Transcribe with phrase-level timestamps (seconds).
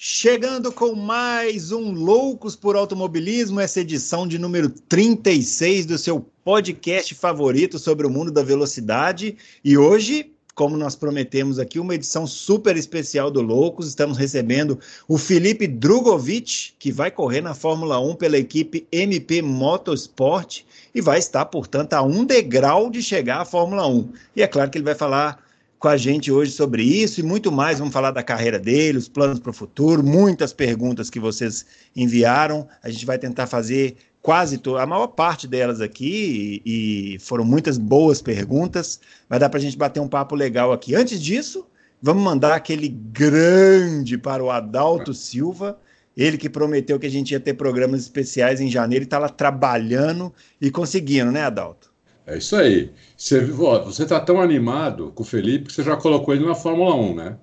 [0.00, 7.16] Chegando com mais um Loucos por Automobilismo, essa edição de número 36 do seu podcast
[7.16, 9.36] favorito sobre o mundo da velocidade.
[9.64, 13.88] E hoje, como nós prometemos aqui, uma edição super especial do Loucos.
[13.88, 20.60] Estamos recebendo o Felipe Drogovic, que vai correr na Fórmula 1 pela equipe MP Motorsport
[20.94, 24.12] e vai estar, portanto, a um degrau de chegar à Fórmula 1.
[24.36, 25.47] E é claro que ele vai falar
[25.78, 27.78] com a gente hoje sobre isso e muito mais.
[27.78, 31.64] Vamos falar da carreira dele, os planos para o futuro, muitas perguntas que vocês
[31.94, 32.66] enviaram.
[32.82, 37.78] A gente vai tentar fazer quase a maior parte delas aqui e, e foram muitas
[37.78, 39.00] boas perguntas.
[39.28, 40.94] Vai dar para a gente bater um papo legal aqui.
[40.94, 41.66] Antes disso,
[42.02, 45.78] vamos mandar aquele grande para o Adalto Silva.
[46.16, 49.28] Ele que prometeu que a gente ia ter programas especiais em janeiro e está lá
[49.28, 51.87] trabalhando e conseguindo, né, Adalto?
[52.28, 52.92] É isso aí.
[53.16, 57.14] Você está tão animado com o Felipe que você já colocou ele na Fórmula 1,
[57.14, 57.38] né?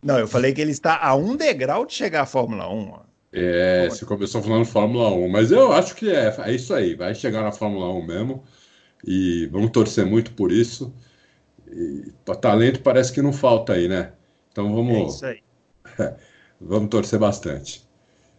[0.00, 2.90] Não, eu falei que ele está a um degrau de chegar à Fórmula 1.
[2.90, 3.00] Ó.
[3.32, 7.12] É, você começou falando Fórmula 1, mas eu acho que é, é isso aí, vai
[7.12, 8.44] chegar na Fórmula 1 mesmo.
[9.04, 10.94] E vamos torcer muito por isso.
[11.68, 14.12] E, talento parece que não falta aí, né?
[14.52, 14.96] Então vamos.
[14.96, 15.42] É isso aí.
[16.60, 17.83] vamos torcer bastante.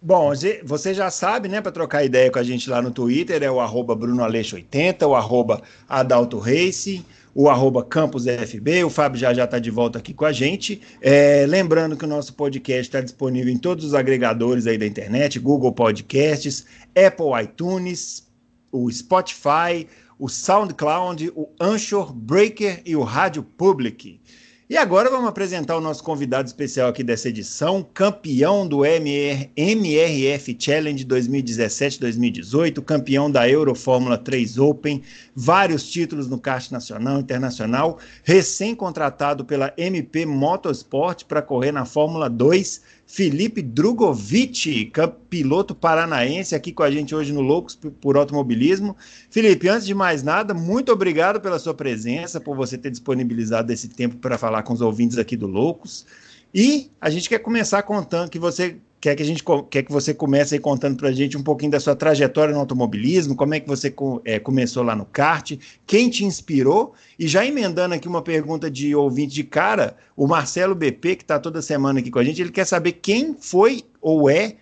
[0.02, 0.32] Bom,
[0.64, 3.60] você já sabe, né, para trocar ideia com a gente lá no Twitter, é o
[3.60, 9.70] arroba BrunoAleixo80, o arroba Adalto Race, o arroba CampusFB, o Fábio já já está de
[9.70, 10.82] volta aqui com a gente.
[11.02, 15.40] É, lembrando que o nosso podcast está disponível em todos os agregadores aí da internet,
[15.40, 16.66] Google Podcasts,
[16.96, 18.26] Apple iTunes,
[18.72, 19.88] o Spotify,
[20.18, 24.22] o SoundCloud, o Anchor, Breaker e o Rádio Public.
[24.68, 30.58] E agora vamos apresentar o nosso convidado especial aqui dessa edição, campeão do MR, MRF
[30.60, 35.04] Challenge 2017-2018, campeão da Euro Fórmula 3 Open,
[35.36, 42.82] vários títulos no kart nacional, internacional, recém-contratado pela MP Motorsport para correr na Fórmula 2
[43.16, 44.92] Felipe Drogovic,
[45.30, 48.98] piloto paranaense, aqui com a gente hoje no Loucos por Automobilismo.
[49.30, 53.88] Felipe, antes de mais nada, muito obrigado pela sua presença, por você ter disponibilizado esse
[53.88, 56.06] tempo para falar com os ouvintes aqui do Loucos.
[56.54, 60.16] E a gente quer começar contando que você quer que a gente quer que você
[60.16, 63.60] comece aí contando para a gente um pouquinho da sua trajetória no automobilismo, como é
[63.60, 63.94] que você
[64.24, 65.52] é, começou lá no kart,
[65.86, 70.74] quem te inspirou e já emendando aqui uma pergunta de ouvinte de cara, o Marcelo
[70.74, 74.28] BP que está toda semana aqui com a gente, ele quer saber quem foi ou
[74.28, 74.56] é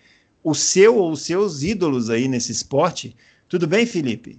[0.44, 3.16] o seu ou os seus ídolos aí nesse esporte.
[3.48, 4.38] Tudo bem, Felipe?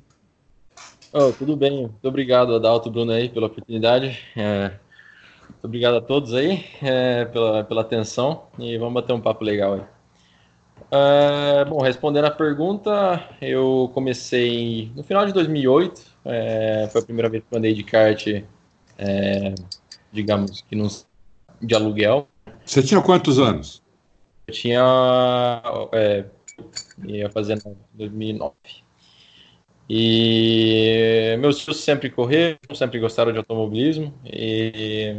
[1.14, 4.18] Oh, tudo bem, muito obrigado, Adalto Bruno aí pela oportunidade.
[4.36, 4.72] É,
[5.48, 9.74] muito obrigado a todos aí é, pela, pela atenção e vamos bater um papo legal
[9.74, 9.93] aí.
[10.82, 17.28] Uh, bom, respondendo a pergunta, eu comecei no final de 2008, é, foi a primeira
[17.28, 18.26] vez que eu andei de kart,
[18.98, 19.54] é,
[20.12, 20.88] digamos que não,
[21.60, 22.28] de aluguel.
[22.64, 23.82] Você tinha quantos anos?
[24.46, 26.24] Eu tinha, é,
[27.06, 28.54] ia fazer em 2009.
[29.88, 35.16] E meus filhos sempre correram, sempre gostaram de automobilismo, e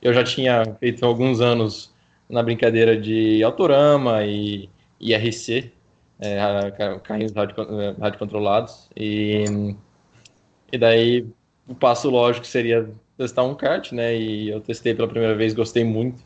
[0.00, 1.92] eu já tinha feito alguns anos
[2.28, 4.68] na brincadeira de autorama e
[5.04, 5.70] IRC,
[6.18, 6.70] é,
[7.02, 8.88] carrinhos rádio, é, rádio controlados.
[8.96, 9.44] E,
[10.72, 11.26] e daí
[11.68, 14.16] o passo lógico seria testar um kart, né?
[14.16, 16.24] E eu testei pela primeira vez, gostei muito.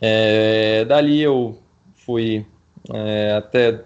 [0.00, 1.58] É, dali eu
[1.94, 2.46] fui
[2.92, 3.82] é, até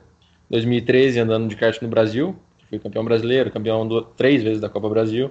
[0.51, 2.37] 2013 andando de kart no Brasil,
[2.69, 5.31] fui campeão brasileiro, campeão do, três vezes da Copa Brasil,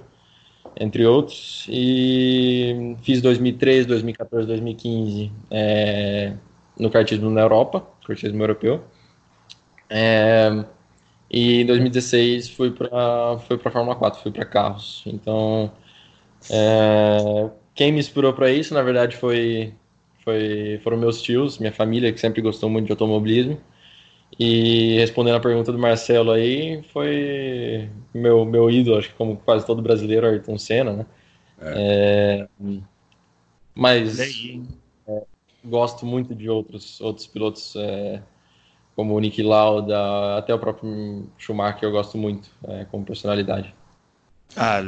[0.78, 1.66] entre outros.
[1.68, 6.34] E fiz 2013, 2014, 2015 é,
[6.78, 8.84] no kartismo na Europa cortismo europeu.
[9.90, 10.64] É,
[11.30, 15.02] e em 2016 fui para fui para Fórmula 4, fui para carros.
[15.06, 15.72] Então,
[16.50, 19.74] é, quem me inspirou para isso, na verdade, foi,
[20.24, 23.60] foi foram meus tios, minha família que sempre gostou muito de automobilismo.
[24.38, 29.66] E respondendo a pergunta do Marcelo aí, foi meu, meu ídolo, acho que como quase
[29.66, 31.06] todo brasileiro, Ayrton Senna, né?
[31.60, 32.46] É.
[32.60, 32.78] É,
[33.74, 34.18] mas
[35.66, 38.22] gosto muito de outros, outros pilotos, é,
[38.94, 43.74] como o Nick Lauda, até o próprio Schumacher, eu gosto muito é, como personalidade.
[44.54, 44.78] Ah,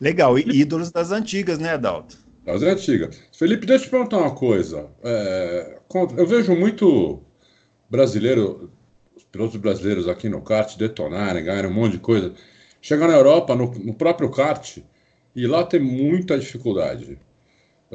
[0.00, 0.38] legal.
[0.38, 2.18] E ídolos das antigas, né, Adalto?
[2.44, 3.22] Das antigas.
[3.32, 4.90] Felipe, deixa eu te perguntar uma coisa.
[5.02, 5.78] É,
[6.16, 7.22] eu vejo muito
[7.88, 8.70] brasileiro,
[9.16, 12.34] os pilotos brasileiros aqui no kart detonarem, ganharem um monte de coisa.
[12.82, 14.78] Chegar na Europa, no, no próprio kart,
[15.34, 17.18] e lá tem muita dificuldade.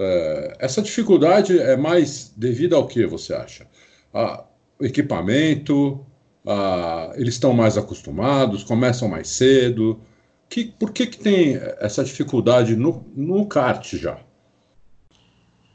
[0.01, 3.67] É, essa dificuldade é mais devido ao que você acha?
[4.13, 4.45] A,
[4.79, 6.05] equipamento,
[6.47, 9.99] a, eles estão mais acostumados, começam mais cedo.
[10.47, 14.19] Que, por que, que tem essa dificuldade no, no kart já?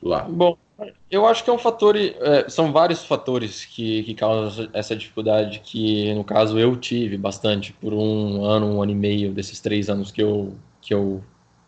[0.02, 0.22] Lá.
[0.22, 0.56] Bom,
[1.10, 5.60] eu acho que é um fator, é, são vários fatores que, que causam essa dificuldade
[5.60, 9.90] que, no caso, eu tive bastante por um ano, um ano e meio desses três
[9.90, 11.22] anos que eu, que eu,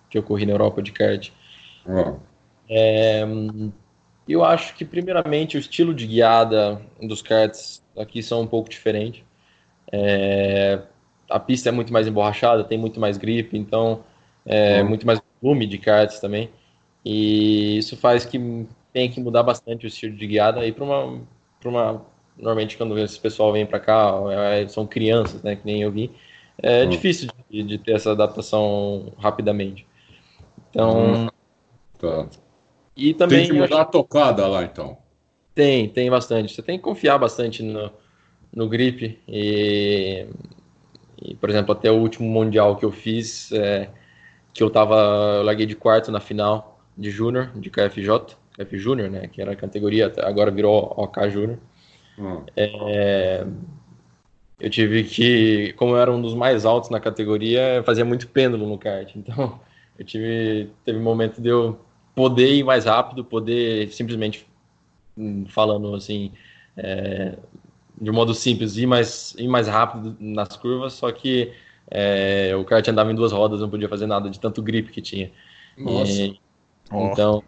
[0.09, 1.31] que eu corri na Europa de kart.
[1.87, 2.17] Oh.
[2.69, 3.25] É,
[4.29, 9.25] eu acho que, primeiramente, o estilo de guiada dos karts aqui são um pouco diferente.
[9.93, 10.81] É,
[11.31, 14.05] a pista é muito mais emborrachada, tem muito mais grip, então
[14.45, 14.87] é oh.
[14.87, 16.51] muito mais volume de karts também.
[17.05, 21.21] E isso faz que tem que mudar bastante o estilo de guiada aí para uma,
[21.65, 22.03] uma.
[22.37, 25.55] Normalmente, quando esse pessoal vem para cá, é, são crianças, né?
[25.55, 26.11] Que nem eu vi.
[26.61, 26.89] É uhum.
[26.89, 29.87] difícil de, de, ter essa adaptação rapidamente.
[30.71, 31.13] Então.
[31.13, 31.29] Uhum.
[31.99, 32.27] Tá.
[32.97, 33.41] E também.
[33.41, 33.83] Tem que mudar acho...
[33.83, 34.97] a tocada lá, então.
[35.55, 36.55] Tem, tem bastante.
[36.55, 37.91] Você tem que confiar bastante no,
[38.55, 39.19] no grip.
[39.29, 40.27] E,
[41.21, 43.91] e, por exemplo, até o último Mundial que eu fiz, é,
[44.53, 44.97] que eu tava.
[45.39, 48.37] Eu larguei de quarto na final de Júnior, de KFJ.
[48.59, 49.29] F Júnior, né?
[49.29, 51.59] Que era a categoria, agora virou OK Júnior.
[52.19, 52.43] Hum.
[52.57, 53.47] É,
[54.59, 58.67] eu tive que, como eu era um dos mais altos na categoria, fazia muito pêndulo
[58.67, 59.15] no kart.
[59.15, 59.61] Então,
[59.99, 61.79] eu tive, teve um momento de eu
[62.17, 64.47] poder ir mais rápido, poder simplesmente,
[65.17, 66.33] hum, falando assim,
[66.75, 67.37] é,
[68.01, 71.53] de um modo simples, ir mais, ir mais rápido nas curvas, só que
[71.91, 75.03] é, o kart andava em duas rodas, não podia fazer nada de tanto grip que
[75.03, 75.31] tinha.
[75.77, 76.11] Nossa.
[76.11, 76.41] E,
[76.91, 77.09] oh.
[77.09, 77.45] Então,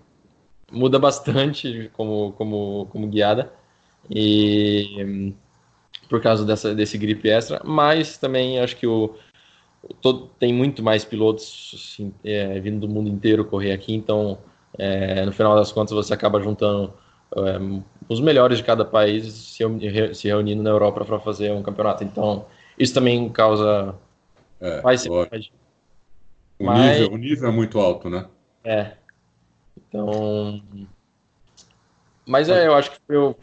[0.71, 3.51] muda bastante como, como, como guiada
[4.11, 5.35] e
[6.11, 9.15] por causa dessa, desse grip extra, mas também acho que o,
[10.03, 14.39] todo, tem muito mais pilotos assim, é, vindo do mundo inteiro correr aqui, então
[14.79, 16.95] é, no final das contas você acaba juntando
[17.37, 17.59] é,
[18.09, 19.65] os melhores de cada país se,
[20.15, 22.05] se reunindo na Europa para fazer um campeonato.
[22.05, 22.47] Então
[22.79, 23.95] isso também causa
[24.61, 25.27] é, mais o,
[26.61, 28.27] mas, nível, o nível é muito alto, né?
[28.65, 28.93] É,
[29.77, 30.63] então.
[32.27, 32.99] Mas é, eu acho que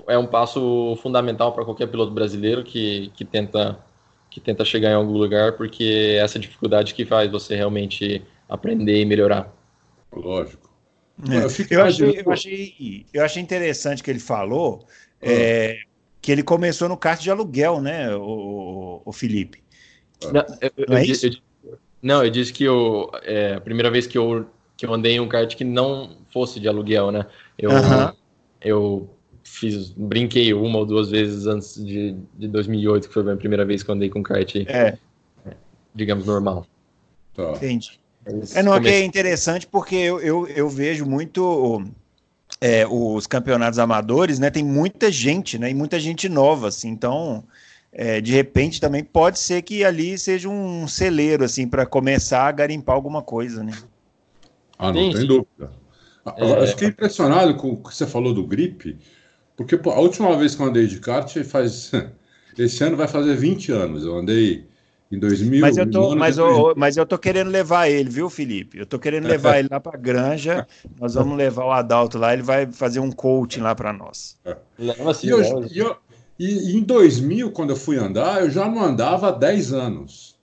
[0.08, 3.80] é um passo fundamental para qualquer piloto brasileiro que, que, tenta,
[4.30, 9.02] que tenta chegar em algum lugar, porque é essa dificuldade que faz você realmente aprender
[9.02, 9.52] e melhorar.
[10.14, 10.70] Lógico.
[11.30, 11.38] É.
[11.38, 14.86] Eu, eu, achei, eu, achei, eu achei interessante que ele falou
[15.22, 15.26] ah.
[15.26, 15.78] é,
[16.22, 19.64] que ele começou no kart de aluguel, né, o, o Felipe?
[20.24, 21.42] Não, eu, não, é isso?
[22.02, 24.48] não, eu disse que eu, é, a primeira vez que eu
[24.78, 27.26] que eu andei em um kart que não fosse de aluguel, né?
[27.58, 27.72] Eu,
[28.62, 29.10] eu
[29.44, 33.64] fiz, brinquei uma ou duas vezes antes de, de 2008, que foi a minha primeira
[33.64, 34.98] vez que eu andei com kart, é.
[35.94, 36.66] digamos, normal.
[37.34, 37.54] Tá.
[37.54, 38.00] Entendi.
[38.56, 41.84] É, não, é interessante porque eu, eu, eu vejo muito
[42.60, 44.50] é, os campeonatos amadores, né?
[44.50, 45.70] Tem muita gente, né?
[45.70, 46.90] E muita gente nova, assim.
[46.90, 47.44] Então,
[47.92, 52.52] é, de repente, também pode ser que ali seja um celeiro, assim, para começar a
[52.52, 53.74] garimpar alguma coisa, né?
[54.78, 55.72] Ah, não tem dúvida.
[56.36, 56.62] É...
[56.62, 58.98] Eu fiquei impressionado com o que você falou do gripe,
[59.56, 61.92] porque pô, a última vez que eu andei de kart faz.
[62.58, 64.04] Esse ano vai fazer 20 anos.
[64.06, 64.66] Eu andei
[65.16, 65.62] em 2000.
[65.62, 68.80] Mas eu tô, mas eu, mas eu tô querendo levar ele, viu, Felipe?
[68.80, 70.68] Eu tô querendo levar ele lá para Granja.
[71.00, 74.38] Nós vamos levar o Adalto lá, ele vai fazer um coaching lá para nós.
[75.24, 75.96] e, eu, e, eu,
[76.38, 80.36] e, em 2000, quando eu fui andar, eu já não andava há 10 anos.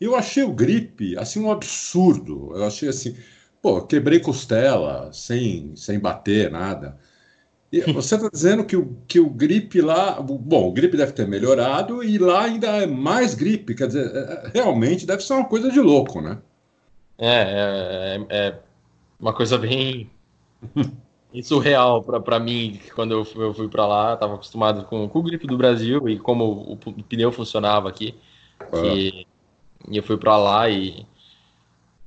[0.00, 2.52] Eu achei o gripe assim um absurdo.
[2.54, 3.14] Eu achei assim,
[3.62, 6.98] Pô, quebrei costela sem, sem bater, nada.
[7.72, 10.20] E você está dizendo que o, que o gripe lá.
[10.20, 13.74] Bom, o gripe deve ter melhorado e lá ainda é mais gripe.
[13.74, 16.38] Quer dizer, é, é, realmente deve ser uma coisa de louco, né?
[17.16, 18.58] É, é, é
[19.20, 20.10] uma coisa bem
[21.44, 22.80] surreal para mim.
[22.94, 26.18] Quando eu, eu fui para lá, estava acostumado com, com o gripe do Brasil e
[26.18, 28.16] como o, o pneu funcionava aqui.
[28.72, 28.84] Ah.
[28.84, 29.26] E,
[29.88, 31.06] e eu fui para lá e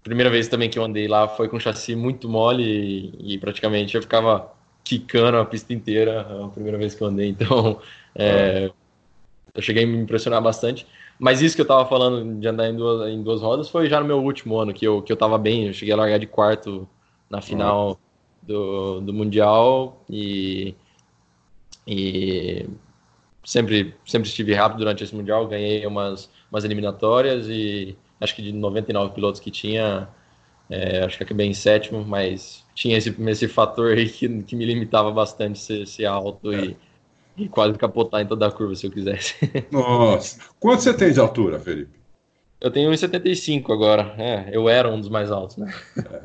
[0.03, 3.95] primeira vez também que eu andei lá foi com chassi muito mole e, e praticamente
[3.95, 4.51] eu ficava
[4.83, 7.29] quicando a pista inteira a primeira vez que eu andei.
[7.29, 7.79] Então,
[8.15, 8.71] é,
[9.53, 10.85] eu cheguei a me impressionar bastante.
[11.19, 13.99] Mas isso que eu tava falando de andar em duas, em duas rodas foi já
[13.99, 15.67] no meu último ano, que eu, que eu tava bem.
[15.67, 16.87] Eu cheguei a largar de quarto
[17.29, 17.99] na final
[18.41, 20.75] do, do Mundial e,
[21.87, 22.67] e
[23.43, 25.47] sempre, sempre estive rápido durante esse Mundial.
[25.47, 30.09] Ganhei umas, umas eliminatórias e acho que de 99 pilotos que tinha,
[30.69, 34.65] é, acho que acabei em sétimo, mas tinha esse, esse fator aí que, que me
[34.65, 36.65] limitava bastante ser, ser alto é.
[36.65, 36.77] e,
[37.37, 39.35] e, quase capotar em toda a curva se eu quisesse.
[39.71, 42.03] Nossa, quanto você tem de altura, Felipe?
[42.59, 44.15] Eu tenho 1,75 agora.
[44.17, 45.73] É, eu era um dos mais altos, né?
[45.97, 46.21] É.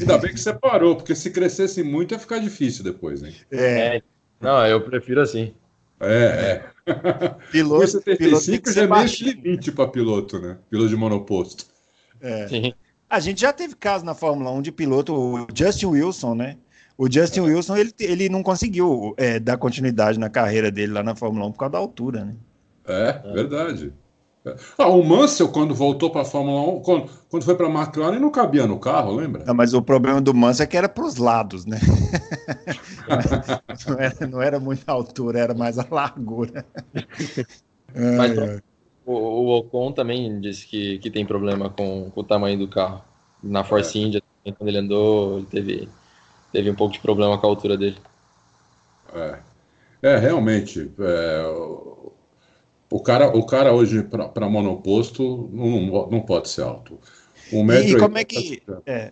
[0.00, 3.34] Ainda bem que você parou, porque se crescesse muito ia ficar difícil depois, hein?
[3.50, 3.96] É.
[3.96, 4.02] é.
[4.40, 5.52] Não, eu prefiro assim.
[6.00, 7.32] É, é.
[7.52, 10.58] Piloto, 1,75 já é meio limite para piloto, né?
[10.68, 11.66] Piloto de monoposto.
[12.20, 12.48] É.
[12.48, 12.74] Sim.
[13.12, 16.56] A gente já teve caso na Fórmula 1 de piloto, o Justin Wilson, né?
[16.96, 17.42] O Justin é.
[17.42, 21.52] Wilson, ele, ele não conseguiu é, dar continuidade na carreira dele lá na Fórmula 1
[21.52, 22.34] por causa da altura, né?
[22.86, 23.92] É, verdade.
[24.78, 28.18] Ah, o Mansell, quando voltou para a Fórmula 1, quando, quando foi para a McLaren,
[28.18, 29.44] não cabia no carro, lembra?
[29.44, 31.78] Não, mas o problema do Mansell é que era para os lados, né?
[33.86, 36.64] não, era, não, era, muita altura, era mais a largura.
[37.94, 38.62] mas,
[39.12, 43.02] o, o, Ocon também disse que, que tem problema com, com o tamanho do carro.
[43.42, 44.02] Na Force é.
[44.02, 45.88] India, quando ele andou, ele teve,
[46.52, 47.96] teve um pouco de problema com a altura dele.
[49.14, 49.38] É,
[50.02, 50.90] é realmente.
[50.98, 51.42] É,
[52.90, 56.98] o cara, o cara hoje, para monoposto, não, não pode ser alto.
[57.52, 59.10] Um metro e, como é que, é,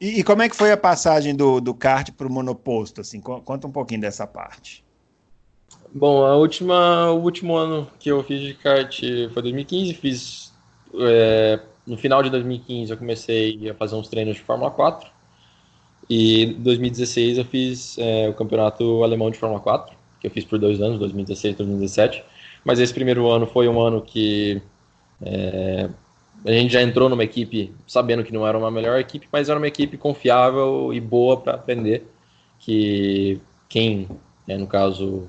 [0.00, 3.00] e, e, como é que foi a passagem do, do kart para o monoposto?
[3.00, 4.84] Assim, conta um pouquinho dessa parte.
[5.92, 9.00] Bom, a última, o último ano que eu fiz de kart
[9.32, 9.94] foi 2015.
[9.94, 10.52] Fiz
[10.94, 15.10] é, no final de 2015 eu comecei a fazer uns treinos de Fórmula 4
[16.08, 20.44] e em 2016 eu fiz é, o campeonato alemão de Fórmula 4 que eu fiz
[20.44, 22.24] por dois anos, 2016 e 2017
[22.64, 24.60] mas esse primeiro ano foi um ano que
[25.22, 25.88] é,
[26.44, 29.58] a gente já entrou numa equipe sabendo que não era uma melhor equipe, mas era
[29.58, 32.06] uma equipe confiável e boa para aprender.
[32.60, 34.08] Que quem,
[34.46, 35.28] né, no caso,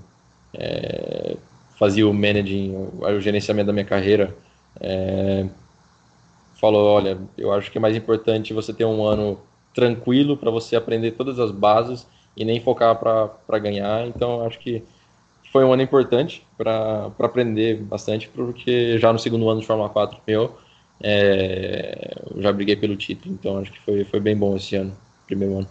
[0.54, 1.38] é,
[1.78, 4.36] fazia o managing, o, gerenciamento da minha carreira,
[4.80, 5.48] é,
[6.60, 9.40] falou: olha, eu acho que é mais importante você ter um ano
[9.74, 14.08] tranquilo para você aprender todas as bases e nem focar para ganhar.
[14.08, 14.84] Então, acho que
[15.52, 20.20] foi um ano importante para aprender bastante, porque já no segundo ano de Fórmula 4
[20.28, 20.58] meu,
[21.02, 24.96] é, eu já briguei pelo título, então acho que foi, foi bem bom esse ano,
[25.26, 25.68] primeiro ano.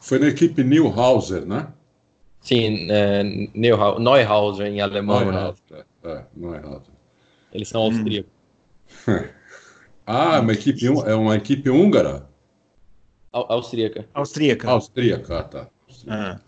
[0.00, 1.68] Foi na equipe Neuhauser, né?
[2.46, 3.24] Sim, é,
[3.54, 5.18] Neuhauser em alemão.
[5.18, 5.32] Né?
[5.32, 5.84] Neuhauser, né?
[6.04, 6.94] é, Neuhauser.
[7.52, 8.30] Eles são austríacos.
[10.06, 12.28] ah, uma equipe, é uma equipe húngara?
[13.32, 14.06] Austríaca.
[14.14, 14.70] Austríaca.
[14.70, 15.68] Austríaca, tá.
[16.06, 16.38] Ah.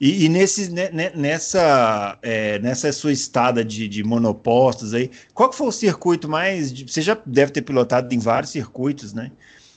[0.00, 5.56] E, e nesse, né, nessa, é, nessa sua estada de, de monopostos aí, qual que
[5.56, 6.70] foi o circuito mais.
[6.70, 9.32] Você já deve ter pilotado em vários circuitos, né?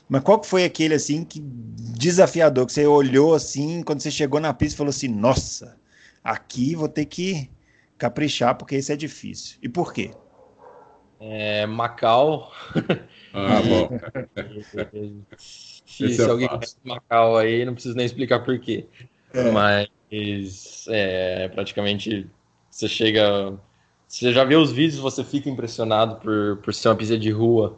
[0.07, 4.39] Mas qual que foi aquele assim que desafiador que você olhou assim quando você chegou
[4.39, 5.77] na pista e falou assim, nossa,
[6.23, 7.49] aqui vou ter que
[7.97, 9.57] caprichar porque esse é difícil.
[9.61, 10.11] E por quê?
[11.19, 12.51] É, Macau.
[13.33, 13.89] Ah, bom.
[15.37, 18.85] se, se é alguém conhece Macau aí, não preciso nem explicar por quê.
[19.33, 19.51] É.
[19.51, 22.29] Mas é, praticamente
[22.69, 23.57] você chega.
[24.07, 27.77] Você já vê os vídeos, você fica impressionado por, por ser uma pista de rua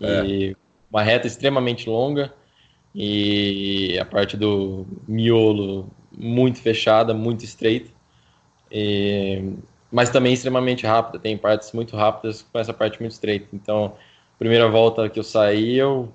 [0.00, 0.24] é.
[0.26, 0.56] e
[0.90, 2.32] uma reta extremamente longa
[2.94, 7.90] e a parte do miolo muito fechada, muito estreita,
[8.70, 9.52] e,
[9.90, 11.18] mas também extremamente rápida.
[11.18, 13.48] Tem partes muito rápidas com essa parte muito estreita.
[13.52, 13.94] Então,
[14.38, 16.12] primeira volta que eu saí, eu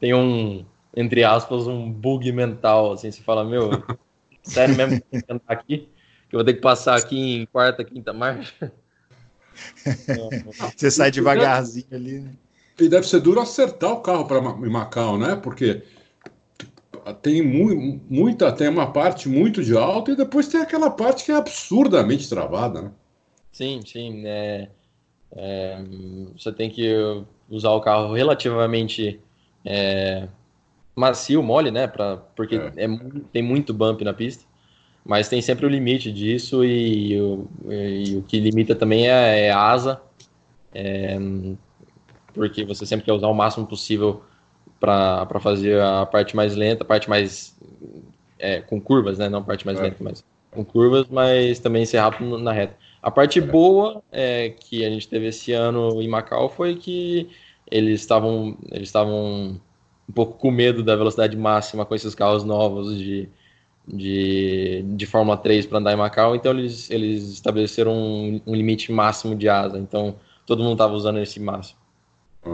[0.00, 3.70] tem um entre aspas um bug mental, assim, você fala meu
[4.46, 5.88] Sério mesmo que eu aqui?
[6.28, 8.72] Que eu vou ter que passar aqui em quarta, quinta marcha?
[10.76, 12.32] Você sai devagarzinho ali, né?
[12.78, 15.34] E deve ser duro acertar o carro para Macau, né?
[15.34, 15.82] Porque
[17.22, 21.32] tem mu muita, tem uma parte muito de alto e depois tem aquela parte que
[21.32, 22.90] é absurdamente travada, né?
[23.52, 24.22] Sim, sim.
[24.26, 24.68] É,
[25.32, 25.78] é,
[26.36, 26.94] você tem que
[27.48, 29.20] usar o carro relativamente
[29.64, 30.28] é,
[30.94, 31.86] macio, mole, né?
[31.86, 32.72] Pra, porque é.
[32.76, 32.88] É,
[33.32, 34.44] tem muito bump na pista.
[35.04, 39.46] Mas tem sempre o limite disso e, e, o, e o que limita também é,
[39.46, 40.02] é a asa.
[42.36, 44.22] Porque você sempre quer usar o máximo possível
[44.78, 47.56] para fazer a parte mais lenta, a parte mais
[48.38, 49.28] é, com curvas, né?
[49.28, 49.82] Não a parte mais é.
[49.82, 52.76] lenta, mas com curvas, mas também ser rápido na reta.
[53.02, 53.42] A parte é.
[53.42, 57.28] boa é, que a gente teve esse ano em Macau foi que
[57.70, 59.60] eles estavam eles estavam
[60.08, 63.28] um pouco com medo da velocidade máxima com esses carros novos de,
[63.86, 68.92] de, de Fórmula 3 para andar em Macau, então eles, eles estabeleceram um, um limite
[68.92, 70.16] máximo de asa, então
[70.46, 71.78] todo mundo estava usando esse máximo.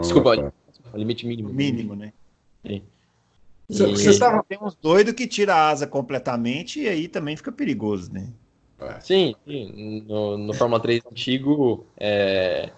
[0.01, 0.51] Desculpa, tá.
[0.95, 1.49] limite mínimo.
[1.49, 2.13] Mínimo, né?
[2.65, 2.81] Sim.
[3.69, 4.19] Você e...
[4.19, 4.43] Tá...
[4.43, 8.29] Tem uns doidos que tira a asa completamente e aí também fica perigoso, né?
[8.79, 8.99] É.
[8.99, 10.03] Sim, sim.
[10.07, 12.69] No, no Fórmula 3 antigo, é,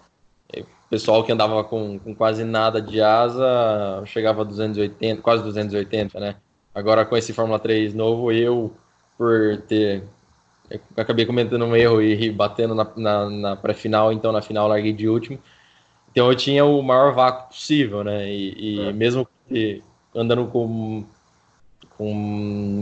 [0.88, 6.36] pessoal que andava com, com quase nada de asa chegava a 280, quase 280, né?
[6.74, 8.72] Agora com esse Fórmula 3 novo, eu,
[9.16, 10.04] por ter.
[10.70, 14.92] Eu acabei cometendo um erro e batendo na, na, na pré-final, então na final larguei
[14.92, 15.38] de último.
[16.16, 18.26] Então eu tinha o maior vácuo possível, né?
[18.26, 18.90] E, e é.
[18.90, 19.82] mesmo que
[20.14, 21.04] andando com,
[21.90, 22.14] com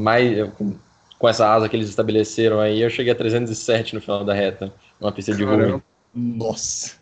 [0.00, 0.48] mais.
[0.52, 0.76] Com,
[1.18, 4.72] com, essa asa que eles estabeleceram aí, eu cheguei a 307 no final da reta,
[5.00, 5.82] numa pista de voo.
[6.14, 6.92] Nossa!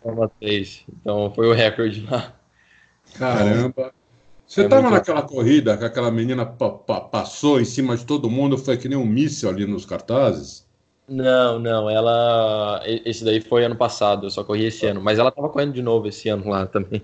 [0.99, 2.33] Então foi o recorde lá.
[3.13, 3.93] Caramba!
[4.47, 8.75] Você estava é naquela corrida que aquela menina passou em cima de todo mundo, foi
[8.75, 10.62] que nem um míssil ali nos cartazes?
[11.07, 12.81] Não, não, ela.
[12.85, 15.01] Esse daí foi ano passado, eu só corri esse ano.
[15.01, 17.01] Mas ela tava correndo de novo esse ano lá também.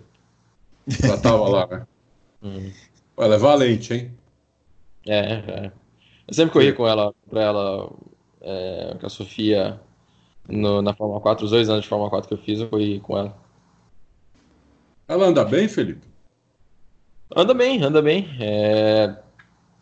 [1.04, 1.88] Ela tava lá, né?
[2.42, 2.72] Hum.
[3.18, 4.18] Ela é valente, hein?
[5.06, 5.72] É, é.
[6.28, 7.92] Eu sempre corri com ela, pra ela,
[8.42, 9.80] é, com a Sofia
[10.48, 13.00] no, na Fórmula 4, os dois anos de Fórmula 4 que eu fiz, eu corri
[13.00, 13.36] com ela.
[15.08, 16.08] Ela anda bem, Felipe?
[17.36, 18.30] Anda bem, anda bem.
[18.40, 19.16] É...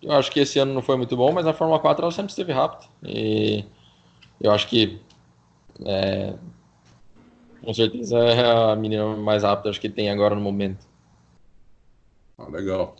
[0.01, 2.31] Eu acho que esse ano não foi muito bom, mas na Fórmula 4 ela sempre
[2.31, 2.85] esteve rápida.
[3.03, 3.65] E
[4.41, 4.99] eu acho que
[5.85, 6.33] é,
[7.61, 10.85] com certeza é a menina mais rápida acho que tem agora no momento.
[12.37, 12.95] Ah, legal.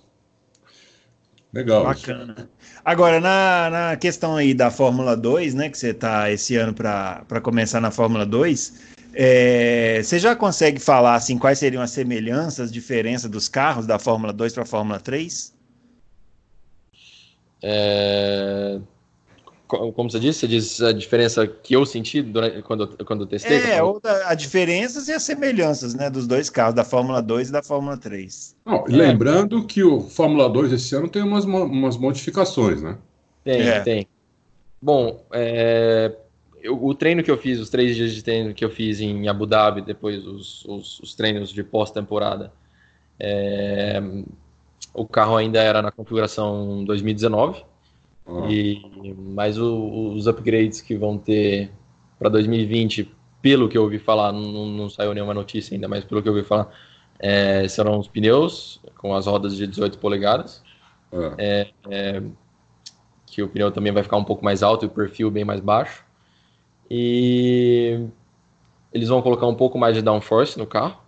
[1.54, 1.84] Legal.
[1.86, 2.36] Bacana.
[2.38, 2.50] Isso.
[2.84, 7.42] Agora, na, na questão aí da Fórmula 2, né, que você está esse ano para
[7.42, 13.30] começar na Fórmula 2, é, você já consegue falar assim quais seriam as semelhanças, diferenças
[13.30, 15.56] dos carros da Fórmula 2 para a Fórmula 3?
[17.64, 18.80] É,
[19.68, 23.58] como você disse, você diz a diferença que eu senti durante, quando, quando eu testei?
[23.58, 27.50] É, ou da, a diferenças e as semelhanças né, dos dois carros, da Fórmula 2
[27.50, 28.56] e da Fórmula 3.
[28.66, 28.90] Não, é.
[28.90, 32.98] Lembrando que o Fórmula 2 esse ano tem umas, umas modificações, né?
[33.44, 33.80] Tem, é.
[33.82, 34.08] tem.
[34.82, 36.16] Bom, é,
[36.62, 39.28] eu, o treino que eu fiz, os três dias de treino que eu fiz em
[39.28, 42.54] Abu Dhabi, depois os, os, os treinos de pós-temporada,
[43.20, 44.02] é,
[44.94, 47.64] o carro ainda era na configuração 2019
[48.50, 51.72] e, mas o, os upgrades que vão ter
[52.20, 53.10] para 2020,
[53.42, 56.34] pelo que eu ouvi falar, não, não, saiu nenhuma notícia ainda, mas pelo que eu
[56.34, 56.70] ouvi falar,
[57.20, 60.62] é, serão os pneus com as rodas de 18 polegadas.
[61.14, 61.36] Ah.
[61.38, 62.24] É, é,
[63.26, 65.62] que o pneu também vai ficar um pouco mais alto e o perfil bem mais
[65.62, 66.04] baixo.
[66.90, 68.08] E
[68.94, 71.00] eles vão colocar um pouco mais de downforce no carro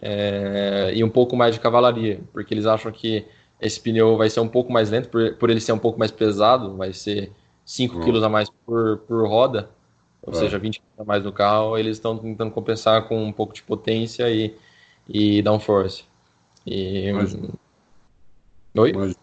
[0.00, 3.26] é, e um pouco mais de cavalaria, porque eles acham que
[3.60, 6.10] esse pneu vai ser um pouco mais lento, por, por ele ser um pouco mais
[6.10, 7.32] pesado, vai ser
[7.64, 9.70] 5 kg a mais por, por roda,
[10.22, 10.36] ou é.
[10.36, 13.62] seja, 20 kg a mais no carro, eles estão tentando compensar com um pouco de
[13.62, 14.54] potência e,
[15.08, 16.04] e downforce.
[16.66, 17.08] E...
[17.08, 17.54] Imagino.
[18.76, 18.90] Oi?
[18.90, 19.16] Imagino.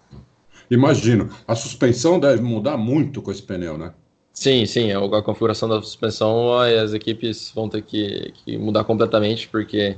[0.69, 1.29] Imagino.
[1.47, 3.93] A suspensão deve mudar muito com esse pneu, né?
[4.33, 4.91] Sim, sim.
[4.91, 9.95] A configuração da suspensão, as equipes vão ter que, que mudar completamente, porque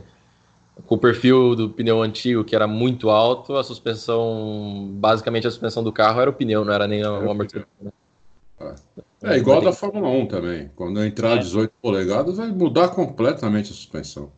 [0.85, 5.83] com o perfil do pneu antigo, que era muito alto, a suspensão, basicamente a suspensão
[5.83, 7.67] do carro era o pneu, não era nem o amortecedor.
[7.81, 7.91] Né?
[9.23, 10.71] É, é igual da Fórmula 1 também.
[10.75, 11.37] Quando entrar é.
[11.39, 14.31] 18 polegadas, vai mudar completamente a suspensão.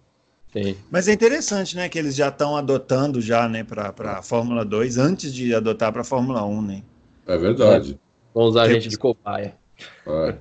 [0.54, 0.78] Sim.
[0.90, 4.98] Mas é interessante, né, que eles já estão adotando já, né, para a Fórmula 2
[4.98, 6.84] antes de adotar para a Fórmula 1, né?
[7.28, 7.94] É verdade.
[7.94, 8.08] É.
[8.34, 9.56] Vamos usar a gente de cobaia.
[10.08, 10.36] É.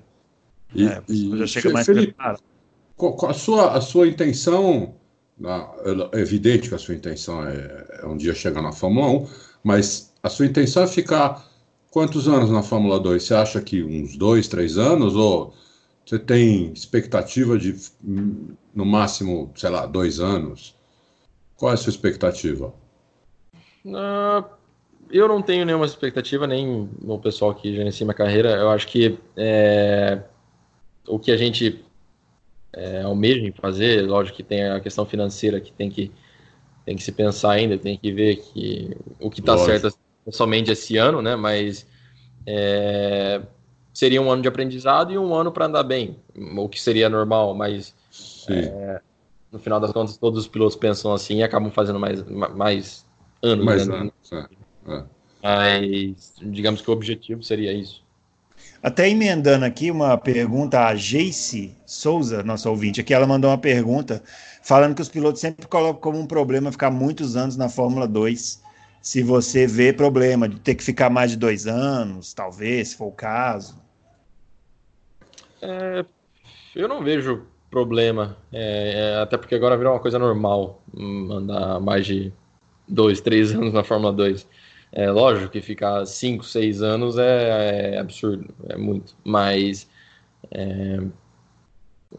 [0.74, 2.40] E, é, e, já chega mais Felipe, preparado.
[3.28, 4.94] A sua, a sua intenção
[6.12, 9.28] é evidente que a sua intenção é, é, um dia chegar na Fórmula 1,
[9.62, 11.46] mas a sua intenção é ficar
[11.90, 13.22] quantos anos na Fórmula 2?
[13.22, 15.14] Você acha que uns dois, três anos?
[15.14, 15.54] Ou
[16.04, 20.74] você tem expectativa de, no máximo, sei lá, dois anos?
[21.56, 22.72] Qual é a sua expectativa?
[23.84, 24.44] Uh,
[25.10, 28.50] eu não tenho nenhuma expectativa, nem o pessoal que gerencia minha carreira.
[28.50, 30.22] Eu acho que é,
[31.06, 31.84] o que a gente
[32.72, 34.02] é, almejam fazer.
[34.02, 36.10] Lógico que tem a questão financeira que tem que,
[36.84, 39.88] tem que se pensar ainda, tem que ver que o que está certo
[40.26, 41.36] é somente esse ano, né?
[41.36, 41.86] Mas
[42.46, 43.42] é,
[43.92, 46.16] seria um ano de aprendizado e um ano para andar bem,
[46.56, 47.94] o que seria normal, mas
[48.48, 49.00] é,
[49.50, 52.22] no final das contas todos os pilotos pensam assim e acabam fazendo mais,
[52.54, 53.06] mais
[53.42, 53.64] anos.
[53.64, 53.96] Mais né?
[53.96, 54.46] anos, é.
[54.92, 55.04] é.
[55.42, 58.05] Mas digamos que o objetivo seria isso.
[58.86, 64.22] Até emendando aqui uma pergunta a Jace Souza, nossa ouvinte, aqui ela mandou uma pergunta
[64.62, 68.62] falando que os pilotos sempre colocam como um problema ficar muitos anos na Fórmula 2.
[69.02, 73.06] Se você vê problema de ter que ficar mais de dois anos, talvez, se for
[73.06, 73.76] o caso.
[75.60, 76.04] É,
[76.72, 81.80] eu não vejo problema, é, é até porque agora virou uma coisa normal hum, andar
[81.80, 82.32] mais de
[82.86, 84.46] dois, três anos na Fórmula 2.
[84.92, 89.14] É lógico que ficar 5, 6 anos é, é, absurdo, é muito.
[89.24, 89.88] Mas
[90.50, 91.00] é,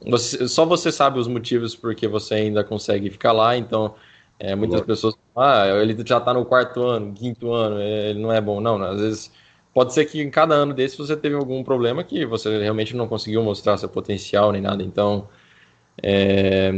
[0.06, 3.58] você, só você sabe os motivos porque você ainda consegue ficar lá.
[3.58, 3.96] Então,
[4.40, 8.32] é, muitas pessoas ah, ele já está no quarto ano, quinto ano, é, ele não
[8.32, 8.60] é bom.
[8.60, 9.32] Não, às vezes
[9.74, 13.08] pode ser que em cada ano desse você teve algum problema que você realmente não
[13.08, 14.84] conseguiu mostrar seu potencial nem nada.
[14.84, 15.30] Então,
[16.02, 16.72] é,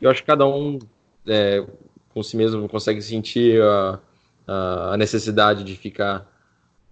[0.00, 0.78] eu acho que cada um
[1.26, 1.64] é,
[2.10, 4.00] com si mesmo consegue sentir a,
[4.46, 6.26] a necessidade de ficar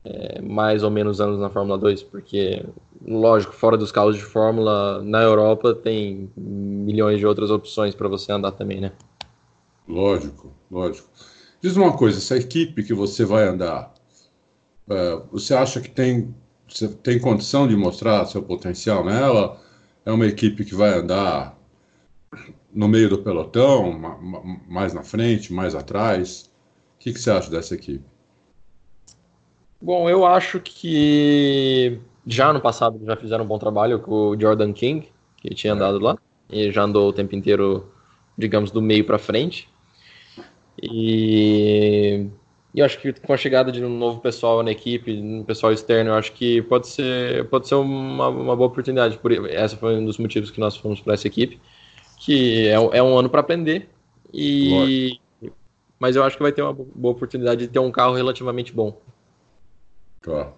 [0.05, 2.65] é, mais ou menos anos na Fórmula 2, porque,
[3.07, 8.33] lógico, fora dos carros de Fórmula, na Europa tem milhões de outras opções para você
[8.33, 8.93] andar também, né?
[9.89, 11.09] Lógico, lógico.
[11.63, 13.95] Diz uma coisa, essa equipe que você vai andar,
[14.89, 16.35] é, você acha que tem,
[16.69, 19.59] você tem condição de mostrar seu potencial nela?
[20.05, 21.59] É uma equipe que vai andar
[22.73, 23.93] no meio do pelotão,
[24.69, 26.51] mais na frente, mais atrás?
[27.05, 28.03] O que, que você acha dessa equipe?
[29.79, 34.73] Bom, eu acho que já no passado já fizeram um bom trabalho com o Jordan
[34.73, 35.77] King, que tinha é.
[35.77, 36.17] andado lá,
[36.51, 37.93] e já andou o tempo inteiro,
[38.39, 39.69] digamos, do meio para frente.
[40.83, 42.27] E
[42.75, 46.13] eu acho que com a chegada de um novo pessoal na equipe, um pessoal externo,
[46.13, 49.19] eu acho que pode ser, pode ser uma, uma boa oportunidade.
[49.19, 51.61] Por, essa foi um dos motivos que nós fomos para essa equipe,
[52.17, 53.91] que é, é um ano para aprender.
[54.33, 55.21] E,
[56.05, 59.01] mas eu acho que vai ter uma boa oportunidade de ter um carro relativamente bom.
[60.21, 60.53] Tá.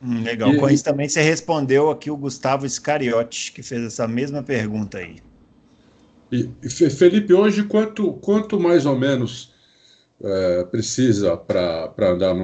[0.00, 0.54] Hum, legal.
[0.54, 4.98] E, Com isso também você respondeu aqui o Gustavo Scariotti, que fez essa mesma pergunta
[4.98, 5.16] aí.
[6.30, 9.52] E, Felipe, hoje quanto, quanto mais ou menos
[10.22, 12.36] é, precisa para andar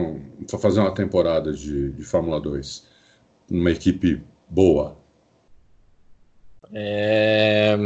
[0.44, 2.84] para fazer uma temporada de, de Fórmula 2
[3.48, 4.98] numa equipe boa?
[6.72, 7.76] É...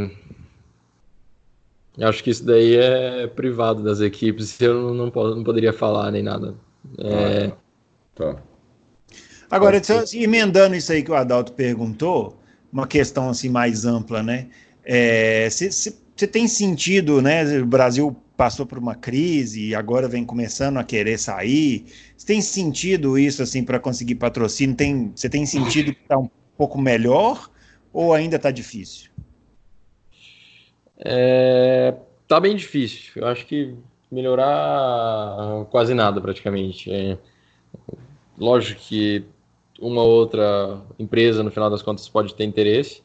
[2.00, 6.22] Acho que isso daí é privado das equipes, eu não, não, não poderia falar nem
[6.22, 6.54] nada.
[6.98, 7.46] É...
[7.46, 7.56] Ah,
[8.14, 8.42] tá.
[9.50, 12.38] Agora, assim, emendando isso aí que o Adalto perguntou,
[12.72, 14.48] uma questão assim mais ampla, né?
[15.50, 17.58] Você é, tem sentido, né?
[17.58, 21.84] O Brasil passou por uma crise e agora vem começando a querer sair.
[22.16, 24.74] Você tem sentido isso assim para conseguir patrocínio?
[24.74, 27.50] Tem, você tem sentido que está um pouco melhor
[27.92, 29.10] ou ainda está difícil?
[31.04, 31.94] É,
[32.28, 33.12] tá bem difícil.
[33.16, 33.74] Eu acho que
[34.10, 36.92] melhorar quase nada praticamente.
[36.92, 37.18] É,
[38.38, 39.24] lógico que
[39.80, 43.02] uma outra empresa no final das contas pode ter interesse,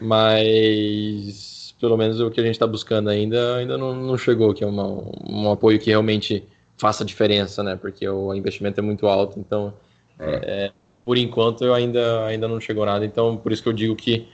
[0.00, 4.62] mas pelo menos o que a gente está buscando ainda, ainda não, não chegou, que
[4.62, 4.86] é uma,
[5.28, 6.44] um apoio que realmente
[6.76, 7.76] faça diferença, né?
[7.76, 9.72] Porque o investimento é muito alto, então
[10.18, 10.66] é.
[10.66, 10.72] É,
[11.04, 14.28] por enquanto eu ainda, ainda não chegou nada, então por isso que eu digo que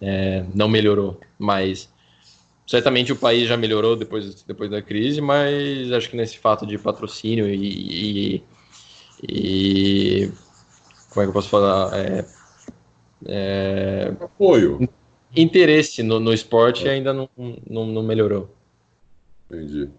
[0.00, 1.91] é, não melhorou, mas
[2.72, 6.78] certamente o país já melhorou depois, depois da crise, mas acho que nesse fato de
[6.78, 8.42] patrocínio e, e,
[9.28, 10.32] e
[11.10, 11.90] como é que eu posso falar?
[11.94, 12.24] É,
[13.26, 14.88] é, apoio
[15.36, 16.92] interesse no, no esporte é.
[16.92, 17.28] ainda não,
[17.68, 18.48] não, não, melhorou.
[19.50, 19.90] Entendi.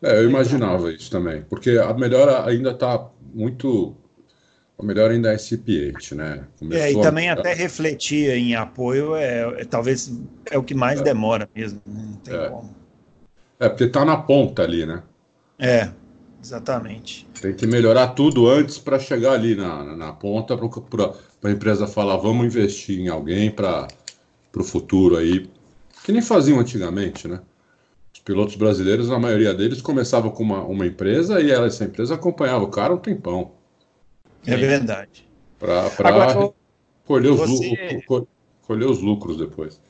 [0.00, 3.94] É, eu imaginava isso também, porque a melhora ainda está muito.
[4.84, 6.44] A melhor ainda é SPH, né?
[6.58, 7.32] Começou é, e também a...
[7.32, 10.12] até refletir em apoio é, é, talvez
[10.50, 11.02] é o que mais é.
[11.02, 11.80] demora mesmo.
[11.86, 12.04] Né?
[12.06, 12.48] Não tem é.
[12.50, 12.74] como.
[13.58, 15.02] É, porque está na ponta ali, né?
[15.58, 15.88] É,
[16.42, 17.26] exatamente.
[17.40, 21.52] Tem que melhorar tudo antes para chegar ali na, na, na ponta, para para a
[21.52, 23.88] empresa falar, vamos investir em alguém para
[24.56, 25.50] o futuro aí,
[26.02, 27.40] que nem faziam antigamente, né?
[28.14, 32.14] Os pilotos brasileiros, a maioria deles começava com uma, uma empresa e ela, essa empresa
[32.14, 33.52] acompanhava o cara um tempão.
[34.46, 35.28] É verdade.
[35.58, 35.90] Para
[37.04, 38.02] colher, os você...
[38.66, 39.80] colher os lucros depois.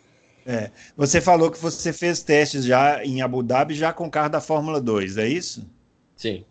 [0.46, 0.70] É.
[0.96, 4.40] Você falou que você fez testes já em Abu Dhabi, já com o carro da
[4.40, 5.66] Fórmula 2, é isso?
[6.16, 6.44] Sim.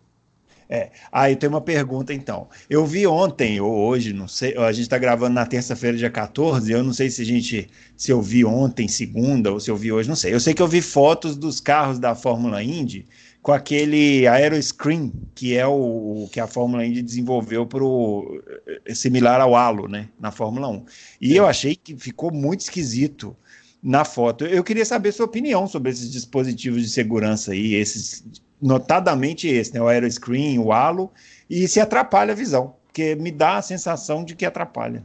[0.68, 0.90] É.
[1.12, 2.48] Aí tem uma pergunta, então.
[2.68, 6.72] Eu vi ontem, ou hoje, não sei, a gente está gravando na terça-feira, dia 14,
[6.72, 9.92] eu não sei se a gente, se eu vi ontem, segunda, ou se eu vi
[9.92, 10.34] hoje, não sei.
[10.34, 13.06] Eu sei que eu vi fotos dos carros da Fórmula Indy
[13.44, 18.40] com aquele aeroscreen, que é o que a Fórmula Indy desenvolveu para o
[18.86, 20.86] eh, similar ao halo, né, na Fórmula 1.
[21.20, 21.38] E é.
[21.40, 23.36] eu achei que ficou muito esquisito
[23.82, 24.46] na foto.
[24.46, 28.24] Eu queria saber sua opinião sobre esses dispositivos de segurança aí, esses
[28.62, 31.12] notadamente esse, né, o aeroscreen, o halo,
[31.48, 35.04] e se atrapalha a visão, porque me dá a sensação de que atrapalha.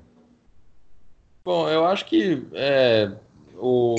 [1.43, 3.11] Bom, eu acho que é,
[3.57, 3.95] o,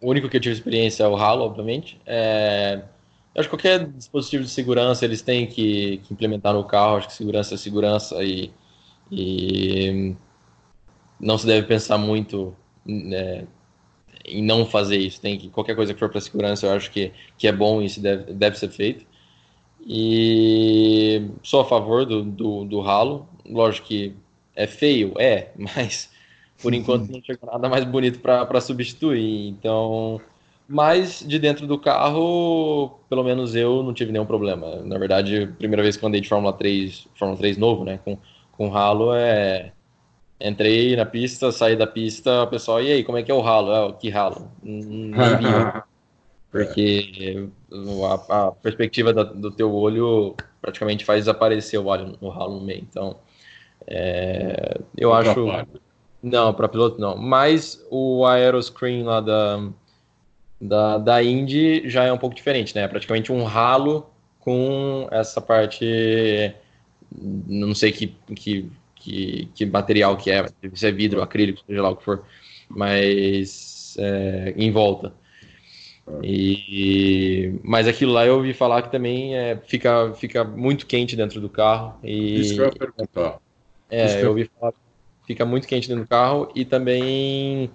[0.00, 2.00] único que eu tive experiência é o halo, obviamente.
[2.06, 2.80] É,
[3.34, 6.96] acho que qualquer dispositivo de segurança eles têm que, que implementar no carro.
[6.96, 8.52] Acho que segurança é segurança e,
[9.10, 10.14] e
[11.18, 13.46] não se deve pensar muito né,
[14.24, 15.20] em não fazer isso.
[15.20, 17.86] Tem que qualquer coisa que for para segurança, eu acho que, que é bom e
[17.86, 19.06] isso deve, deve ser feito.
[19.84, 23.28] E sou a favor do, do, do ralo.
[23.46, 24.14] Lógico que
[24.54, 26.10] é feio, é, mas
[26.60, 29.48] por enquanto não chegou nada mais bonito para substituir.
[29.48, 30.20] Então,
[30.72, 34.76] mas de dentro do carro, pelo menos eu não tive nenhum problema.
[34.76, 38.16] Na verdade, primeira vez que eu andei de Fórmula 3, Fórmula 3 novo, né, com,
[38.52, 39.72] com ralo, é,
[40.40, 43.40] Entrei na pista, saí da pista, o pessoal, e aí, como é que é o
[43.40, 43.72] ralo?
[43.72, 44.50] É, que ralo?
[44.62, 45.82] Não vi,
[46.50, 47.48] porque
[48.04, 52.64] a, a perspectiva da, do teu olho praticamente faz desaparecer o óleo no ralo no
[52.64, 52.84] meio.
[52.90, 53.16] Então,
[53.86, 55.46] é, eu acho.
[56.20, 57.16] Não, para piloto não.
[57.16, 59.68] Mas o aeroscreen lá da,
[60.62, 62.82] da, da Indy já é um pouco diferente, né?
[62.82, 66.54] É praticamente um ralo com essa parte.
[67.10, 71.90] Não sei que, que, que, que material que é, se é vidro, acrílico, seja lá
[71.90, 72.24] o que for,
[72.68, 75.12] mas é, em volta.
[76.22, 81.40] E, mas aquilo lá eu ouvi falar que também é, fica, fica muito quente dentro
[81.40, 81.98] do carro.
[82.04, 83.38] E, Isso que eu ia perguntar.
[83.90, 84.78] É, eu ouvi falar que
[85.26, 87.68] fica muito quente dentro do carro e também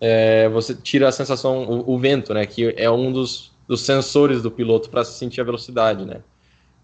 [0.00, 2.46] é, você tira a sensação, o, o, vento, né?
[2.46, 6.22] Que é um dos, dos sensores do piloto para sentir a velocidade, né?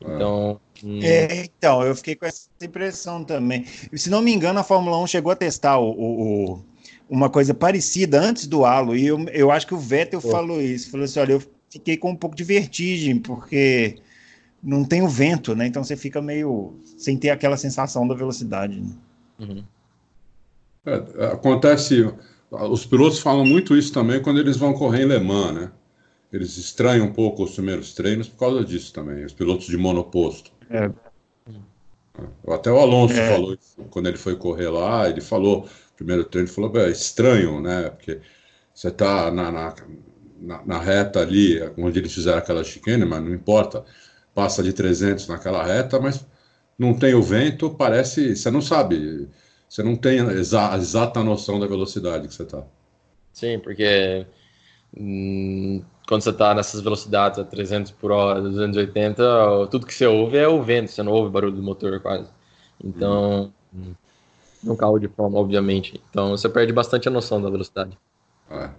[0.01, 1.01] Então, hum...
[1.03, 3.65] é, então, eu fiquei com essa impressão também.
[3.95, 6.65] Se não me engano, a Fórmula 1 chegou a testar o, o
[7.09, 10.29] uma coisa parecida antes do halo, e eu, eu acho que o Vettel Pô.
[10.29, 13.97] falou isso, falou assim, olha, eu fiquei com um pouco de vertigem, porque
[14.63, 15.67] não tem o vento, né?
[15.67, 18.81] Então você fica meio sem ter aquela sensação da velocidade.
[18.81, 18.91] Né?
[19.39, 19.65] Uhum.
[20.85, 22.13] É, acontece,
[22.51, 25.73] os pilotos falam muito isso também quando eles vão correr em Le Mans, né?
[26.33, 30.51] Eles estranham um pouco os primeiros treinos por causa disso também, os pilotos de monoposto.
[30.71, 30.91] É.
[32.49, 33.33] Até o Alonso é.
[33.33, 37.91] falou isso quando ele foi correr lá, ele falou primeiro treino, falou, é estranho, né?
[37.91, 38.21] Porque
[38.73, 39.75] você está na, na,
[40.41, 43.85] na, na, reta ali, onde eles fizeram aquela chicane, mas não importa,
[44.35, 46.25] passa de 300 naquela reta, mas
[46.79, 49.29] não tem o vento, parece, você não sabe,
[49.69, 52.63] você não tem a exa, exata noção da velocidade que você está.
[53.33, 54.27] Sim, porque
[54.97, 60.37] hum, quando você está nessas velocidades a 300 por hora, 280, tudo que você ouve
[60.39, 62.29] é o vento, você não ouve barulho do motor quase.
[62.83, 63.95] Então, hum
[64.67, 66.01] no carro de Fórmula, obviamente.
[66.11, 67.97] Então você perde bastante a noção da velocidade.
[68.51, 68.71] É.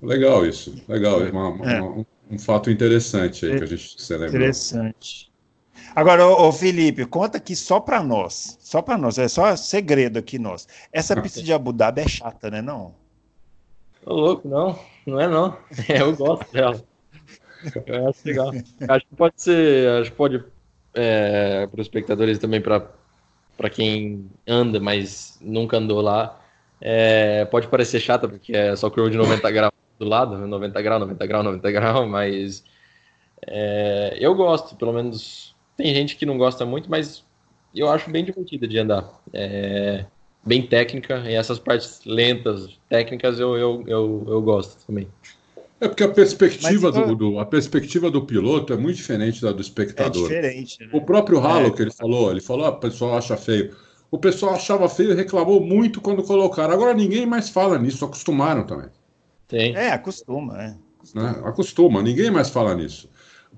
[0.00, 1.30] Legal isso, legal, é.
[1.30, 1.82] Uma, uma, é.
[1.82, 4.28] um, um, fato interessante aí que a gente se lembra.
[4.28, 5.29] Interessante.
[5.94, 10.18] Agora, ô, ô, Felipe, conta aqui só para nós, só para nós, é só segredo
[10.18, 10.68] aqui nós.
[10.92, 12.94] Essa pista de Abu Dhabi é chata, né, não?
[14.02, 15.56] Tô louco, não, não é não.
[15.88, 16.82] Eu gosto dela.
[17.86, 18.50] Eu acho legal.
[18.88, 20.44] Acho que pode ser, acho que pode
[20.94, 22.86] é, para os espectadores também para
[23.60, 26.40] para quem anda, mas nunca andou lá,
[26.80, 31.00] é, pode parecer chata, porque é só curva de 90 graus do lado, 90 graus,
[31.00, 32.64] 90 graus, 90 graus, mas
[33.46, 35.49] é, eu gosto, pelo menos
[35.80, 37.24] tem gente que não gosta muito, mas
[37.74, 39.10] eu acho bem divertida de andar.
[39.32, 40.04] É,
[40.44, 45.08] bem técnica, e essas partes lentas, técnicas, eu, eu, eu, eu gosto também.
[45.80, 49.50] É porque a perspectiva, Mas, do, do, a perspectiva do piloto é muito diferente da
[49.50, 50.30] do espectador.
[50.30, 50.84] É diferente.
[50.84, 50.90] Né?
[50.92, 51.70] O próprio Halo é.
[51.70, 53.74] que ele falou, ele falou, ah, o pessoal acha feio.
[54.10, 56.74] O pessoal achava feio e reclamou muito quando colocaram.
[56.74, 58.90] Agora ninguém mais fala nisso, acostumaram também.
[59.48, 59.74] Tem.
[59.74, 60.76] É, acostuma, é.
[60.98, 61.40] Acostuma, né?
[61.44, 63.08] acostuma ninguém mais fala nisso.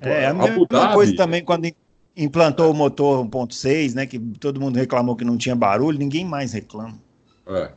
[0.01, 0.95] É, a mesma Dhabi...
[0.95, 1.67] coisa também quando
[2.17, 6.53] implantou o motor 1.6, né, que todo mundo reclamou que não tinha barulho, ninguém mais
[6.53, 6.99] reclama.
[7.47, 7.71] É.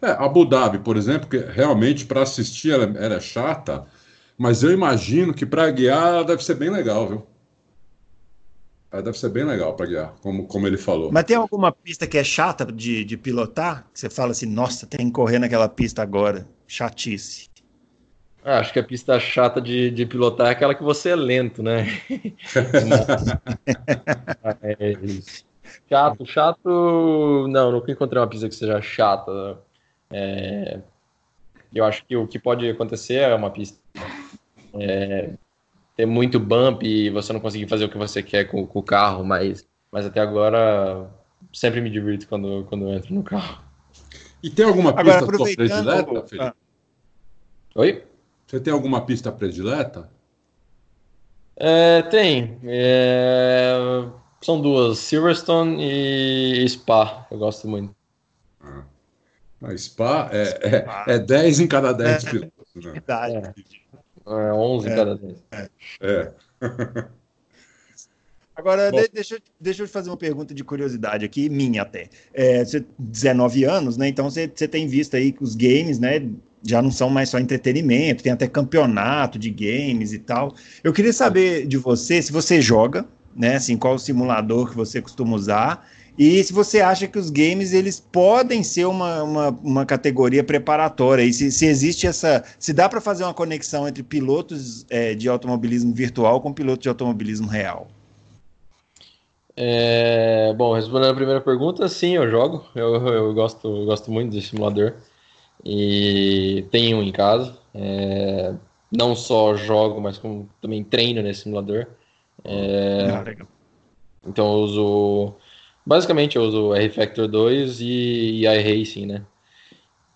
[0.00, 3.86] É, Abu Dhabi, por exemplo, que realmente para assistir ela era chata,
[4.36, 7.26] mas eu imagino que para guiar ela deve ser bem legal, viu?
[8.90, 11.10] Ela deve ser bem legal para guiar, como, como ele falou.
[11.10, 13.86] Mas tem alguma pista que é chata de, de pilotar?
[13.92, 16.46] Que você fala assim, nossa, tem que correr naquela pista agora.
[16.66, 17.48] Chatice.
[18.48, 21.64] Ah, acho que a pista chata de, de pilotar é aquela que você é lento,
[21.64, 21.84] né?
[24.62, 24.92] é,
[25.88, 27.48] chato, chato.
[27.48, 29.58] Não, nunca encontrei uma pista que seja chata.
[30.12, 30.78] É,
[31.74, 33.80] eu acho que o que pode acontecer é uma pista
[34.74, 35.30] é,
[35.96, 38.82] ter muito bump e você não conseguir fazer o que você quer com, com, o
[38.82, 41.10] carro, mas, mas até agora
[41.52, 43.60] sempre me divirto quando, quando eu entro no carro.
[44.40, 46.38] E tem alguma pista agora, predileta, Felipe?
[46.38, 46.54] Ah.
[47.74, 48.04] Oi?
[48.46, 50.08] Você tem alguma pista predileta?
[51.56, 52.58] É, tem.
[52.64, 53.74] É,
[54.40, 57.26] são duas, Silverstone e Spa.
[57.30, 57.94] Eu gosto muito.
[58.60, 58.84] Ah.
[59.62, 62.74] A Spa é, é, é 10 em cada 10 é, pilotos.
[62.74, 62.92] Né?
[62.92, 63.54] Verdade.
[64.26, 65.44] É, 11 em é, cada 10.
[65.50, 65.70] É.
[66.00, 66.32] é.
[68.54, 72.08] Agora, de, deixa, eu, deixa eu te fazer uma pergunta de curiosidade aqui, minha até.
[72.32, 74.08] É, você 19 anos, né?
[74.08, 76.26] Então você, você tem visto aí que os games, né?
[76.66, 80.54] Já não são mais só entretenimento, tem até campeonato de games e tal.
[80.82, 83.56] Eu queria saber de você se você joga, né?
[83.56, 85.86] Assim, qual o simulador que você costuma usar
[86.18, 91.22] e se você acha que os games eles podem ser uma, uma, uma categoria preparatória,
[91.22, 92.42] e se, se existe essa.
[92.58, 96.88] Se dá para fazer uma conexão entre pilotos é, de automobilismo virtual com pilotos de
[96.88, 97.88] automobilismo real.
[99.54, 102.64] É, bom, respondendo a primeira pergunta, sim, eu jogo.
[102.74, 104.94] Eu, eu gosto, eu gosto muito desse simulador.
[105.68, 107.58] E tenho um em casa.
[107.74, 108.54] É,
[108.90, 111.88] não só jogo, mas como também treino nesse simulador.
[112.44, 113.46] É, ah,
[114.24, 115.34] então eu uso.
[115.84, 119.22] Basicamente eu uso R-Factor 2 e, e iRacing, né?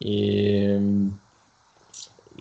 [0.00, 0.78] E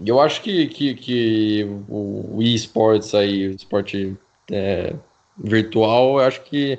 [0.05, 4.15] eu acho que, que, que o, eSports aí, o esporte
[4.51, 4.95] é,
[5.35, 6.77] virtual, eu acho que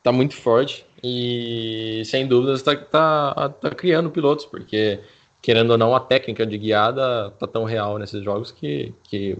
[0.00, 5.00] tá muito forte e sem dúvidas está tá, tá criando pilotos, porque
[5.42, 9.36] querendo ou não, a técnica de guiada tá tão real nesses jogos que, que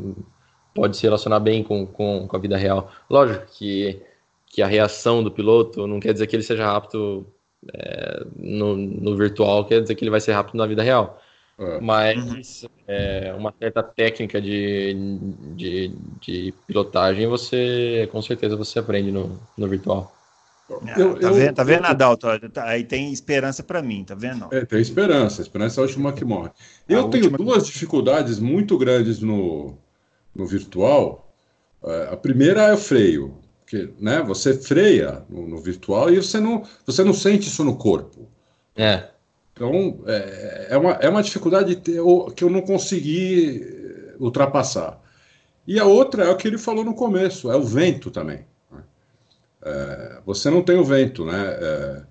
[0.75, 2.91] pode se relacionar bem com, com, com a vida real.
[3.09, 4.03] Lógico que,
[4.47, 7.25] que a reação do piloto não quer dizer que ele seja rápido
[7.73, 11.21] é, no, no virtual, quer dizer que ele vai ser rápido na vida real.
[11.59, 11.81] É.
[11.81, 14.95] Mas é, uma certa técnica de,
[15.55, 20.13] de, de, pilotagem você com certeza você aprende no, no virtual.
[20.71, 22.27] Ah, eu, tá, eu, vendo, tá vendo, Adalto?
[22.51, 24.49] Tá, aí tem esperança para mim, tá vendo?
[24.53, 26.51] É, tem esperança, a esperança é a última que morre.
[26.89, 27.39] Eu a tenho última...
[27.39, 29.77] duas dificuldades muito grandes no,
[30.35, 31.33] no virtual.
[31.85, 36.41] É, a primeira é o freio, que né, você freia no, no, virtual e você
[36.41, 38.29] não, você não sente isso no corpo.
[38.77, 39.09] É.
[39.53, 43.61] Então, é, é, uma, é uma dificuldade que eu não consegui
[44.19, 45.01] ultrapassar.
[45.67, 48.45] E a outra é o que ele falou no começo, é o vento também.
[49.63, 51.57] É, você não tem o vento, né?
[51.61, 52.03] É,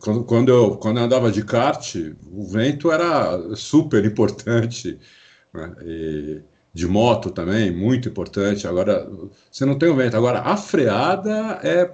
[0.00, 1.96] quando, quando, eu, quando eu andava de kart,
[2.30, 4.98] o vento era super importante.
[5.54, 5.70] Né?
[5.84, 6.42] E
[6.74, 8.66] de moto também, muito importante.
[8.66, 9.06] Agora,
[9.50, 10.16] você não tem o vento.
[10.16, 11.90] Agora, a freada é,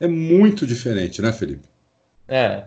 [0.00, 1.68] é muito diferente, né, Felipe?
[2.26, 2.64] É,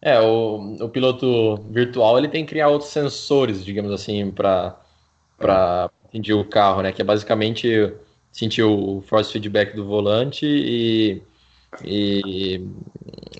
[0.00, 4.78] é, o, o piloto virtual ele tem que criar outros sensores, digamos assim, para
[6.12, 6.92] sentir o carro, né?
[6.92, 7.92] Que é basicamente
[8.32, 11.22] sentir o force feedback do volante e,
[11.84, 12.64] e,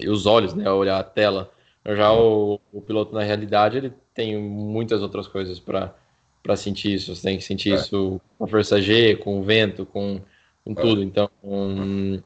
[0.00, 0.70] e os olhos, né?
[0.70, 1.50] Olhar a tela.
[1.86, 7.14] Já o, o, piloto, na realidade, ele tem muitas outras coisas para sentir isso.
[7.14, 7.76] Você tem que sentir é.
[7.76, 10.20] isso com a força G, com o vento, com,
[10.64, 10.74] com é.
[10.74, 11.02] tudo.
[11.02, 12.20] Então, um,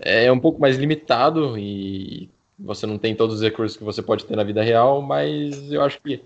[0.00, 4.24] é um pouco mais limitado e você não tem todos os recursos que você pode
[4.24, 6.22] ter na vida real, mas eu acho que,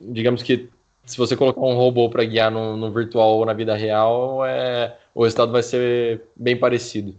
[0.00, 0.68] digamos que
[1.04, 4.96] se você colocar um robô para guiar no, no, virtual ou na vida real, é,
[5.14, 7.14] o resultado vai ser bem parecido.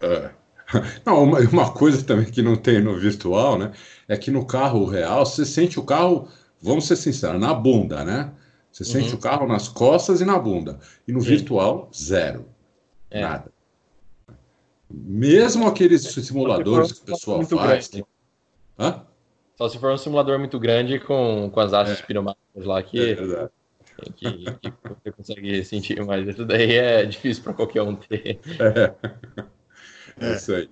[0.00, 0.30] É.
[1.04, 3.72] Não, uma, uma, coisa também que não tem no virtual, né?
[4.08, 6.26] É que no carro real você sente o carro,
[6.60, 8.32] vamos ser sinceros, na bunda, né?
[8.72, 8.90] Você uhum.
[8.90, 10.80] sente o carro nas costas e na bunda.
[11.06, 11.28] E no Sim.
[11.28, 12.46] virtual, zero.
[13.10, 13.20] É.
[13.20, 13.52] Nada.
[14.90, 17.88] Mesmo aqueles simuladores que o pessoal faz.
[17.88, 18.04] Tem...
[18.78, 19.02] Hã?
[19.56, 22.02] Só se for um simulador muito grande com, com as hastes é.
[22.02, 23.16] pneumáticas lá que, é
[24.16, 28.40] que, que, você consegue sentir, mas isso daí é difícil para qualquer um ter.
[28.58, 30.26] É.
[30.26, 30.68] é isso aí.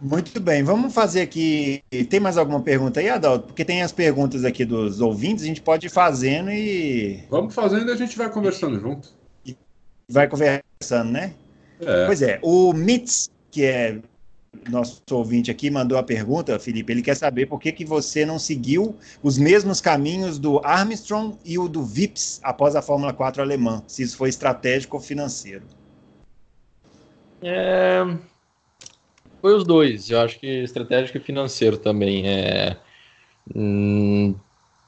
[0.00, 1.82] Muito bem, vamos fazer aqui.
[2.08, 3.48] Tem mais alguma pergunta aí, Adalto?
[3.48, 7.24] Porque tem as perguntas aqui dos ouvintes, a gente pode ir fazendo e.
[7.28, 9.08] Vamos fazendo e a gente vai conversando junto.
[10.08, 11.34] Vai conversando, né?
[11.80, 12.06] É.
[12.06, 13.98] Pois é, o Mitz, que é
[14.68, 18.38] nosso ouvinte aqui, mandou a pergunta, Felipe, ele quer saber por que, que você não
[18.38, 23.82] seguiu os mesmos caminhos do Armstrong e o do Vips após a Fórmula 4 alemã,
[23.86, 25.64] se isso foi estratégico ou financeiro.
[27.42, 28.04] É...
[29.40, 32.28] Foi os dois, eu acho que estratégico e financeiro também.
[32.28, 32.76] É...
[33.54, 34.34] Hum,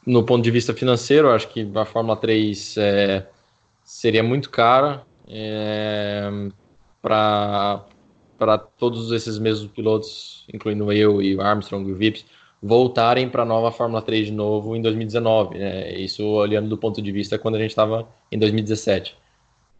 [0.06, 3.26] no ponto de vista financeiro, eu acho que a Fórmula 3 é...
[3.84, 5.04] seria muito cara.
[5.28, 6.28] É
[8.40, 12.24] para todos esses mesmos pilotos, incluindo eu e o Armstrong e o Vips,
[12.62, 15.58] voltarem para a nova Fórmula 3 de novo em 2019.
[15.58, 15.92] Né?
[15.98, 19.14] Isso olhando do ponto de vista quando a gente estava em 2017,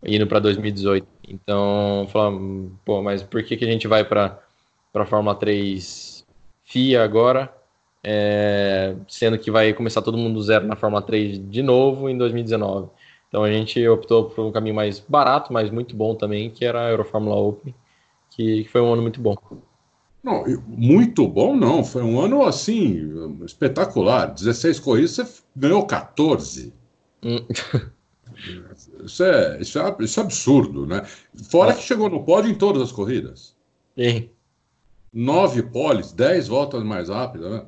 [0.04, 1.08] indo para 2018.
[1.26, 4.38] Então, falando, pô, mas por que, que a gente vai para
[4.92, 6.26] a Fórmula 3
[6.64, 7.50] FIA agora?
[8.04, 12.90] É, sendo que vai começar todo mundo zero na Fórmula 3 de novo em 2019.
[13.26, 16.86] Então a gente optou por um caminho mais barato, mas muito bom também, que era
[16.86, 17.74] a Eurofórmula Open,
[18.40, 19.36] que, que foi um ano muito bom.
[20.22, 23.12] Não, muito bom não, foi um ano assim,
[23.44, 24.26] espetacular.
[24.34, 26.72] 16 corridas, você ganhou 14.
[27.22, 27.38] Hum.
[29.04, 31.04] Isso, é, isso, é, isso é absurdo, né?
[31.50, 31.74] Fora é.
[31.74, 33.54] que chegou no pódio em todas as corridas.
[33.94, 34.30] Sim.
[35.12, 37.66] Nove poles, dez voltas mais rápidas, né?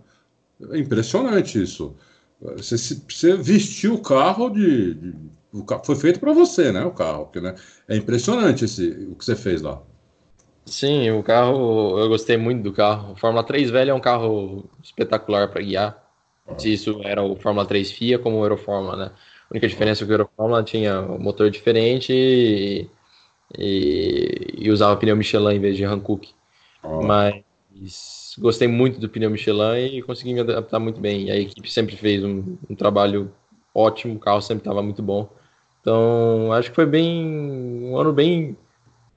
[0.71, 1.95] É impressionante isso.
[2.41, 5.15] Você, você vestiu o carro de, de
[5.53, 6.83] o foi feito para você, né?
[6.87, 7.55] O carro, porque, né?
[7.87, 9.83] É impressionante esse, o que você fez lá.
[10.65, 13.13] Sim, o carro, eu gostei muito do carro.
[13.13, 16.03] O Fórmula 3 velho é um carro espetacular para guiar.
[16.57, 19.05] Se isso era o Fórmula 3 FIA como o Eurofórmula, né?
[19.51, 22.89] A única diferença é que o Eurofórmula tinha um motor diferente e,
[23.59, 26.33] e, e usava pneu Michelin em vez de Hankook.
[27.03, 31.31] Mas gostei muito do pneu Michelin e consegui me adaptar muito bem.
[31.31, 33.33] A equipe sempre fez um, um trabalho
[33.75, 35.29] ótimo, o carro sempre estava muito bom.
[35.81, 37.27] Então, acho que foi bem
[37.85, 38.57] um ano bem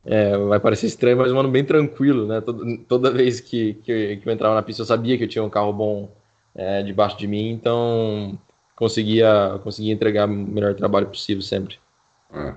[0.05, 2.39] é, vai parecer estranho, mas um ano bem tranquilo, né?
[2.39, 5.43] Toda, toda vez que, que, que, eu entrava na pista, eu sabia que eu tinha
[5.43, 6.11] um carro bom
[6.53, 8.37] é, debaixo de mim, então
[8.75, 11.77] conseguia, conseguia entregar o melhor trabalho possível sempre.
[12.31, 12.53] É.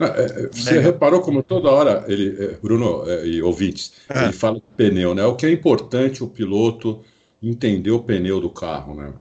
[0.00, 4.56] Ah, é, você reparou como toda hora ele, é, Bruno é, e ouvintes, ele fala
[4.56, 5.24] de pneu, né?
[5.24, 7.04] O que é importante o piloto
[7.42, 9.12] entender o pneu do carro, né?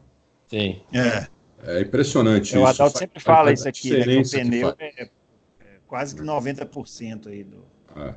[0.48, 0.82] Sim.
[0.94, 1.28] É,
[1.64, 2.60] é impressionante o isso.
[2.60, 4.06] O Adalto sempre fala isso aqui, né?
[4.06, 5.10] Que o pneu é
[5.92, 7.66] quase que 90% aí do.
[7.98, 8.16] É.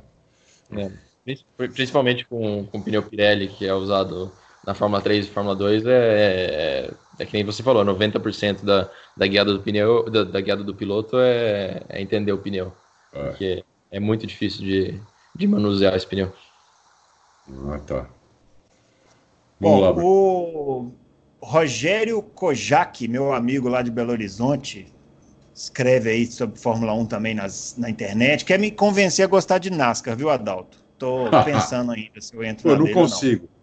[0.79, 1.37] É.
[1.67, 4.31] Principalmente com, com o pneu Pirelli, que é usado
[4.65, 8.89] na Fórmula 3 e Fórmula 2, é, é, é que nem você falou, 90% da,
[9.17, 12.71] da guiada do pneu, da, da guiada do piloto é, é entender o pneu.
[13.11, 13.23] É.
[13.25, 15.01] Porque é muito difícil de,
[15.35, 16.31] de manusear esse pneu.
[17.67, 18.09] Ah, tá.
[19.59, 19.91] Vamos Bom, lá.
[19.91, 20.91] O
[21.41, 24.94] Rogério Kojak, meu amigo lá de Belo Horizonte,
[25.55, 29.69] escreve aí sobre Fórmula 1 também nas, na internet, quer me convencer a gostar de
[29.69, 30.77] NASCAR, viu, Adalto?
[30.99, 33.47] Tô pensando ainda se eu entro Eu não consigo.
[33.49, 33.55] Não.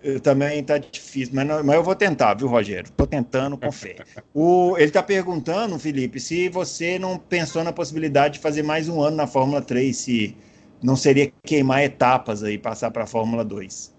[0.00, 2.90] Eu também tá difícil, mas, não, mas eu vou tentar, viu, Rogério?
[2.96, 3.96] Tô tentando com fé.
[4.32, 9.02] O, ele tá perguntando, Felipe, se você não pensou na possibilidade de fazer mais um
[9.02, 10.36] ano na Fórmula 3, se
[10.80, 13.92] não seria queimar etapas aí, passar para a Fórmula 2.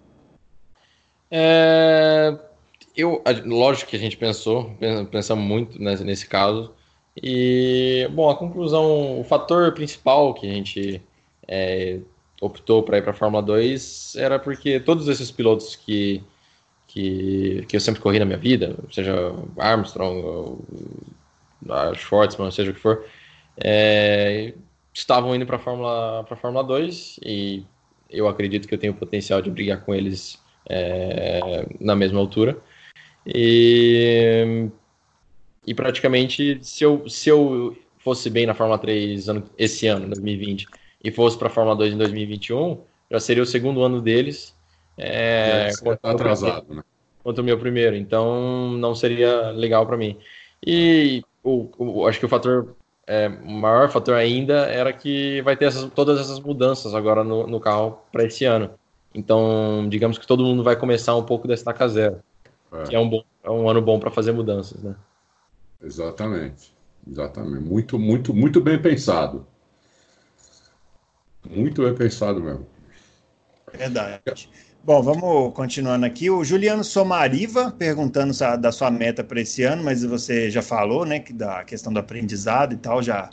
[1.30, 2.36] É,
[2.96, 4.74] eu, lógico que a gente pensou,
[5.10, 6.74] pensamos muito nesse, nesse caso.
[7.16, 11.02] E, bom, a conclusão, o fator principal que a gente
[11.48, 12.00] é,
[12.40, 16.22] optou para ir para a Fórmula 2 era porque todos esses pilotos que,
[16.86, 19.14] que, que eu sempre corri na minha vida, seja
[19.58, 20.58] Armstrong,
[21.96, 23.04] Schwartzman, seja o que for,
[23.56, 24.54] é,
[24.94, 27.64] estavam indo para a Fórmula, Fórmula 2 e
[28.08, 30.38] eu acredito que eu tenho o potencial de brigar com eles
[30.68, 32.58] é, na mesma altura.
[33.26, 34.68] E
[35.70, 40.66] e praticamente, se eu, se eu fosse bem na Fórmula 3 ano, esse ano, 2020,
[41.04, 44.52] e fosse para a Fórmula 2 em 2021, já seria o segundo ano deles.
[44.98, 45.70] É,
[46.02, 46.82] tá atrasado, né?
[47.22, 47.94] Quanto o meu primeiro.
[47.94, 50.18] Então, não seria legal para mim.
[50.66, 52.74] E o, o, acho que o fator
[53.06, 57.46] é, o maior fator ainda era que vai ter essas, todas essas mudanças agora no,
[57.46, 58.72] no carro para esse ano.
[59.14, 62.18] Então, digamos que todo mundo vai começar um pouco da estaca zero,
[62.72, 62.82] é.
[62.88, 64.96] que é um, bom, é um ano bom para fazer mudanças, né?
[65.82, 66.74] Exatamente.
[67.08, 67.64] Exatamente.
[67.64, 69.46] Muito, muito, muito bem pensado.
[71.48, 72.66] Muito bem pensado mesmo.
[73.72, 74.50] Verdade.
[74.82, 76.30] Bom, vamos continuando aqui.
[76.30, 81.20] O Juliano Somariva perguntando da sua meta para esse ano, mas você já falou, né,
[81.20, 83.30] que da questão do aprendizado e tal, já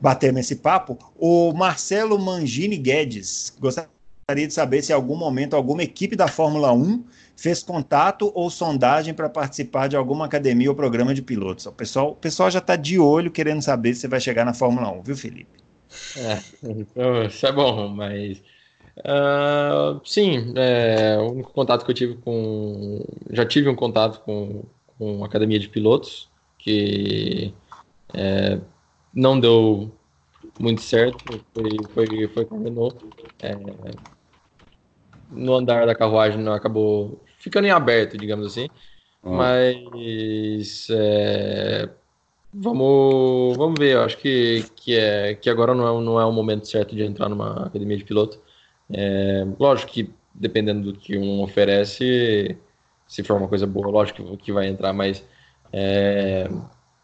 [0.00, 0.98] batemos esse papo.
[1.16, 6.72] O Marcelo Mangini Guedes gostaria de saber se em algum momento alguma equipe da Fórmula
[6.72, 7.04] 1
[7.36, 11.66] fez contato ou sondagem para participar de alguma academia ou programa de pilotos.
[11.66, 14.54] O pessoal, o pessoal já está de olho querendo saber se você vai chegar na
[14.54, 15.64] Fórmula 1, viu, Felipe?
[16.16, 18.42] É, então, isso é bom, mas.
[18.98, 23.04] Uh, sim, é, o único contato que eu tive com.
[23.30, 24.62] Já tive um contato com,
[24.98, 26.28] com academia de pilotos,
[26.58, 27.52] que
[28.12, 28.58] é,
[29.12, 29.92] não deu
[30.58, 32.96] muito certo, foi, foi, foi com a Renault.
[33.40, 33.56] É,
[35.30, 38.68] no andar da carruagem não acabou ficando em aberto, digamos assim.
[39.22, 39.36] Uhum.
[39.36, 41.88] Mas é,
[42.52, 43.94] vamos, vamos ver.
[43.94, 47.02] Eu acho que, que, é, que agora não é, não é o momento certo de
[47.02, 48.38] entrar numa academia de piloto.
[48.92, 52.58] É, lógico que dependendo do que um oferece,
[53.06, 55.24] se for uma coisa boa, lógico que, vai entrar, mas
[55.72, 56.50] é,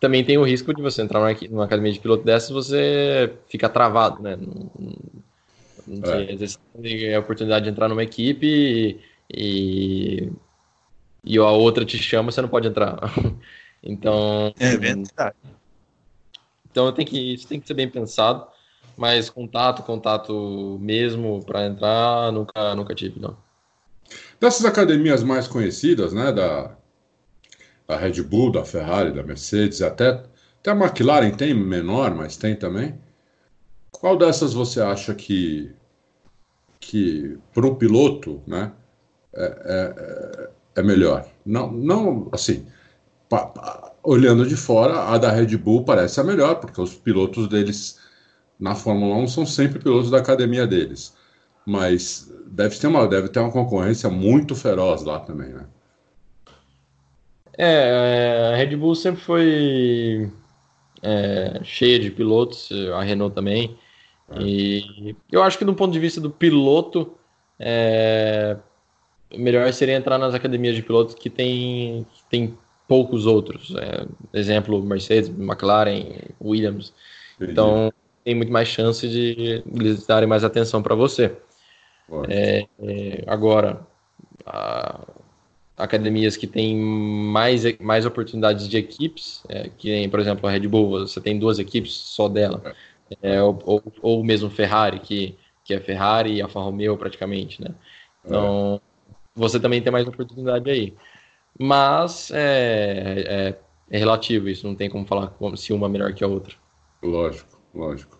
[0.00, 4.22] também tem o risco de você entrar numa, academia de piloto dessas você ficar travado,
[4.22, 4.36] né?
[4.36, 4.70] Não,
[6.04, 6.32] é.
[6.32, 9.00] às vezes tem a oportunidade de entrar numa equipe
[9.32, 10.30] e,
[11.24, 12.98] e a outra te chama, você não pode entrar.
[13.82, 14.52] então.
[14.58, 15.36] É verdade.
[16.70, 18.46] Então tem que, isso tem que ser bem pensado,
[18.96, 23.36] mas contato, contato mesmo para entrar, nunca, nunca tive, não.
[24.40, 26.76] Dessas academias mais conhecidas, né, da,
[27.86, 30.22] da Red Bull, da Ferrari, da Mercedes, até,
[30.60, 32.98] até a McLaren tem menor, mas tem também.
[33.90, 35.72] Qual dessas você acha que,
[36.80, 38.72] que para o piloto, né,
[39.34, 41.26] é, é, é, melhor.
[41.44, 42.66] Não, não assim,
[43.28, 47.46] pa, pa, olhando de fora, a da Red Bull parece a melhor, porque os pilotos
[47.48, 48.00] deles
[48.58, 51.14] na Fórmula 1 são sempre pilotos da academia deles.
[51.66, 55.66] Mas deve ter uma, deve ter uma concorrência muito feroz lá também, né?
[57.58, 60.30] É, a Red Bull sempre foi
[61.02, 63.76] é, cheia de pilotos, a Renault também.
[64.38, 67.14] E eu acho que do ponto de vista do piloto,
[67.58, 68.56] é,
[69.34, 73.74] melhor seria entrar nas academias de pilotos que tem, que tem poucos outros.
[73.76, 74.06] É,
[74.38, 76.04] exemplo, Mercedes, McLaren,
[76.40, 76.92] Williams.
[77.40, 77.92] Então,
[78.24, 81.36] tem muito mais chance de eles darem mais atenção para você.
[82.28, 83.80] É, é, agora,
[84.44, 85.00] a,
[85.76, 90.90] academias que têm mais, mais oportunidades de equipes, é, que por exemplo, a Red Bull,
[90.90, 92.74] você tem duas equipes só dela,
[93.22, 97.74] é, ou, ou, ou, mesmo Ferrari, que, que é Ferrari e Alfa Romeo praticamente, né?
[98.24, 98.80] Então,
[99.34, 100.94] você também tem mais oportunidade aí.
[101.58, 103.58] Mas é, é,
[103.90, 106.54] é relativo isso, não tem como falar se uma é melhor que a outra.
[107.02, 108.18] Lógico, lógico.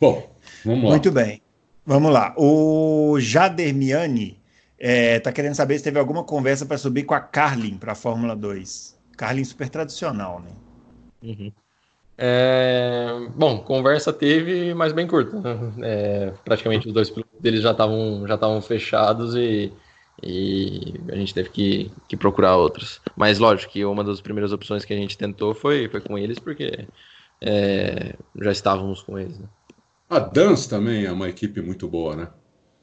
[0.00, 0.90] Bom, vamos lá.
[0.90, 1.40] Muito bem.
[1.84, 2.34] Vamos lá.
[2.36, 4.40] O Jadermiani
[4.78, 7.94] está é, querendo saber se teve alguma conversa para subir com a Carlin para a
[7.96, 8.98] Fórmula 2.
[9.16, 10.50] Carlin super tradicional, né?
[11.22, 11.52] Uhum.
[12.24, 15.36] É, bom, conversa teve, mas bem curta.
[15.82, 19.72] É, praticamente os dois pilotos deles já estavam já estavam fechados e,
[20.22, 23.00] e a gente teve que, que procurar outros.
[23.16, 26.38] Mas lógico que uma das primeiras opções que a gente tentou foi, foi com eles,
[26.38, 26.86] porque
[27.40, 29.36] é, já estávamos com eles.
[29.40, 29.48] Né?
[30.08, 32.28] A Dance também é uma equipe muito boa, né?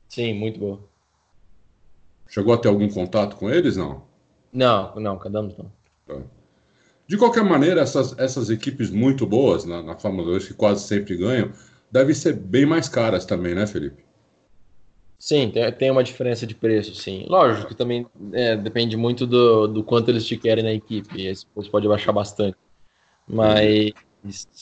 [0.09, 0.81] Sim, muito boa.
[2.27, 4.03] Chegou a ter algum contato com eles, não?
[4.51, 5.71] Não, não, Cadamos não.
[6.05, 6.38] Tá.
[7.09, 11.17] De qualquer maneira, essas, essas equipes muito boas na, na Fórmula 2, que quase sempre
[11.17, 11.51] ganham,
[11.91, 14.03] devem ser bem mais caras também, né, Felipe?
[15.17, 17.25] Sim, tem, uma diferença de preço, sim.
[17.27, 21.25] Lógico que também é, depende muito do, do quanto eles te querem na equipe.
[21.25, 22.55] Esse preço pode baixar bastante.
[23.27, 23.91] Mas,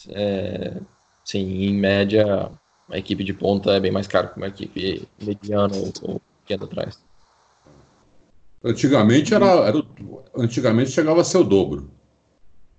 [0.07, 0.79] é,
[1.25, 2.49] sim, em média,
[2.89, 6.63] a equipe de ponta é bem mais cara que uma equipe mediana ou, ou pequena
[6.63, 6.97] atrás.
[8.63, 9.83] Antigamente era, era,
[10.33, 11.96] antigamente chegava a ser o dobro.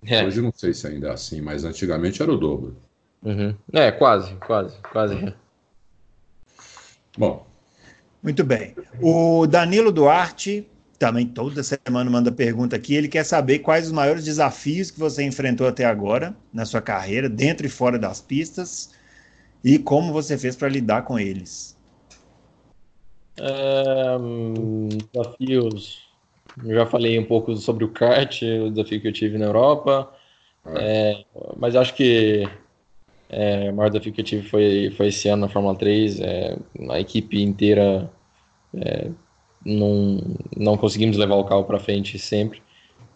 [0.05, 0.25] É.
[0.25, 2.77] Hoje não sei se ainda é assim, mas antigamente era o dobro.
[3.23, 3.55] Uhum.
[3.73, 5.35] É, quase, quase, quase.
[7.17, 7.47] Bom.
[8.23, 8.75] Muito bem.
[9.01, 10.67] O Danilo Duarte
[10.99, 12.95] também toda semana manda pergunta aqui.
[12.95, 17.29] Ele quer saber quais os maiores desafios que você enfrentou até agora na sua carreira,
[17.29, 18.91] dentro e fora das pistas,
[19.63, 21.77] e como você fez para lidar com eles.
[23.37, 24.17] É,
[25.13, 26.08] desafios.
[26.65, 30.13] Eu já falei um pouco sobre o kart, o desafio que eu tive na Europa,
[30.67, 31.25] é,
[31.57, 32.49] mas acho que
[33.29, 36.21] é, o maior desafio que eu tive foi, foi esse ano na Fórmula 3.
[36.21, 36.57] É,
[36.91, 38.11] a equipe inteira
[38.75, 39.11] é,
[39.65, 40.21] não,
[40.57, 42.63] não conseguimos levar o carro para frente sempre.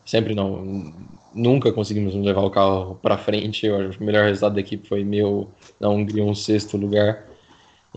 [0.04, 0.92] Sempre não.
[1.34, 3.68] Nunca conseguimos levar o carro para frente.
[3.68, 5.48] O melhor resultado da equipe foi meu
[5.80, 7.26] na Hungria, um sexto lugar.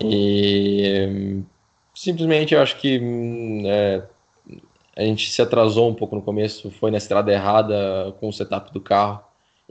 [0.02, 1.44] E
[1.94, 3.02] simplesmente eu acho que
[3.66, 4.04] é,
[4.96, 8.72] a gente se atrasou um pouco no começo, foi na estrada errada com o setup
[8.72, 9.22] do carro.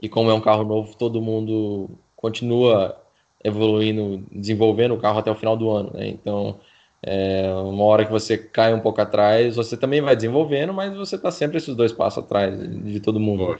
[0.01, 2.97] E como é um carro novo, todo mundo continua
[3.43, 5.91] evoluindo, desenvolvendo o carro até o final do ano.
[5.93, 6.07] Né?
[6.07, 6.59] Então
[7.07, 11.15] é, uma hora que você cai um pouco atrás, você também vai desenvolvendo, mas você
[11.15, 13.59] está sempre esses dois passos atrás de todo mundo.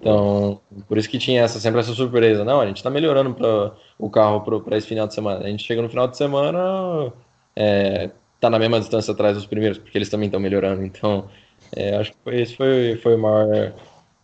[0.00, 2.44] Então, por isso que tinha essa, sempre essa surpresa.
[2.44, 5.44] Não, a gente está melhorando pra, o carro para esse final de semana.
[5.44, 7.12] A gente chega no final de semana,
[7.54, 8.10] é,
[8.40, 10.84] tá na mesma distância atrás dos primeiros, porque eles também estão melhorando.
[10.84, 11.28] Então,
[11.74, 13.74] é, acho que foi, esse foi, foi o maior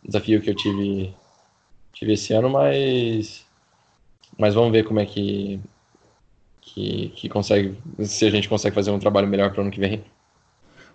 [0.05, 1.15] desafio que eu tive,
[1.93, 3.47] tive esse ano, mas,
[4.39, 5.61] mas vamos ver como é que
[6.75, 9.79] que, que consegue, se a gente consegue fazer um trabalho melhor para o ano que
[9.79, 10.05] vem.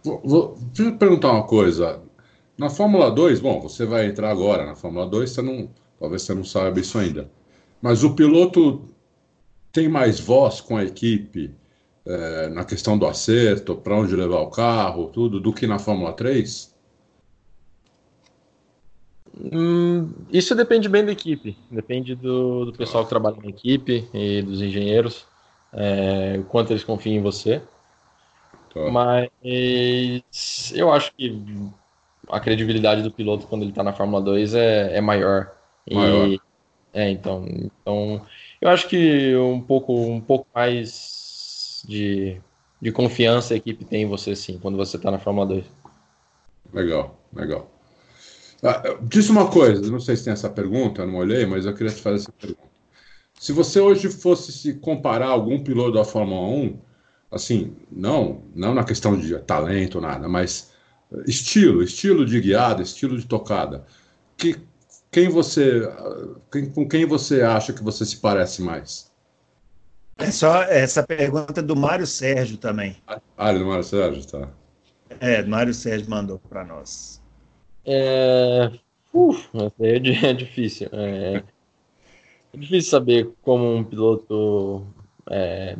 [0.03, 0.57] Vou, vou,
[0.97, 2.01] perguntar uma coisa.
[2.57, 6.33] Na Fórmula 2, bom, você vai entrar agora na Fórmula 2, você não, talvez você
[6.33, 7.29] não saiba isso ainda.
[7.81, 8.89] Mas o piloto
[9.71, 11.53] tem mais voz com a equipe
[12.09, 16.11] é, na questão do acerto, para onde levar o carro, tudo, do que na Fórmula
[16.11, 16.75] 3?
[19.53, 24.41] Hum, isso depende bem da equipe, depende do, do pessoal que trabalha na equipe e
[24.41, 25.27] dos engenheiros
[25.71, 27.61] é, quanto eles confiam em você.
[28.73, 28.89] Tá.
[28.91, 31.45] Mas eu acho que
[32.27, 35.51] a credibilidade do piloto quando ele está na Fórmula 2 é, é maior.
[35.91, 36.27] maior.
[36.27, 36.41] E,
[36.91, 38.25] é, então, então
[38.59, 41.18] eu acho que um pouco, um pouco mais
[41.87, 42.39] de,
[42.81, 45.65] de confiança a equipe tem em você sim, quando você está na Fórmula 2.
[46.73, 47.69] Legal, legal.
[48.61, 51.93] Ah, disse uma coisa, não sei se tem essa pergunta, não olhei, mas eu queria
[51.93, 52.69] te fazer essa pergunta.
[53.39, 56.77] Se você hoje fosse se comparar algum piloto da Fórmula 1,
[57.31, 60.71] assim, não, não na questão de talento, nada, mas
[61.25, 63.85] estilo, estilo de guiada, estilo de tocada,
[64.37, 64.57] que,
[65.09, 65.89] quem você,
[66.51, 69.08] quem, com quem você acha que você se parece mais?
[70.19, 72.97] É só essa pergunta do Mário Sérgio também.
[73.37, 74.49] Ah, do Mário Sérgio, tá.
[75.19, 77.21] É, Mário Sérgio mandou para nós.
[77.85, 78.71] É...
[79.13, 79.49] Uf,
[79.79, 80.89] é, é difícil.
[80.91, 81.43] É...
[82.53, 84.85] É difícil saber como um piloto.
[85.29, 85.75] É,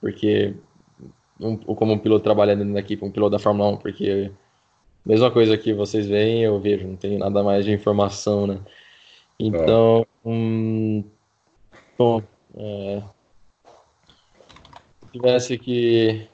[0.00, 0.54] porque.
[1.40, 4.30] Um, como um piloto trabalhando na equipe, um piloto da Fórmula 1, porque.
[5.04, 8.60] Mesma coisa que vocês veem, eu vejo, não tenho nada mais de informação, né?
[9.38, 10.06] Então.
[10.24, 11.04] Hum,
[11.98, 12.22] bom.
[12.56, 13.02] É,
[15.14, 16.26] tivesse que.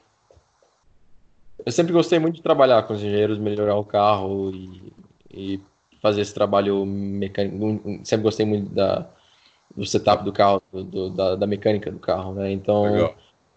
[1.64, 4.93] Eu sempre gostei muito de trabalhar com os engenheiros, melhorar o carro e,
[5.31, 5.61] e
[6.01, 8.01] fazer esse trabalho mecânico.
[8.03, 9.07] Sempre gostei muito da,
[9.76, 12.51] do setup do carro, do, do, da, da, mecânica do carro, né?
[12.51, 13.14] Então, Legal.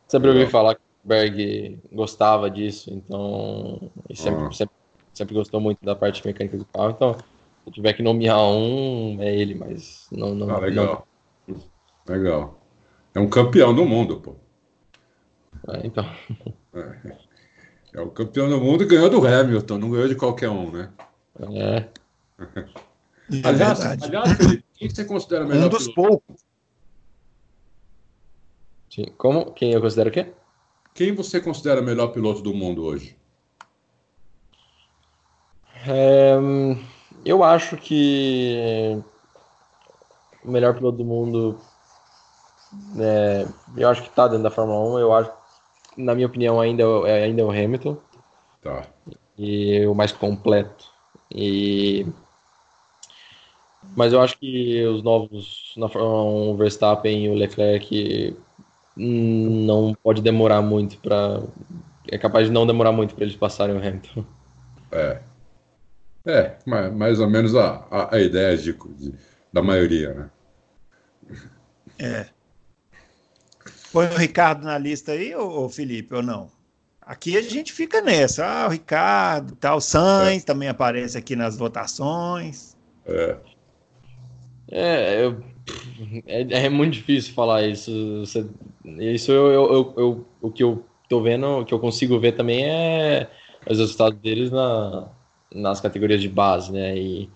[0.08, 0.42] sempre Legal.
[0.42, 4.52] ouvi falar que o Berg gostava disso, então, sempre, ah.
[4.52, 4.76] sempre,
[5.14, 6.90] sempre gostou muito da parte mecânica do carro.
[6.90, 7.16] Então,
[7.64, 10.36] se tiver que nomear um, é ele, mas não.
[10.36, 11.08] não ah, legal.
[11.48, 11.58] Não...
[12.06, 12.60] Legal.
[13.16, 14.43] É um campeão do mundo, pô.
[15.70, 16.06] É, então.
[16.74, 17.18] É.
[17.94, 20.90] é o campeão do mundo e ganhou do Hamilton, não ganhou de qualquer um, né?
[21.40, 21.88] É.
[22.40, 24.38] É aliás, aliás,
[24.74, 25.66] quem você considera melhor?
[25.66, 26.44] Um dos poucos.
[28.90, 29.06] Sim.
[29.18, 29.52] Como?
[29.54, 30.32] Quem eu considero o quê?
[30.94, 33.18] Quem você considera o melhor piloto do mundo hoje?
[35.88, 36.38] É,
[37.26, 39.02] eu acho que
[40.44, 41.60] o melhor piloto do mundo,
[43.00, 45.00] é, eu acho que está dentro da Fórmula 1.
[45.00, 45.32] Eu acho,
[45.98, 47.98] na minha opinião, ainda é, ainda é o Hamilton.
[48.62, 48.84] Tá.
[49.38, 50.86] E o mais completo.
[51.34, 52.06] E
[53.96, 58.36] mas eu acho que os novos na Fórmula 1, o Verstappen e o Leclerc
[58.96, 61.42] não pode demorar muito para
[62.10, 64.26] é capaz de não demorar muito para eles passarem o Hamilton.
[64.92, 65.22] É.
[66.26, 69.14] É, mais, mais ou menos a, a, a ideia de, de,
[69.52, 70.30] da maioria, né?
[72.00, 72.26] É.
[73.94, 76.50] Põe o Ricardo na lista aí, ou, Felipe, ou não?
[77.00, 78.44] Aqui a gente fica nessa.
[78.44, 80.46] Ah, o Ricardo, tal, o Sainz é.
[80.46, 82.76] também aparece aqui nas votações.
[83.06, 83.38] É.
[84.72, 85.44] É, eu,
[86.26, 87.92] é, é, muito difícil falar isso.
[89.00, 92.32] Isso eu, eu, eu, eu, o que eu tô vendo, o que eu consigo ver
[92.32, 93.30] também é
[93.70, 95.08] os resultados deles na,
[95.54, 96.98] nas categorias de base, né?
[96.98, 97.30] E,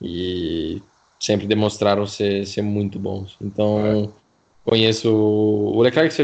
[0.00, 0.82] e
[1.18, 3.36] sempre demonstraram ser, ser muito bons.
[3.40, 4.08] Então, é.
[4.68, 5.10] Conheço.
[5.10, 6.14] O Leclerc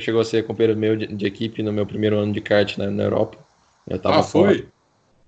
[0.00, 2.90] chegou a ser companheiro meu de, de, equipe no meu primeiro ano de kart na,
[2.90, 3.38] na Europa.
[3.86, 4.66] Eu tava ah, foi?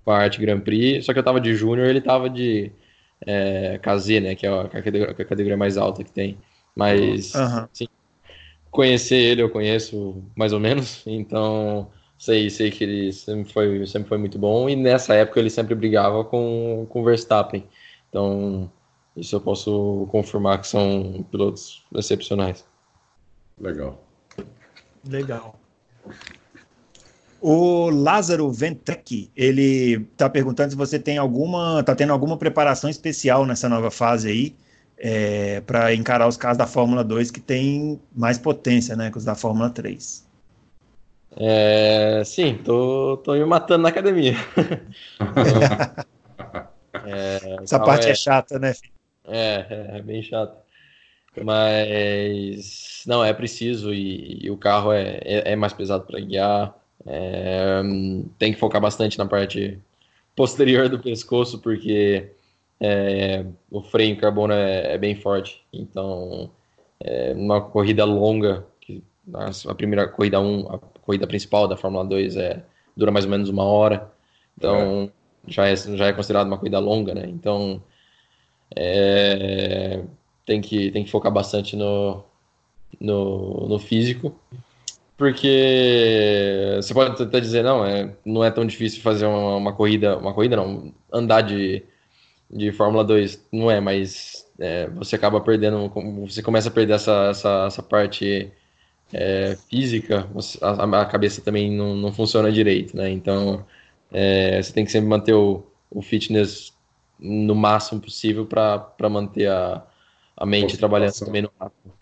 [0.03, 2.71] Com a Arte Grand Prix, só que eu tava de júnior ele tava de
[3.25, 4.35] é, KZ, né?
[4.35, 6.37] Que é a categoria, a categoria, mais alta que tem.
[6.75, 7.67] Mas, uhum.
[7.71, 7.87] sim,
[8.71, 14.09] conhecer ele eu conheço mais ou menos, então sei, sei que ele sempre foi, sempre
[14.09, 17.63] foi muito bom e nessa época ele sempre brigava com o Verstappen.
[18.09, 18.71] Então,
[19.15, 22.65] isso eu posso confirmar que são pilotos excepcionais.
[23.59, 24.03] Legal.
[25.07, 25.59] Legal.
[27.39, 33.45] O Lázaro Ventec, ele está perguntando se você tem alguma, está tendo alguma preparação especial
[33.45, 34.55] nessa nova fase aí,
[34.97, 39.25] é, para encarar os carros da Fórmula 2 que tem mais potência, né, que os
[39.25, 40.25] da Fórmula 3.
[41.35, 44.35] É, sim, tô, tô me matando na academia.
[47.05, 48.73] é, Essa parte é, é, chata, né?
[49.25, 50.57] É, é, é, bem chata.
[51.43, 56.75] Mas não, é preciso e, e o carro é, é, é mais pesado para guiar.
[57.05, 57.81] É,
[58.37, 59.79] tem que focar bastante na parte
[60.35, 62.31] posterior do pescoço, porque
[62.79, 65.63] é, o freio em carbono é, é bem forte.
[65.71, 66.51] Então,
[66.99, 69.03] é, uma corrida longa, que
[69.67, 72.63] a primeira corrida 1, a corrida principal da Fórmula 2 é,
[72.95, 74.11] dura mais ou menos uma hora.
[74.57, 75.11] Então,
[75.47, 77.25] já, é, já é considerado uma corrida longa, né?
[77.27, 77.81] Então,
[78.75, 80.01] é,
[80.45, 82.23] tem, que, tem que focar bastante no,
[82.99, 84.35] no, no físico
[85.17, 90.17] porque você pode até dizer, não, é, não é tão difícil fazer uma, uma corrida,
[90.17, 91.83] uma corrida não, andar de,
[92.49, 95.89] de Fórmula 2, não é, mas é, você acaba perdendo,
[96.27, 98.51] você começa a perder essa, essa, essa parte
[99.13, 100.27] é, física,
[100.61, 103.09] a, a, cabeça também não, não funciona direito, né?
[103.11, 103.65] Então
[104.11, 106.72] é, você tem que sempre manter o, o fitness
[107.23, 109.81] no máximo possível para manter a,
[110.35, 111.93] a mente trabalhando também no máximo.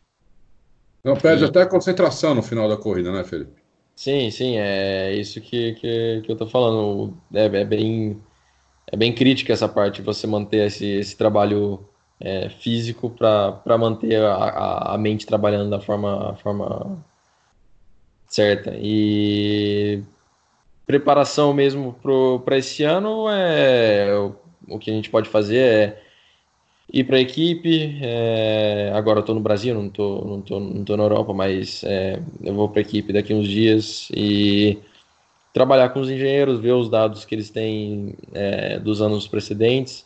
[1.04, 1.48] Não perde e...
[1.48, 3.62] até a concentração no final da corrida, né, Felipe?
[3.96, 7.16] Sim, sim, é isso que, que, que eu tô falando.
[7.34, 8.20] É, é bem,
[8.88, 11.86] é bem crítica essa parte, você manter esse, esse trabalho
[12.20, 17.04] é, físico para manter a, a, mente trabalhando da forma, forma
[18.28, 18.74] certa.
[18.76, 20.04] E
[20.86, 21.96] preparação mesmo
[22.44, 24.36] para esse ano é o,
[24.68, 26.02] o que a gente pode fazer é
[26.92, 28.00] ir para a equipe.
[28.02, 31.84] É, agora eu estou no Brasil, não estou não tô, não tô na Europa, mas
[31.84, 34.80] é, eu vou para a equipe daqui uns dias e
[35.54, 40.06] trabalhar com os engenheiros, ver os dados que eles têm é, dos anos precedentes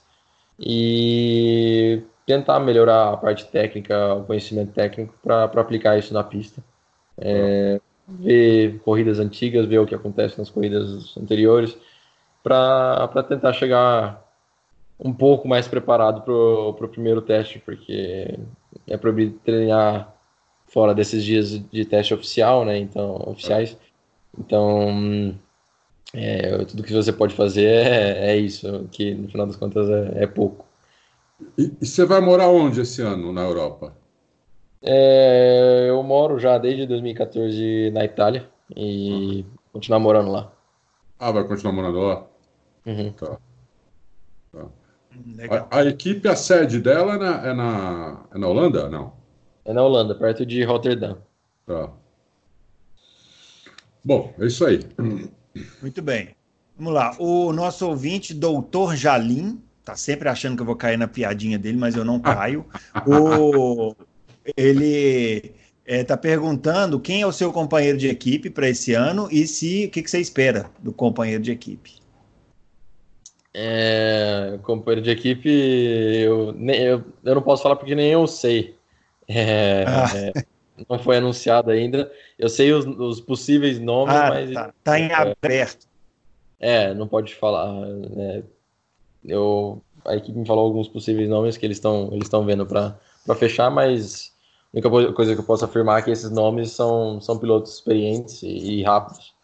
[0.59, 6.63] e tentar melhorar a parte técnica, o conhecimento técnico para aplicar isso na pista.
[7.17, 11.75] É, ver corridas antigas, ver o que acontece nas corridas anteriores,
[12.43, 14.24] para tentar chegar
[14.99, 18.37] um pouco mais preparado para o primeiro teste, porque
[18.87, 20.15] é proibido treinar
[20.67, 22.77] fora desses dias de teste oficial, né?
[22.77, 23.77] Então, oficiais.
[24.37, 25.37] Então,
[26.13, 30.23] é, tudo que você pode fazer é, é, isso, que no final das contas é,
[30.23, 30.65] é pouco.
[31.57, 33.93] E, e, você vai morar onde esse ano na Europa?
[34.81, 39.45] É, eu moro já desde 2014 na Itália e uhum.
[39.73, 40.51] continuar morando lá.
[41.19, 42.27] Ah, vai continuar morando lá?
[42.85, 43.11] Uhum.
[43.13, 43.37] Tá.
[45.47, 45.67] Tá.
[45.71, 48.89] A, a, equipe, a sede dela é na, é na, é na Holanda?
[48.89, 49.13] Não.
[49.63, 51.17] É na Holanda, perto de Rotterdam.
[51.65, 51.91] Tá.
[54.03, 54.79] Bom, é isso aí.
[55.81, 56.35] Muito bem.
[56.77, 57.15] Vamos lá.
[57.17, 61.77] O nosso ouvinte, doutor Jalim, tá sempre achando que eu vou cair na piadinha dele,
[61.77, 62.65] mas eu não caio.
[63.07, 63.95] o,
[64.55, 65.55] ele
[65.85, 69.85] está é, perguntando quem é o seu companheiro de equipe para esse ano e se
[69.85, 72.04] o que, que, você espera do companheiro de equipe.
[73.57, 78.75] É, companheiro de equipe, eu, nem, eu, eu não posso falar porque nem eu sei.
[79.29, 80.09] É, ah.
[80.13, 80.45] é,
[80.89, 82.11] não foi anunciado ainda.
[82.37, 84.53] Eu sei os, os possíveis nomes, ah, mas.
[84.53, 85.87] Tá, tá em aberto.
[86.59, 87.71] É, não pode falar.
[87.71, 88.43] Né?
[89.23, 92.99] Eu, a equipe me falou alguns possíveis nomes que eles estão eles vendo para
[93.37, 94.33] fechar, mas
[94.73, 98.43] a única coisa que eu posso afirmar é que esses nomes são, são pilotos experientes
[98.43, 99.34] e, e rápidos.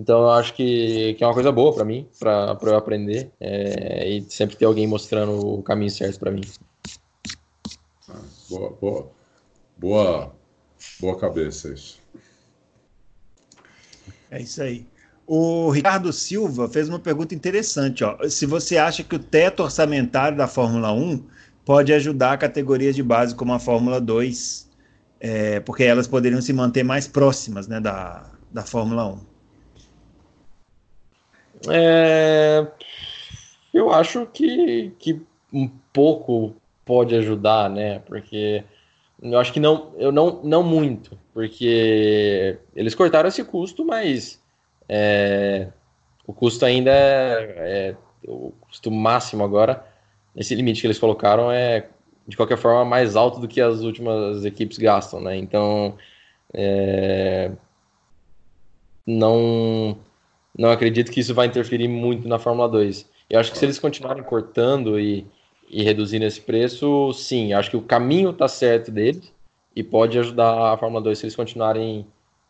[0.00, 4.08] Então eu acho que, que é uma coisa boa para mim, para eu aprender é,
[4.08, 6.42] e sempre ter alguém mostrando o caminho certo para mim.
[8.48, 9.10] Boa, boa,
[9.76, 10.32] boa,
[11.00, 12.00] boa cabeça isso.
[14.30, 14.86] É isso aí.
[15.26, 18.04] O Ricardo Silva fez uma pergunta interessante.
[18.04, 18.16] Ó.
[18.28, 21.22] Se você acha que o teto orçamentário da Fórmula 1
[21.64, 24.70] pode ajudar categorias de base como a Fórmula 2,
[25.20, 29.27] é, porque elas poderiam se manter mais próximas né, da, da Fórmula 1.
[31.68, 32.66] É,
[33.72, 35.20] eu acho que, que
[35.52, 36.54] um pouco
[36.84, 37.98] pode ajudar, né?
[38.00, 38.64] Porque
[39.20, 44.40] eu acho que não, eu não, não muito, porque eles cortaram esse custo, mas
[44.88, 45.68] é,
[46.26, 47.96] o custo ainda é, é,
[48.26, 49.84] o custo máximo agora,
[50.36, 51.88] esse limite que eles colocaram é
[52.26, 55.36] de qualquer forma mais alto do que as últimas equipes gastam, né?
[55.36, 55.96] Então
[56.52, 57.50] é,
[59.06, 59.98] não
[60.58, 63.08] não acredito que isso vai interferir muito na Fórmula 2.
[63.30, 65.26] Eu acho que se eles continuarem cortando e
[65.70, 69.32] e reduzindo esse preço, sim, acho que o caminho está certo deles
[69.76, 72.06] e pode ajudar a Fórmula 2 se eles continuarem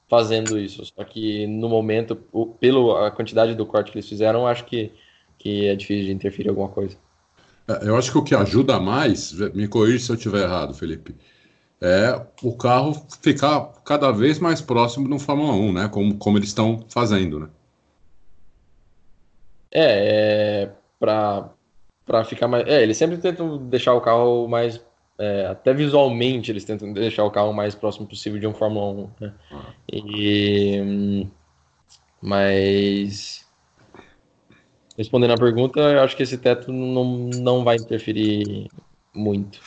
[0.09, 0.85] fazendo isso.
[0.85, 2.17] Só que no momento,
[2.61, 4.93] pela quantidade do corte que eles fizeram, acho que,
[5.39, 6.97] que é difícil de interferir alguma coisa.
[7.67, 11.15] É, eu acho que o que ajuda mais, me corrija se eu estiver errado, Felipe,
[11.81, 15.89] é o carro ficar cada vez mais próximo do Fórmula 1, né?
[15.89, 17.49] Como, como eles estão fazendo, né?
[19.71, 21.51] É, é para
[22.09, 22.67] para ficar mais.
[22.67, 24.81] É, eles sempre tentam deixar o carro mais.
[25.19, 29.25] É, até visualmente eles tentam deixar o carro mais próximo possível de um Fórmula 1.
[29.25, 29.35] Né?
[29.53, 29.75] Ah.
[29.93, 31.27] E,
[32.23, 33.47] mas.
[34.97, 38.69] Respondendo a pergunta, eu acho que esse teto não, não vai interferir
[39.15, 39.61] muito.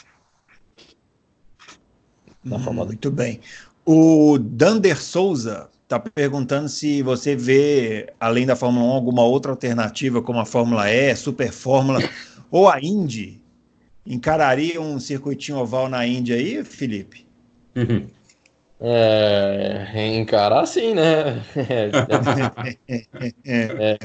[2.44, 3.40] Na hum, Muito bem.
[3.86, 10.22] O Dander Souza está perguntando se você vê, além da Fórmula 1, alguma outra alternativa,
[10.22, 12.00] como a Fórmula E, Super Fórmula,
[12.50, 13.42] ou a Indy,
[14.06, 17.28] encararia um circuitinho oval na Indy aí, Felipe?
[17.76, 18.08] Uhum.
[18.84, 21.40] É, encarar sim, né?
[23.46, 23.98] É, é,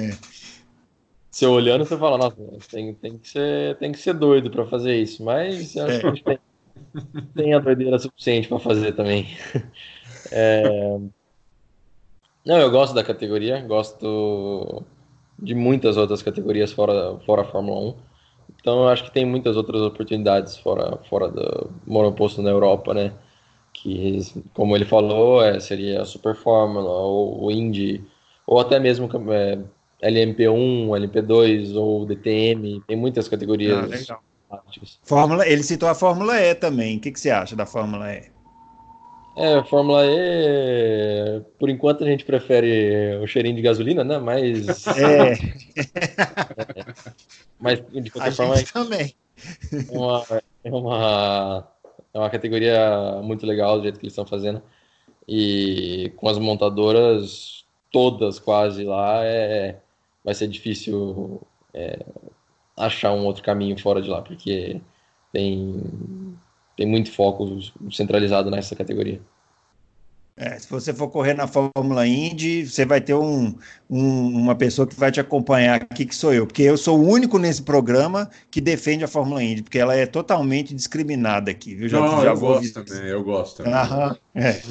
[1.31, 2.37] você olhando, você fala, nossa,
[2.71, 6.07] tem, tem, que, ser, tem que ser doido para fazer isso, mas eu acho que
[6.07, 6.39] a gente tem,
[7.35, 9.29] tem a doideira suficiente para fazer também.
[10.33, 10.99] É,
[12.47, 14.83] não, eu gosto da categoria, gosto
[15.37, 17.95] de muitas outras categorias fora, fora a Fórmula 1.
[18.61, 23.13] Então eu acho que tem muitas outras oportunidades fora, fora do monoposto na Europa, né?
[23.73, 24.21] Que,
[24.55, 28.03] como ele falou, é, seria a Super Fórmula, ou o Indy,
[28.47, 29.59] ou até mesmo é,
[30.09, 32.81] LMP1, LMP2 ou DTM.
[32.87, 33.77] Tem muitas categorias.
[33.77, 34.23] Ah, legal.
[35.03, 36.97] Fórmula, ele citou a Fórmula E também.
[36.97, 38.36] O que, que você acha da Fórmula E?
[39.37, 44.19] É, Fórmula E, por enquanto a gente prefere o cheirinho de gasolina, né?
[44.19, 44.67] Mas.
[44.97, 45.33] É.
[45.33, 46.85] é
[47.61, 48.57] mas de qualquer a forma.
[48.57, 49.15] Gente também.
[49.71, 50.25] É uma,
[50.65, 51.69] é, uma,
[52.15, 54.63] é uma categoria muito legal do jeito que eles estão fazendo.
[55.29, 59.79] E com as montadoras todas quase lá, é,
[60.25, 61.43] vai ser difícil
[61.75, 61.99] é,
[62.77, 64.81] achar um outro caminho fora de lá, porque
[65.33, 66.39] tem,
[66.77, 67.59] tem muito foco
[67.91, 69.21] centralizado nessa categoria.
[70.39, 73.55] É, se você for correr na Fórmula Indy, você vai ter um,
[73.89, 77.09] um, uma pessoa que vai te acompanhar aqui, que sou eu, porque eu sou o
[77.09, 81.89] único nesse programa que defende a Fórmula Indy, porque ela é totalmente discriminada aqui, viu?
[81.89, 83.73] Já, não, já eu gosto também, eu gosto também.
[83.73, 84.63] Aham, é.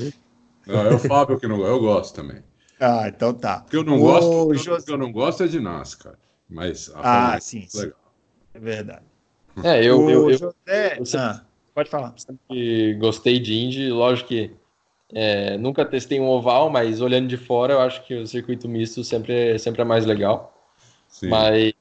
[0.67, 2.43] Não, é o Fábio que não eu gosto também.
[2.79, 3.61] Ah, então tá.
[3.61, 4.91] Porque eu não o gosto, José...
[4.91, 6.13] eu não gosto é de NASCAR,
[6.47, 7.99] mas a ah, sim, é legal.
[8.53, 9.05] É verdade.
[9.63, 10.99] É, eu, o eu, eu, José...
[10.99, 11.45] eu sempre, ah,
[11.75, 12.13] pode falar.
[12.17, 14.51] Sempre gostei de Indy, lógico que
[15.13, 19.03] é, nunca testei um oval, mas olhando de fora, eu acho que o circuito misto
[19.03, 20.53] sempre, sempre é mais legal.
[21.07, 21.29] Sim.
[21.29, 21.73] Mas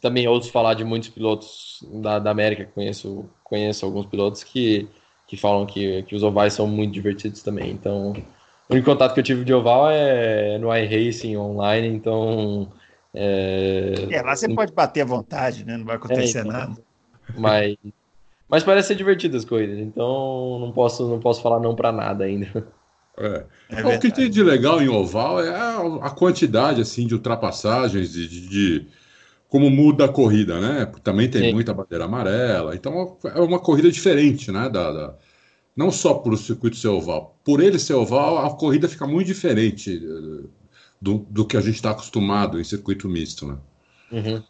[0.00, 4.88] também ouço falar de muitos pilotos da, da América, conheço, conheço alguns pilotos que,
[5.26, 7.70] que falam que, que os ovais são muito divertidos também.
[7.70, 8.12] Então,
[8.68, 12.72] o único contato que eu tive de oval é no iRacing online, então.
[13.12, 15.76] É, é lá você pode bater à vontade, né?
[15.76, 16.76] Não vai acontecer é, então, nada.
[17.36, 17.76] Mas
[18.54, 22.22] mas parece ser divertido as coisas, então não posso, não posso falar não para nada
[22.22, 22.64] ainda.
[23.18, 23.44] É.
[23.68, 25.50] é o que tem de legal em oval é
[26.00, 28.86] a, quantidade assim de ultrapassagens, de, de, de,
[29.48, 30.86] como muda a corrida, né?
[31.02, 31.52] Também tem Sim.
[31.52, 34.68] muita bandeira amarela, então é uma corrida diferente, né?
[34.68, 35.14] Da, da
[35.76, 39.26] não só por o circuito ser oval, por ele ser oval, a corrida fica muito
[39.26, 40.46] diferente eh,
[41.02, 43.58] do, do que a gente está acostumado em circuito misto, né?
[44.12, 44.42] Uhum.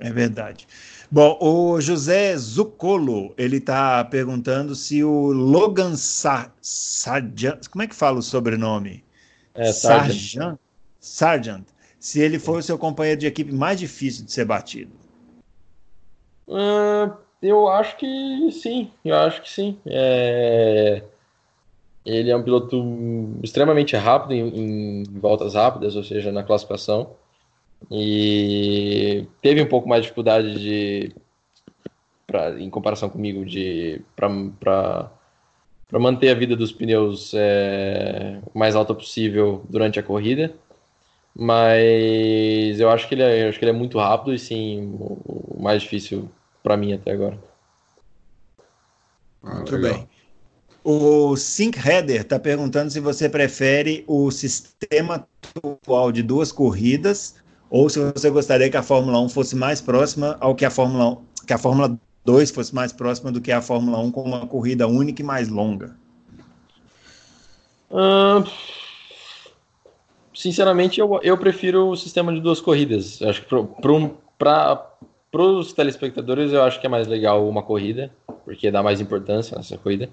[0.00, 0.66] É verdade.
[1.10, 7.94] Bom, o José Zucolo, ele está perguntando se o Logan Sa Sargent, como é que
[7.94, 9.04] fala o sobrenome?
[9.54, 10.58] É, Sargent.
[10.98, 11.64] Sargent.
[12.00, 14.92] Se ele foi o seu companheiro de equipe mais difícil de ser batido.
[16.46, 19.78] Uh, eu acho que sim, eu acho que sim.
[19.86, 21.02] É...
[22.04, 27.10] Ele é um piloto extremamente rápido em, em voltas rápidas, ou seja, na classificação
[27.90, 31.12] e teve um pouco mais de dificuldade de
[32.26, 35.10] pra, em comparação comigo de para
[35.92, 40.54] manter a vida dos pneus é, mais alta possível durante a corrida.
[41.36, 45.56] Mas eu acho que ele é, acho que ele é muito rápido e sim o,
[45.56, 46.30] o mais difícil
[46.62, 47.38] para mim até agora.
[49.42, 50.08] Ah, muito bem.
[50.82, 55.26] O Sync Header está perguntando se você prefere o sistema
[55.56, 60.36] atual de duas corridas ou se você gostaria que a Fórmula 1 fosse mais próxima
[60.40, 63.60] ao que a Fórmula 1, que a Fórmula 2 fosse mais próxima do que a
[63.60, 65.96] Fórmula 1 com uma corrida única e mais longa.
[67.90, 68.48] Uh,
[70.34, 73.20] sinceramente, eu, eu prefiro o sistema de duas corridas.
[73.22, 73.48] Acho que
[74.38, 74.88] para
[75.32, 78.10] os telespectadores eu acho que é mais legal uma corrida,
[78.44, 80.08] porque dá mais importância nessa corrida.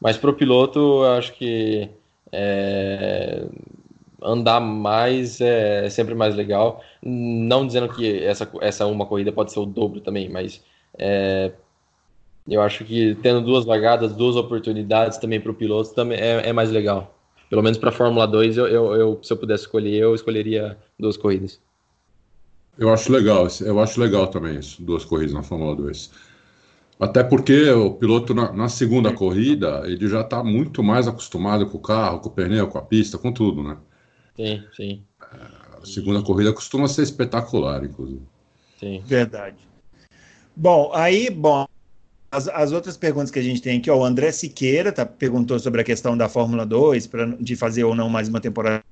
[0.00, 1.90] Mas para o piloto, eu acho que
[2.32, 3.44] é,
[4.22, 6.82] andar mais é sempre mais legal.
[7.02, 10.62] Não dizendo que essa, essa uma corrida pode ser o dobro também, mas
[10.98, 11.52] é,
[12.48, 16.52] eu acho que tendo duas largadas, duas oportunidades também para o piloto também é, é,
[16.52, 17.16] mais legal.
[17.48, 20.78] Pelo menos para a Fórmula 2, eu, eu, eu, se eu pudesse escolher, eu escolheria
[20.98, 21.60] duas corridas.
[22.78, 26.10] Eu acho legal, eu acho legal também isso, duas corridas na Fórmula 2.
[26.98, 31.78] Até porque o piloto na, na segunda corrida, ele já está muito mais acostumado com
[31.78, 33.76] o carro, com o pneu, com a pista, com tudo, né?
[34.40, 35.02] Sim, sim.
[35.82, 38.22] A segunda corrida costuma ser espetacular, inclusive.
[38.78, 39.02] Sim.
[39.04, 39.58] Verdade.
[40.56, 41.66] Bom, aí, bom,
[42.30, 45.58] as, as outras perguntas que a gente tem aqui, ó, o André Siqueira tá, perguntou
[45.58, 48.82] sobre a questão da Fórmula 2, pra, de fazer ou não mais uma temporada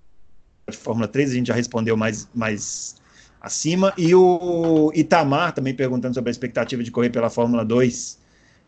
[0.68, 2.96] de Fórmula 3, a gente já respondeu mais, mais
[3.40, 3.94] acima.
[3.96, 8.18] E o Itamar também perguntando sobre a expectativa de correr pela Fórmula 2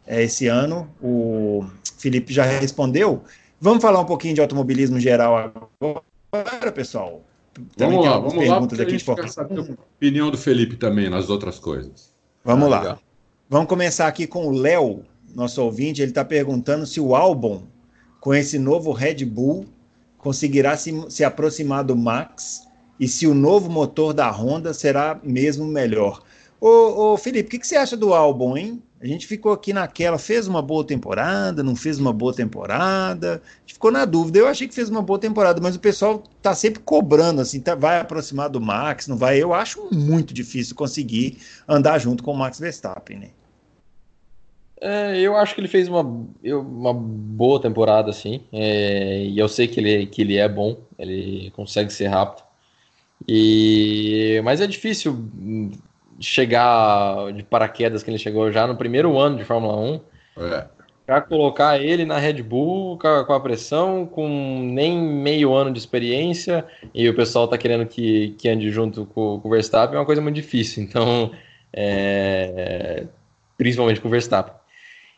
[0.06, 0.90] é, esse ano.
[1.02, 1.66] O
[1.98, 3.22] Felipe já respondeu.
[3.60, 7.22] Vamos falar um pouquinho de automobilismo geral agora agora, pessoal.
[7.76, 12.12] Também vamos lá, vamos lá, porque aqui a opinião do Felipe também nas outras coisas.
[12.44, 12.80] Vamos ah, lá.
[12.80, 12.98] Legal.
[13.48, 15.04] Vamos começar aqui com o Léo,
[15.34, 16.00] nosso ouvinte.
[16.00, 17.62] Ele está perguntando se o álbum,
[18.20, 19.66] com esse novo Red Bull,
[20.16, 22.62] conseguirá se, se aproximar do Max
[22.98, 26.22] e se o novo motor da Honda será mesmo melhor.
[26.60, 28.82] Ô, ô Felipe, o que, que, você acha do álbum, hein?
[29.00, 33.60] A gente ficou aqui naquela, fez uma boa temporada, não fez uma boa temporada, a
[33.60, 34.38] gente ficou na dúvida.
[34.38, 37.74] Eu achei que fez uma boa temporada, mas o pessoal tá sempre cobrando, assim, tá,
[37.74, 39.42] vai aproximar do Max, não vai.
[39.42, 43.30] Eu acho muito difícil conseguir andar junto com o Max Verstappen, né?
[44.82, 49.66] É, eu acho que ele fez uma, uma boa temporada, assim, é, e eu sei
[49.66, 52.42] que ele, que ele é bom, ele consegue ser rápido.
[53.26, 55.12] E, mas é difícil
[56.20, 60.00] chegar de paraquedas que ele chegou já no primeiro ano de Fórmula 1.
[60.38, 60.66] É.
[61.06, 64.28] Para colocar ele na Red Bull com a pressão, com
[64.62, 66.64] nem meio ano de experiência,
[66.94, 70.06] e o pessoal tá querendo que, que ande junto com, com o Verstappen, é uma
[70.06, 70.84] coisa muito difícil.
[70.84, 71.32] Então,
[71.72, 73.06] é,
[73.58, 74.54] principalmente com o Verstappen.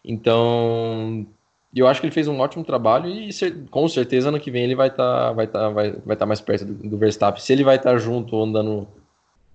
[0.03, 1.27] Então,
[1.75, 3.31] eu acho que ele fez um ótimo trabalho e
[3.71, 6.41] com certeza ano que vem ele vai estar tá, vai tá, vai, vai tá mais
[6.41, 7.43] perto do, do Verstappen.
[7.43, 8.89] Se ele vai estar tá junto andando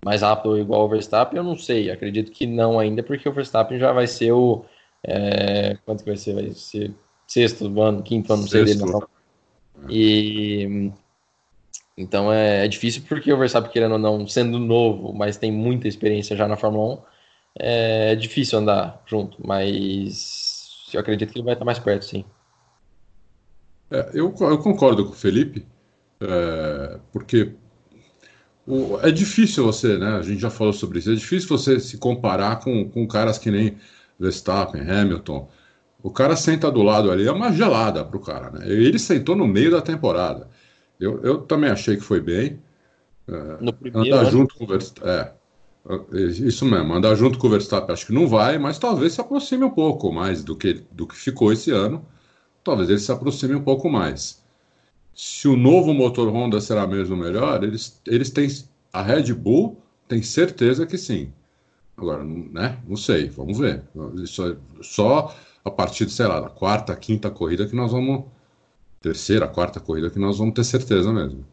[0.04, 1.90] mais rápido ou igual ao Verstappen, eu não sei.
[1.90, 4.64] Acredito que não ainda, porque o Verstappen já vai ser o.
[5.02, 6.34] É, quanto que vai ser?
[6.34, 6.94] Vai ser
[7.26, 8.80] sexto ano, quinto ano, não sei dele.
[8.80, 9.08] Não.
[9.88, 10.90] E.
[11.96, 15.88] Então é, é, difícil porque o Verstappen, querendo ou não, sendo novo, mas tem muita
[15.88, 16.98] experiência já na Fórmula 1,
[17.58, 22.24] é, é difícil andar junto, mas eu acredito que ele vai estar mais perto, sim.
[23.90, 25.66] É, eu, eu, concordo com o Felipe,
[26.20, 27.52] é, porque
[28.68, 30.16] o, é difícil você, né?
[30.16, 31.10] A gente já falou sobre isso.
[31.10, 33.78] É difícil você se comparar com, com caras que nem
[34.20, 35.48] Verstappen, Hamilton.
[36.02, 38.68] O cara senta do lado ali, é uma gelada pro cara, né?
[38.68, 40.48] Ele sentou no meio da temporada.
[41.00, 42.60] Eu, eu também achei que foi bem.
[43.26, 44.30] É, primeiro, andar né?
[44.30, 45.10] junto com o Verstappen.
[45.10, 45.32] É,
[46.12, 49.20] é, isso mesmo, andar junto com o Verstappen acho que não vai, mas talvez se
[49.20, 52.04] aproxime um pouco mais do que, do que ficou esse ano.
[52.62, 54.46] Talvez ele se aproxime um pouco mais
[55.18, 58.46] se o novo motor Honda será mesmo melhor, eles, eles têm.
[58.92, 61.32] A Red Bull tem certeza que sim.
[61.96, 62.78] Agora, né?
[62.86, 63.82] Não sei, vamos ver.
[64.22, 68.26] Isso é só a partir, de, sei lá, da quarta, quinta corrida que nós vamos.
[69.00, 71.44] Terceira, quarta corrida que nós vamos ter certeza mesmo.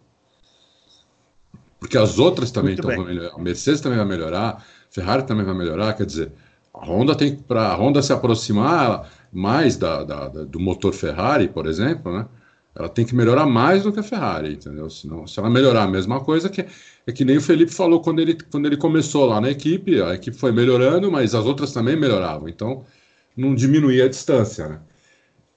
[1.80, 2.91] Porque as outras também estão.
[3.36, 4.61] A Mercedes também vai melhorar, a
[4.91, 5.93] Ferrari também vai melhorar.
[5.93, 6.32] Quer dizer,
[6.72, 11.47] a Honda tem para a Honda se aproximar mais da, da, da, do motor Ferrari,
[11.47, 12.28] por exemplo, né?
[12.76, 14.89] Ela tem que melhorar mais do que a Ferrari, entendeu?
[14.89, 16.65] Senão, se ela melhorar a mesma coisa, que
[17.07, 20.13] é que nem o Felipe falou quando ele, quando ele começou lá na equipe, a
[20.13, 22.86] equipe foi melhorando, mas as outras também melhoravam, então
[23.36, 24.80] não diminuía a distância, né?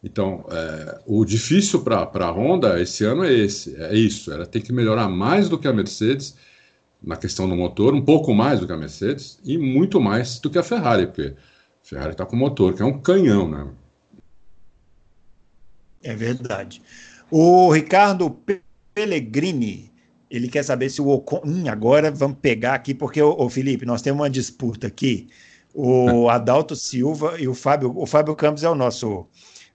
[0.03, 4.63] Então, é, o difícil para a Honda esse ano é esse, é isso, ela tem
[4.63, 6.37] que melhorar mais do que a Mercedes
[7.03, 10.51] na questão do motor, um pouco mais do que a Mercedes e muito mais do
[10.51, 13.69] que a Ferrari, porque a Ferrari está com motor que é um canhão, né?
[16.03, 16.81] É verdade.
[17.31, 18.31] O Ricardo
[18.95, 19.93] Pellegrini,
[20.31, 21.43] ele quer saber se o Ocon.
[21.45, 25.29] Hum, agora vamos pegar aqui, porque, o Felipe, nós temos uma disputa aqui.
[25.75, 27.93] O Adalto Silva e o Fábio.
[27.97, 29.27] O Fábio Campos é o nosso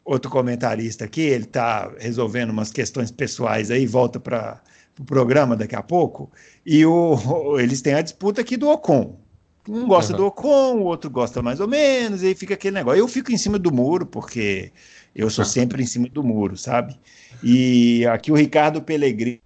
[0.03, 1.21] outro comentarista aqui.
[1.21, 6.31] Ele está resolvendo umas questões pessoais aí, volta para o pro programa daqui a pouco.
[6.65, 9.19] E o, eles têm a disputa aqui do Ocon.
[9.67, 10.17] Um gosta uhum.
[10.17, 12.99] do Ocon, o outro gosta mais ou menos, e aí fica aquele negócio.
[12.99, 14.73] Eu fico em cima do muro, porque
[15.15, 16.97] eu sou sempre em cima do muro, sabe?
[17.43, 19.41] E aqui o Ricardo Pellegrini,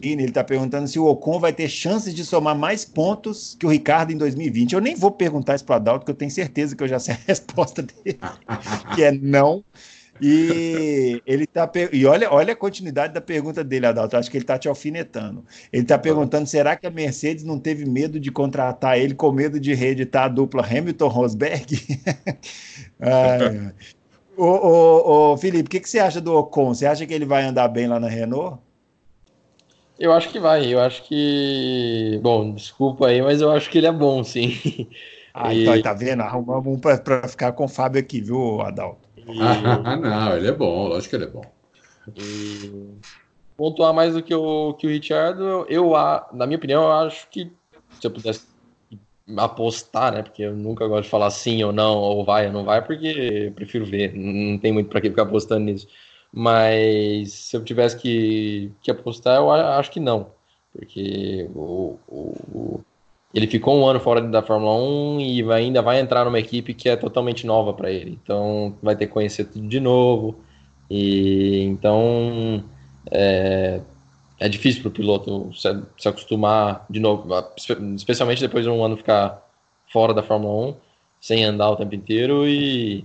[0.00, 3.68] ele está perguntando se o Ocon vai ter chances de somar mais pontos que o
[3.68, 4.72] Ricardo em 2020.
[4.72, 6.98] Eu nem vou perguntar isso para o Adalto, porque eu tenho certeza que eu já
[6.98, 8.18] sei a resposta dele,
[8.94, 9.64] que é não.
[10.20, 14.16] E ele tá e olha, olha a continuidade da pergunta dele, Adalto.
[14.16, 15.44] Acho que ele está te alfinetando.
[15.72, 19.58] Ele está perguntando: será que a Mercedes não teve medo de contratar ele com medo
[19.58, 21.66] de reeditar a dupla Hamilton-Rosberg?
[23.00, 23.72] ah,
[24.36, 26.74] Ô, ô, ô, Felipe, o que, que você acha do Ocon?
[26.74, 28.58] Você acha que ele vai andar bem lá na Renault?
[29.98, 30.66] Eu acho que vai.
[30.66, 32.18] Eu acho que.
[32.22, 34.88] Bom, desculpa aí, mas eu acho que ele é bom, sim.
[35.36, 35.62] Ah, e...
[35.62, 36.20] então tá vendo?
[36.22, 39.00] Arrumamos um para ficar com o Fábio aqui, viu, Adalto?
[39.16, 39.36] E...
[39.42, 41.44] Ah, não, ele é bom, lógico que ele é bom.
[42.16, 42.94] E...
[43.56, 45.90] Pontuar mais do que o, que o Richard, eu,
[46.32, 47.50] na minha opinião, eu acho que
[48.00, 48.46] se eu pudesse
[49.36, 50.22] apostar, né?
[50.22, 53.06] Porque eu nunca gosto de falar sim ou não, ou vai ou não vai, porque
[53.48, 54.14] eu prefiro ver.
[54.14, 55.88] Não tem muito para que ficar apostando nisso.
[56.32, 60.32] Mas se eu tivesse que, que apostar, eu acho que não.
[60.72, 62.80] Porque o, o,
[63.34, 66.74] ele ficou um ano fora da Fórmula 1 e vai, ainda vai entrar numa equipe
[66.74, 68.18] que é totalmente nova para ele.
[68.22, 70.36] Então vai ter que conhecer tudo de novo.
[70.90, 72.64] E então
[73.10, 73.80] é,
[74.38, 75.68] é difícil para o piloto se,
[75.98, 77.28] se, acostumar de novo,
[77.96, 79.42] especialmente depois de um ano ficar
[79.92, 80.76] fora da Fórmula 1,
[81.20, 83.04] sem andar o tempo inteiro e,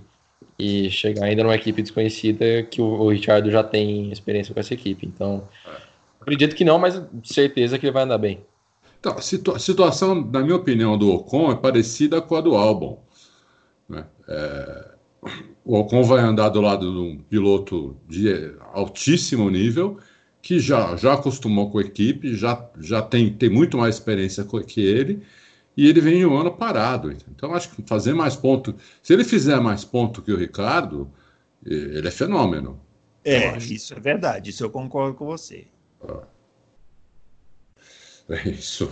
[0.58, 4.74] e chegar ainda numa equipe desconhecida que o, o Richard já tem experiência com essa
[4.74, 5.06] equipe.
[5.06, 5.48] Então,
[6.20, 8.40] acredito que não, mas certeza que ele vai andar bem.
[8.98, 13.02] Então, a situa situação, na minha opinião, do Ocon é parecida com a do Albon.
[13.88, 14.04] Né?
[14.28, 14.90] É,
[15.64, 19.98] o Ocon vai andar do lado de um piloto de altíssimo nível
[20.42, 24.80] que já, já acostumou com a equipe, já, já tem, tem muito mais experiência que
[24.80, 25.22] ele,
[25.76, 27.12] e ele vem um ano parado.
[27.28, 28.74] Então, acho que fazer mais ponto.
[29.02, 31.10] Se ele fizer mais ponto que o Ricardo,
[31.64, 32.80] ele é fenômeno.
[33.24, 35.66] É, isso é verdade, isso eu concordo com você.
[36.02, 36.22] Ah.
[38.30, 38.88] É isso.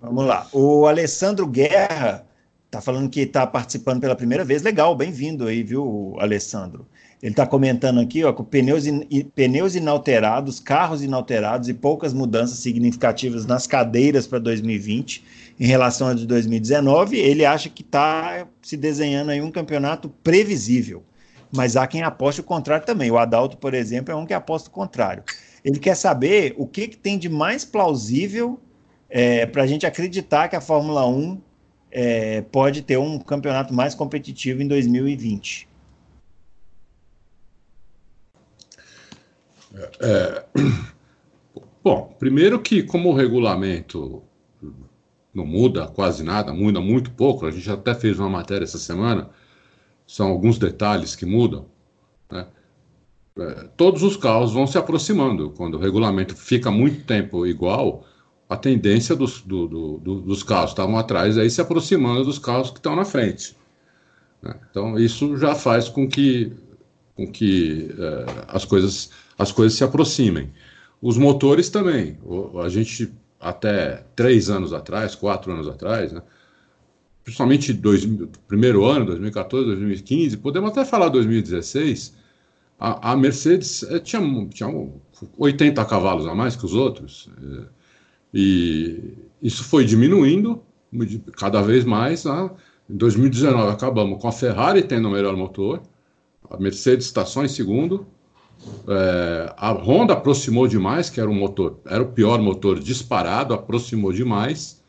[0.00, 0.48] Vamos lá.
[0.54, 2.26] O Alessandro Guerra
[2.70, 4.62] tá falando que está participando pela primeira vez.
[4.62, 6.88] Legal, bem-vindo aí, viu, Alessandro?
[7.22, 9.04] Ele está comentando aqui, ó, com pneus, in,
[9.34, 15.22] pneus inalterados, carros inalterados e poucas mudanças significativas nas cadeiras para 2020
[15.58, 17.18] em relação a de 2019.
[17.18, 21.02] Ele acha que está se desenhando aí um campeonato previsível.
[21.52, 23.10] Mas há quem aposte o contrário também.
[23.10, 25.22] O Adalto, por exemplo, é um que aposta o contrário.
[25.62, 28.58] Ele quer saber o que, que tem de mais plausível
[29.10, 31.38] é, para a gente acreditar que a Fórmula 1
[31.90, 35.68] é, pode ter um campeonato mais competitivo em 2020.
[40.00, 40.44] É,
[41.82, 44.22] bom, primeiro que como o regulamento
[45.32, 49.30] não muda quase nada, muda muito pouco, a gente até fez uma matéria essa semana,
[50.06, 51.66] são alguns detalhes que mudam,
[52.30, 52.46] né?
[53.38, 55.50] é, todos os carros vão se aproximando.
[55.50, 58.04] Quando o regulamento fica muito tempo igual,
[58.48, 62.24] a tendência dos, do, do, do, dos carros que estavam atrás é ir se aproximando
[62.24, 63.56] dos carros que estão na frente.
[64.42, 64.54] Né?
[64.70, 66.52] Então, isso já faz com que,
[67.14, 69.10] com que é, as coisas
[69.40, 70.50] as coisas se aproximem.
[71.00, 72.18] Os motores também.
[72.62, 73.10] A gente,
[73.40, 76.22] até três anos atrás, quatro anos atrás, né,
[77.24, 78.06] principalmente dois,
[78.46, 82.14] primeiro ano, 2014, 2015, podemos até falar 2016,
[82.78, 84.68] a, a Mercedes é, tinha, tinha
[85.38, 87.30] 80 cavalos a mais que os outros.
[87.42, 87.64] É,
[88.34, 90.62] e isso foi diminuindo
[91.38, 92.26] cada vez mais.
[92.26, 92.50] Né?
[92.90, 95.82] Em 2019 acabamos com a Ferrari tendo o melhor motor,
[96.50, 98.06] a Mercedes está só em segundo,
[98.88, 104.12] é, a Honda aproximou demais, que era um motor, era o pior motor disparado, aproximou
[104.12, 104.82] demais.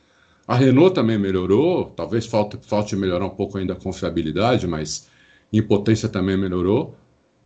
[0.48, 5.08] A Renault também melhorou, talvez falte, falte melhorar um pouco ainda a confiabilidade, mas
[5.52, 6.96] em potência também melhorou.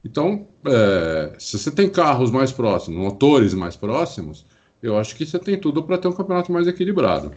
[0.03, 4.45] Então, é, se você tem carros mais próximos, motores mais próximos,
[4.81, 7.31] eu acho que você tem tudo para ter um campeonato mais equilibrado.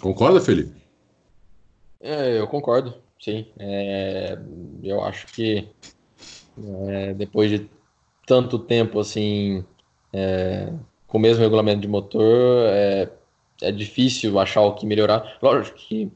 [0.00, 0.72] Concorda, Felipe?
[2.00, 3.46] É, eu concordo, sim.
[3.58, 4.38] É,
[4.82, 5.68] eu acho que
[6.88, 7.68] é, depois de
[8.26, 9.64] tanto tempo assim,
[10.12, 10.72] é,
[11.06, 13.08] com o mesmo regulamento de motor, é,
[13.62, 15.38] é difícil achar o que melhorar.
[15.40, 16.10] Lógico que,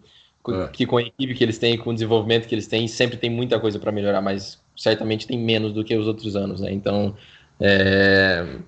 [0.48, 0.68] é.
[0.68, 3.30] que com a equipe que eles têm, com o desenvolvimento que eles têm, sempre tem
[3.30, 6.72] muita coisa para melhorar, mas certamente tem menos do que os outros anos, né?
[6.72, 7.14] Então,
[7.60, 8.58] é,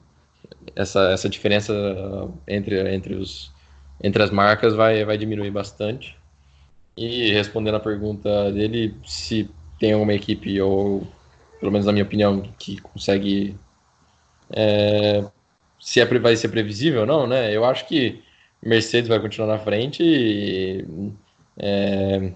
[0.77, 1.73] essa, essa diferença
[2.47, 3.51] entre, entre, os,
[4.03, 6.17] entre as marcas vai, vai diminuir bastante.
[6.97, 9.49] E respondendo a pergunta dele, se
[9.81, 11.07] tem alguma equipe ou
[11.63, 13.57] pelo menos na minha opinião, que consegue.
[14.51, 15.25] É,
[15.81, 17.55] se é, vai ser previsível ou não, né?
[17.57, 18.21] Eu acho que
[18.61, 20.85] Mercedes vai continuar na frente e.
[21.57, 22.33] É,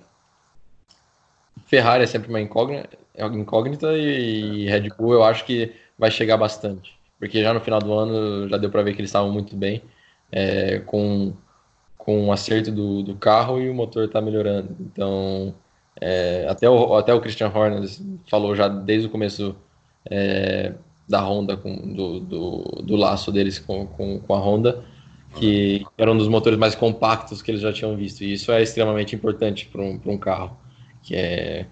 [1.67, 2.97] Ferrari é sempre uma incógnita,
[3.33, 6.97] incógnita e Red Bull eu acho que vai chegar bastante.
[7.19, 9.83] Porque já no final do ano já deu para ver que eles estavam muito bem
[10.31, 11.35] é, com,
[11.99, 14.77] com o acerto do, do carro e o motor está melhorando.
[14.79, 15.53] Então
[16.01, 17.89] é, até, o, até o Christian Horner
[18.29, 19.57] falou já desde o começo
[20.11, 20.75] é,
[21.09, 24.85] da Honda, com, do, do, do, laço deles com, com, com, a Honda,
[25.35, 28.23] que era um dos motores mais compactos que eles já tinham visto.
[28.23, 30.57] E isso é extremamente importante para um, um carro,
[31.03, 31.67] que é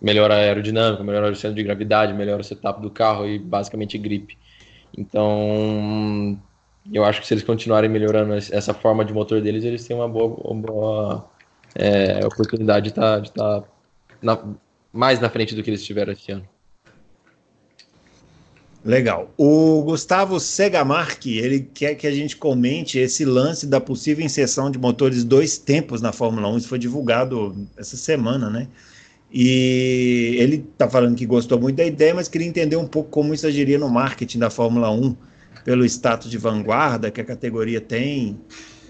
[0.00, 3.96] melhora a aerodinâmica, melhora o centro de gravidade, melhora o setup do carro e basicamente
[3.96, 4.36] grip.
[4.96, 6.38] Então,
[6.92, 10.08] eu acho que se eles continuarem melhorando essa forma de motor deles, eles têm uma
[10.08, 11.30] boa, uma boa
[11.74, 13.66] é, oportunidade de estar tá, tá
[14.92, 16.46] mais na frente do que eles tiveram esse ano.
[18.82, 19.30] Legal.
[19.36, 24.78] O Gustavo Segamarque, ele quer que a gente comente esse lance da possível inserção de
[24.78, 26.56] motores dois tempos na Fórmula 1.
[26.56, 28.68] Isso foi divulgado essa semana, né?
[29.30, 33.34] E ele está falando que gostou muito da ideia, mas queria entender um pouco como
[33.34, 35.14] isso agiria no marketing da Fórmula 1,
[35.62, 38.40] pelo status de vanguarda que a categoria tem,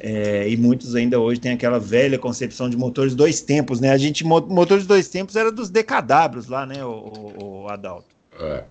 [0.00, 3.90] é, e muitos ainda hoje têm aquela velha concepção de motores dois tempos, né?
[3.90, 8.08] A gente, motores dois tempos era dos DKWs lá, né, o, o, Adalto?
[8.38, 8.64] É.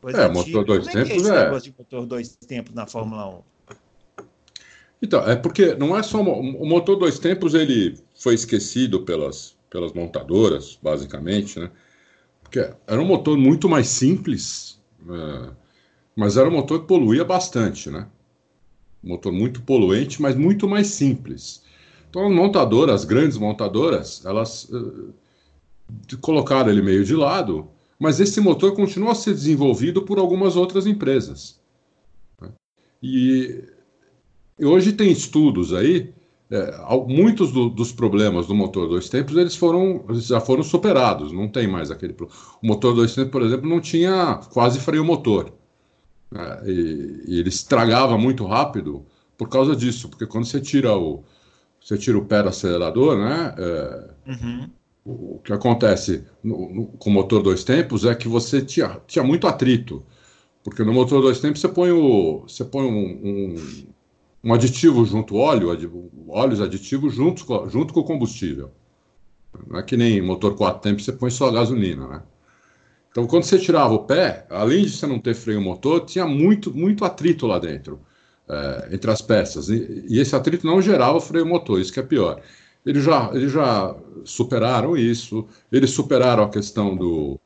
[0.00, 1.54] Pois é, motor dois Como tempos é.
[1.54, 1.58] é...
[1.58, 3.42] de motor dois tempos na Fórmula 1?
[5.02, 9.92] Então, é porque não é só o motor dois tempos, ele foi esquecido pelas, pelas
[9.92, 11.70] montadoras, basicamente, né?
[12.42, 15.50] Porque era um motor muito mais simples, é,
[16.16, 18.06] mas era um motor que poluía bastante, né?
[19.02, 21.62] Motor muito poluente, mas muito mais simples.
[22.08, 25.12] Então, as montadoras, as grandes montadoras, elas uh,
[26.20, 27.68] colocaram ele meio de lado,
[27.98, 31.60] mas esse motor continua a ser desenvolvido por algumas outras empresas.
[32.40, 32.50] Né?
[33.02, 33.64] E,
[34.60, 36.12] hoje tem estudos aí,
[36.50, 36.76] é,
[37.08, 41.66] muitos do, dos problemas do motor dois tempos eles foram já foram superados, não tem
[41.66, 45.50] mais aquele o motor dois tempos, por exemplo, não tinha quase freio motor.
[46.34, 49.04] É, e, e, ele estragava muito rápido
[49.36, 51.24] por causa disso, porque quando você tira o.
[51.80, 53.54] você tira o pé do acelerador, né?
[53.58, 54.70] É, uhum.
[55.04, 59.00] o, o, que acontece no, no, com o motor dois tempos é que você tinha,
[59.06, 60.04] tinha muito atrito.
[60.64, 63.56] Porque no motor dois tempos você põe, o, você põe um, um,
[64.44, 68.70] um aditivo junto, óleo, óleos aditivos junto, junto com o combustível.
[69.66, 72.22] Não é que nem motor quatro tempos você põe só gasolina, né?
[73.12, 76.74] Então, quando você tirava o pé, além de você não ter freio motor, tinha muito,
[76.74, 78.00] muito atrito lá dentro,
[78.48, 79.68] é, entre as peças.
[79.68, 82.40] E, e, esse atrito não gerava freio motor, isso que é pior.
[82.84, 83.94] Eles já, eles já
[84.24, 87.38] superaram isso, eles superaram a questão do,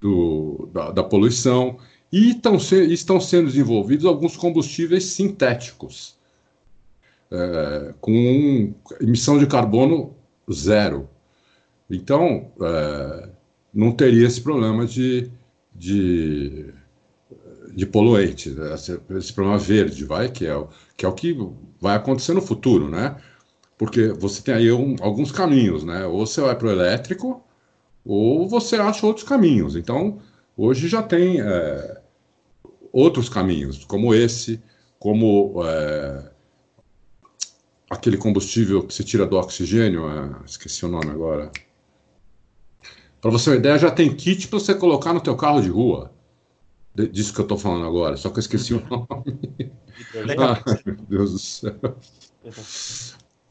[0.00, 1.78] do da, da, poluição
[2.12, 6.16] e estão, se, estão sendo desenvolvidos alguns combustíveis sintéticos,
[7.30, 10.16] é, com emissão de carbono
[10.52, 11.08] zero.
[11.88, 13.28] Então, é,
[13.76, 15.30] não teria esse problema de,
[15.74, 16.72] de,
[17.74, 18.74] de poluente, né?
[18.74, 21.36] esse, esse, problema verde, vai, que é, o, que é o que
[21.78, 23.16] vai acontecer no futuro, né?
[23.76, 26.06] Porque você tem aí um, alguns caminhos, né?
[26.06, 27.44] Ou você vai para o elétrico,
[28.02, 29.76] ou você acha outros caminhos.
[29.76, 30.20] Então,
[30.56, 32.00] hoje já tem é,
[32.90, 34.58] outros caminhos, como esse,
[34.98, 36.30] como é,
[37.90, 41.52] aquele combustível que se tira do oxigênio, é, esqueci o nome agora.
[43.20, 45.68] Para você ter uma ideia, já tem kit para você colocar no teu carro de
[45.68, 46.12] rua.
[46.94, 49.38] Disso que eu estou falando agora, só que eu esqueci o nome.
[50.38, 51.74] Ai, meu Deus do céu.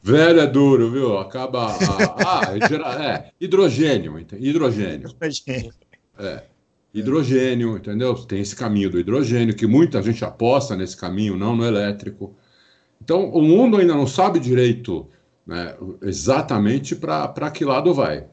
[0.02, 1.18] Velho é duro, viu?
[1.18, 1.66] Acaba.
[1.66, 4.18] A, ah, é, é, hidrogênio.
[4.18, 5.08] Hidrogênio.
[6.18, 6.44] É.
[6.94, 8.14] Hidrogênio, entendeu?
[8.14, 12.34] Tem esse caminho do hidrogênio, que muita gente aposta nesse caminho, não no elétrico.
[13.02, 15.08] Então, o mundo ainda não sabe direito
[15.46, 18.26] né, exatamente para que lado vai.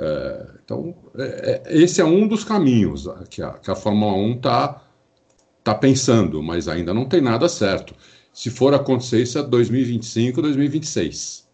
[0.00, 4.36] É, então, é, é, esse é um dos caminhos que a, que a Fórmula 1
[4.36, 4.84] está
[5.64, 7.94] tá pensando, mas ainda não tem nada certo.
[8.32, 11.48] Se for acontecer, isso é 2025, 2026.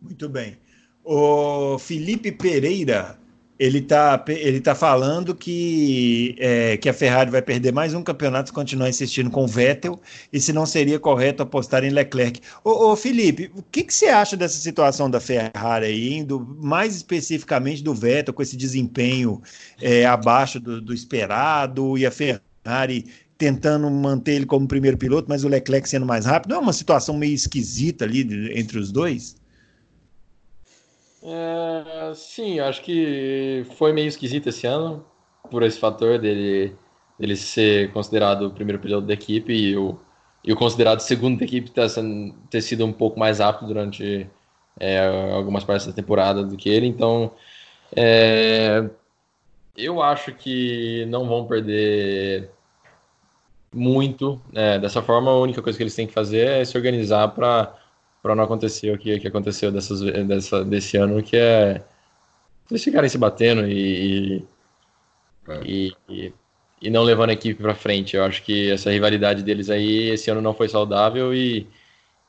[0.00, 0.56] Muito bem.
[1.04, 3.18] O Felipe Pereira
[3.58, 8.50] ele está ele tá falando que, é, que a Ferrari vai perder mais um campeonato
[8.50, 10.00] se continuar insistindo com o Vettel
[10.32, 12.40] e se não seria correto apostar em Leclerc.
[12.62, 16.94] Ô, ô Felipe, o que, que você acha dessa situação da Ferrari aí, indo mais
[16.94, 19.42] especificamente do Vettel com esse desempenho
[19.80, 23.06] é, abaixo do, do esperado e a Ferrari
[23.36, 26.50] tentando manter ele como primeiro piloto, mas o Leclerc sendo mais rápido?
[26.50, 29.36] Não é uma situação meio esquisita ali entre os dois?
[31.22, 35.04] É, sim, acho que foi meio esquisito esse ano,
[35.50, 36.76] por esse fator dele,
[37.18, 39.98] dele ser considerado o primeiro piloto da equipe e o,
[40.44, 41.88] e o considerado segundo da equipe ter,
[42.50, 44.28] ter sido um pouco mais rápido durante
[44.78, 46.86] é, algumas partes da temporada do que ele.
[46.86, 47.32] Então,
[47.96, 48.88] é,
[49.76, 52.50] eu acho que não vão perder
[53.72, 55.30] muito né, dessa forma.
[55.30, 57.74] A única coisa que eles têm que fazer é se organizar para
[58.22, 61.82] para não acontecer o que, que aconteceu dessas, dessa, desse ano, que é
[62.70, 64.44] eles ficarem se batendo e,
[65.48, 65.60] é.
[65.64, 66.32] e, e,
[66.82, 68.16] e, não levando a equipe para frente.
[68.16, 71.66] Eu acho que essa rivalidade deles aí esse ano não foi saudável e,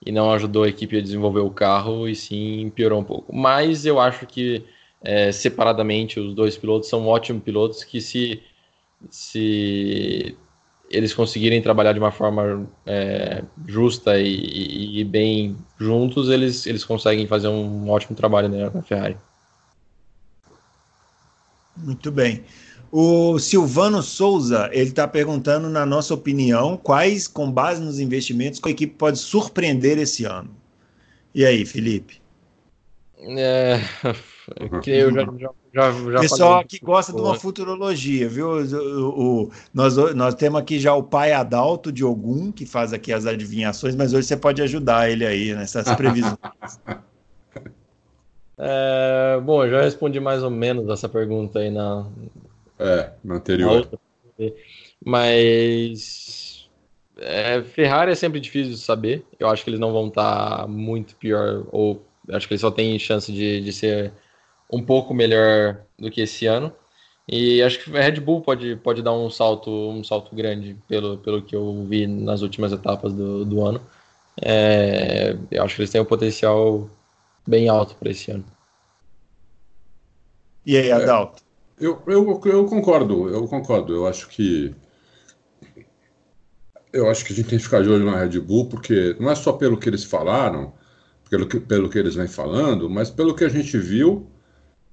[0.06, 3.36] e não ajudou a equipe a desenvolver o carro e sim piorou um pouco.
[3.36, 4.64] Mas eu acho que
[5.02, 8.42] é, separadamente os dois pilotos são ótimos pilotos que se
[9.10, 10.38] se
[10.90, 16.84] eles conseguirem trabalhar de uma forma é, justa e, e, e, bem juntos, eles, eles
[16.84, 19.16] conseguem fazer um ótimo trabalho né, na Ferrari.
[21.78, 22.44] Muito bem.
[22.92, 28.70] O Silvano Souza, ele está perguntando, na nossa opinião, quais, com base nos investimentos, a
[28.70, 30.50] equipe pode surpreender esse ano.
[31.36, 32.20] E aí, Felipe?
[33.20, 33.80] É,
[34.82, 38.50] que eu já, já já, já Pessoal que gosta de uma futurologia, viu?
[38.50, 43.14] O, o, nós, nós temos aqui já o pai Adalto de Ogum, que faz aqui
[43.14, 46.38] as adivinhações, mas hoje você pode ajudar ele aí nessas previsões.
[48.58, 52.08] é, bom, eu já respondi mais ou menos essa pergunta aí na,
[52.80, 53.88] é, na anterior.
[53.92, 54.50] Na
[55.06, 56.68] mas
[57.18, 59.24] é, Ferrari é sempre difícil de saber.
[59.40, 62.98] Eu acho que eles não vão estar muito pior, ou acho que eles só têm
[62.98, 64.12] chance de, de ser
[64.72, 66.74] um pouco melhor do que esse ano.
[67.28, 71.18] E acho que a Red Bull pode, pode dar um salto, um salto grande pelo,
[71.18, 73.82] pelo que eu vi nas últimas etapas do, do ano.
[74.42, 76.90] É, eu acho que eles têm um potencial
[77.46, 78.46] bem alto para esse ano.
[80.66, 81.44] E aí, Adalto?
[81.80, 83.94] É, eu, eu, eu concordo, eu concordo.
[83.94, 84.74] Eu acho que
[86.92, 89.30] eu acho que a gente tem que ficar de olho na Red Bull, porque não
[89.30, 90.74] é só pelo que eles falaram,
[91.30, 94.28] pelo que, pelo que eles vêm falando, mas pelo que a gente viu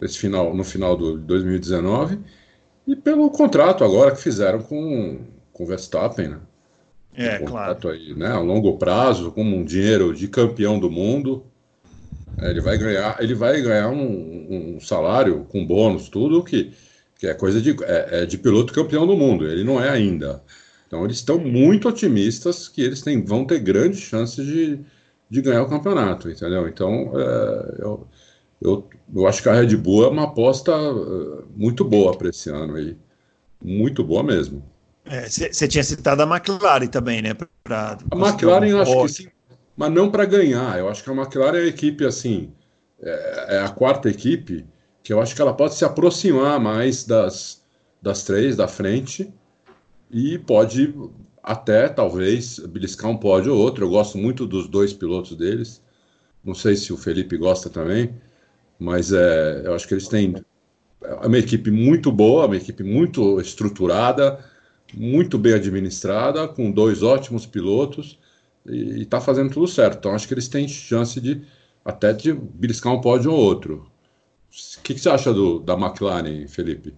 [0.01, 2.19] esse final, no final de 2019
[2.87, 5.21] e pelo contrato agora que fizeram com,
[5.53, 6.39] com o Verstappen, né?
[7.17, 7.89] É, um claro.
[7.89, 11.45] Aí, né, a longo prazo, com um dinheiro de campeão do mundo.
[12.39, 16.73] É, ele vai ganhar, ele vai ganhar um, um, salário com bônus, tudo que,
[17.19, 19.49] que é coisa de, é, é de piloto campeão do mundo.
[19.49, 20.43] Ele não é ainda.
[20.87, 24.79] Então eles estão muito otimistas que eles têm, vão ter grandes chances de,
[25.31, 26.69] de ganhar o campeonato, entendeu?
[26.69, 28.07] Então é, eu,
[28.61, 32.51] eu, eu acho que a Red Bull é uma aposta é, muito boa para esse
[32.51, 32.97] ano aí.
[33.63, 34.63] Muito boa mesmo.
[35.29, 37.35] Você é, tinha citado a McLaren também, né?
[37.63, 39.29] Pra, a McLaren eu acho que sim,
[39.77, 40.79] mas não para ganhar.
[40.79, 42.53] Eu acho que a McLaren é a equipe assim,
[43.01, 44.67] é, é, a quarta equipe
[45.03, 47.63] que eu acho que ela pode se aproximar mais das,
[48.03, 49.33] das três da frente
[50.11, 50.93] e pode
[51.41, 53.85] até talvez beliscar um pódio ou outro.
[53.85, 55.81] Eu gosto muito dos dois pilotos deles.
[56.43, 58.15] Não sei se o Felipe gosta também,
[58.79, 60.35] mas é, eu acho que eles têm
[61.25, 64.45] uma equipe muito boa, uma equipe muito estruturada,
[64.95, 68.19] muito bem administrada, com dois ótimos pilotos
[68.67, 69.99] e está fazendo tudo certo.
[69.99, 71.43] Então acho que eles têm chance de
[71.85, 73.91] até de beliscar um pódio ou outro.
[74.79, 76.95] O que, que você acha do, da McLaren, Felipe?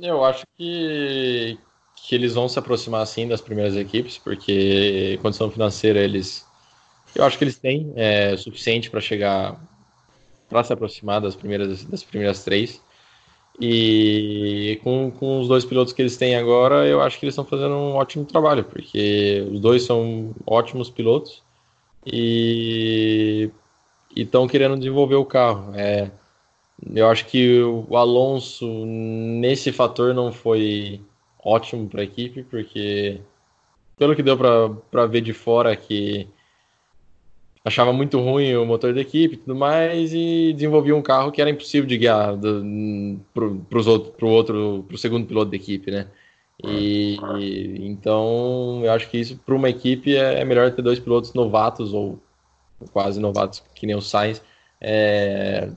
[0.00, 1.58] Eu acho que,
[1.96, 6.46] que eles vão se aproximar assim das primeiras equipes, porque condição financeira eles.
[7.14, 9.60] Eu acho que eles têm é, suficiente para chegar
[10.48, 12.82] para se aproximar das primeiras, das primeiras três.
[13.60, 17.44] E com, com os dois pilotos que eles têm agora, eu acho que eles estão
[17.44, 21.42] fazendo um ótimo trabalho, porque os dois são ótimos pilotos
[22.06, 23.50] e
[24.14, 25.74] estão querendo desenvolver o carro.
[25.74, 26.10] É,
[26.94, 31.00] eu acho que o Alonso, nesse fator, não foi
[31.42, 33.20] ótimo para a equipe, porque
[33.96, 36.28] pelo que deu para ver de fora que
[37.68, 41.40] achava muito ruim o motor da equipe e tudo mais e desenvolvia um carro que
[41.40, 42.34] era impossível de guiar
[43.32, 46.08] pro, pros outro, outro, pro segundo piloto da equipe, né?
[46.64, 47.16] E
[47.80, 51.94] então eu acho que isso para uma equipe é, é, melhor ter dois pilotos novatos
[51.94, 52.18] ou
[52.92, 54.42] quase novatos que nem o Sainz,
[54.80, 55.70] é,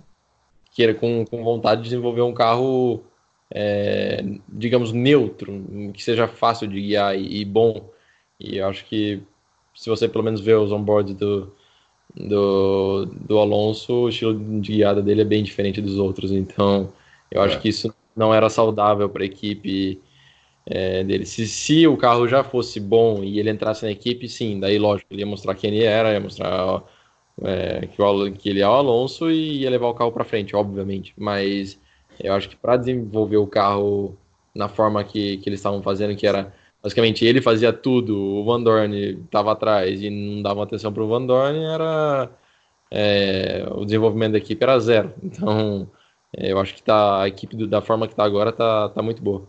[0.73, 3.03] que com, com vontade de desenvolver um carro,
[3.51, 7.89] é, digamos, neutro, que seja fácil de guiar e, e, bom.
[8.39, 9.21] E eu acho que
[9.75, 11.53] se você pelo menos vê os onboards do,
[12.15, 16.31] do, do Alonso, o estilo de guiada dele é bem diferente dos outros.
[16.31, 16.91] Então,
[17.29, 17.59] eu acho é.
[17.59, 20.01] que isso não era saudável para a equipe
[20.65, 21.25] é, dele.
[21.25, 25.13] Se, se o carro já fosse bom e ele entrasse na equipe, sim, daí lógico,
[25.13, 26.83] ele ia mostrar quem ele era, ia mostrar
[27.43, 30.55] é, que, o, que ele é o Alonso e ia levar o carro para frente,
[30.55, 31.13] obviamente.
[31.17, 31.79] Mas
[32.19, 34.17] eu acho que para desenvolver o carro
[34.53, 38.61] na forma que, que eles estavam fazendo, que era basicamente ele fazia tudo, o Van
[38.61, 42.29] Dorn estava atrás e não dava atenção para o Van Dorn, era
[42.89, 45.13] é, o desenvolvimento da equipe era zero.
[45.23, 45.89] Então,
[46.35, 49.01] é, eu acho que tá, a equipe do, da forma que está agora tá, tá
[49.01, 49.47] muito boa.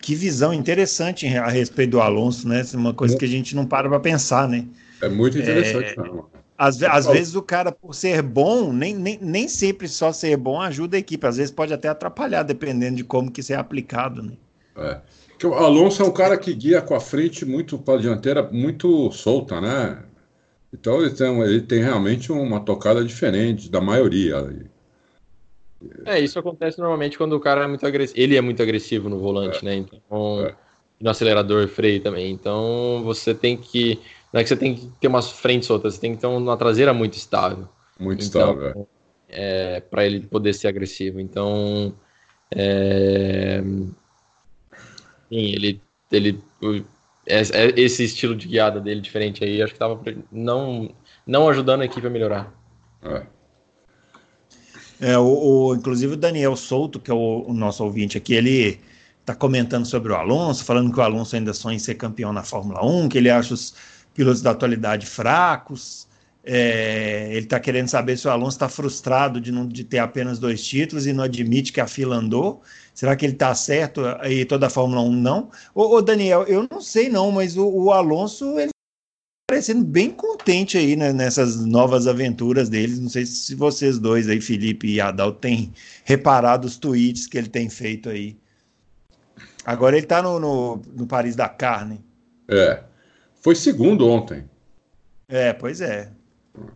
[0.00, 2.62] Que visão interessante a respeito do Alonso, né?
[2.72, 4.66] É uma coisa que a gente não para para pensar, né?
[5.02, 5.94] É muito interessante.
[5.98, 10.38] É, às, às vezes o cara, por ser bom, nem, nem, nem sempre só ser
[10.38, 11.26] bom ajuda a equipe.
[11.26, 14.32] Às vezes pode até atrapalhar, dependendo de como que isso é aplicado, né?
[14.76, 15.00] É.
[15.38, 18.42] Que o Alonso é um cara que guia com a frente muito para a dianteira
[18.50, 20.02] muito solta, né?
[20.72, 24.48] Então ele tem, ele tem realmente uma tocada diferente da maioria.
[26.04, 28.20] É, isso acontece normalmente quando o cara é muito agressivo.
[28.20, 29.64] Ele é muito agressivo no volante, é.
[29.64, 29.74] né?
[29.76, 30.54] Então, é.
[31.00, 32.30] no acelerador, freio também.
[32.32, 34.00] Então você tem que.
[34.32, 36.56] Não é que você tem que ter umas frentes soltas, você tem que ter uma
[36.56, 37.68] traseira muito estável.
[37.98, 38.88] Muito então, estável,
[39.28, 39.76] é.
[39.76, 41.20] é para ele poder ser agressivo.
[41.20, 41.94] Então.
[42.54, 43.62] É,
[45.34, 45.80] Sim, ele,
[46.12, 46.40] ele
[47.26, 50.00] é, é esse estilo de guiada dele diferente aí, acho que estava
[50.30, 50.94] não,
[51.26, 52.54] não ajudando a equipe a melhorar.
[53.02, 53.26] É.
[55.00, 58.78] É, o, o, inclusive o Daniel Souto, que é o, o nosso ouvinte aqui, ele
[59.18, 62.44] está comentando sobre o Alonso, falando que o Alonso ainda sonha em ser campeão na
[62.44, 63.74] Fórmula 1, que ele acha os
[64.14, 66.06] pilotos da atualidade fracos.
[66.46, 70.38] É, ele está querendo saber se o Alonso está frustrado de, não, de ter apenas
[70.38, 72.62] dois títulos e não admite que a fila andou.
[72.94, 75.50] Será que ele está certo e toda a Fórmula 1 não?
[75.74, 80.10] Ô, ô, Daniel, eu não sei não, mas o, o Alonso ele tá parecendo bem
[80.10, 83.00] contente aí né, nessas novas aventuras deles.
[83.00, 85.72] Não sei se vocês dois aí, Felipe e Adal, têm
[86.04, 88.36] reparado os tweets que ele tem feito aí.
[89.64, 92.04] Agora ele está no, no, no Paris da Carne.
[92.48, 92.82] É.
[93.40, 94.44] Foi segundo ontem.
[95.26, 96.10] É, pois é.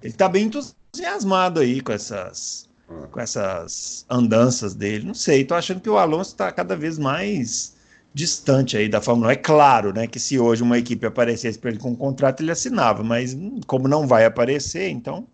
[0.02, 2.68] Ele está bem entusiasmado aí com essas,
[3.10, 5.06] com essas andanças dele.
[5.06, 7.76] Não sei, tô achando que o Alonso está cada vez mais
[8.12, 9.30] distante aí da Fórmula 1.
[9.30, 12.50] É claro, né, que se hoje uma equipe aparecesse para ele com um contrato, ele
[12.50, 13.36] assinava, mas
[13.66, 15.26] como não vai aparecer, então.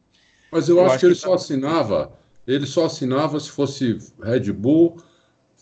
[0.52, 1.34] Mas eu, eu acho, acho, que ele que só tá...
[1.36, 2.12] assinava,
[2.46, 4.98] ele só assinava se fosse Red Bull,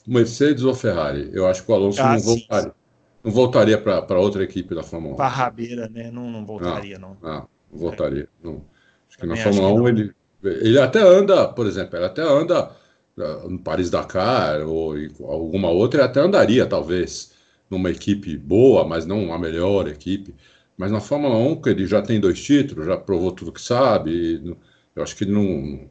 [0.07, 1.31] Mercedes ou Ferrari.
[1.33, 2.75] Eu acho que o Alonso ah, não voltaria.
[3.23, 5.17] não voltaria para outra equipe da Fórmula 1.
[5.17, 6.11] Farrabeira, né?
[6.11, 7.17] Não, não voltaria, não.
[7.23, 8.29] Não, não, não voltaria.
[8.43, 8.72] Não.
[9.13, 12.75] Acho que na Fórmula 1 ele, ele até anda, por exemplo, ele até anda
[13.19, 17.33] ah, no Paris-Dakar ou em alguma outra, ele até andaria, talvez,
[17.69, 20.35] numa equipe boa, mas não a melhor equipe.
[20.79, 24.57] Mas na Fórmula 1, que ele já tem dois títulos, já provou tudo que sabe,
[24.97, 25.91] eu acho que ele não.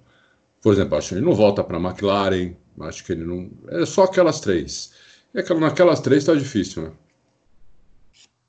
[0.61, 3.51] Por exemplo, acho que ele não volta para a McLaren, acho que ele não.
[3.69, 4.93] É só aquelas três.
[5.33, 6.91] E naquelas três está difícil, né?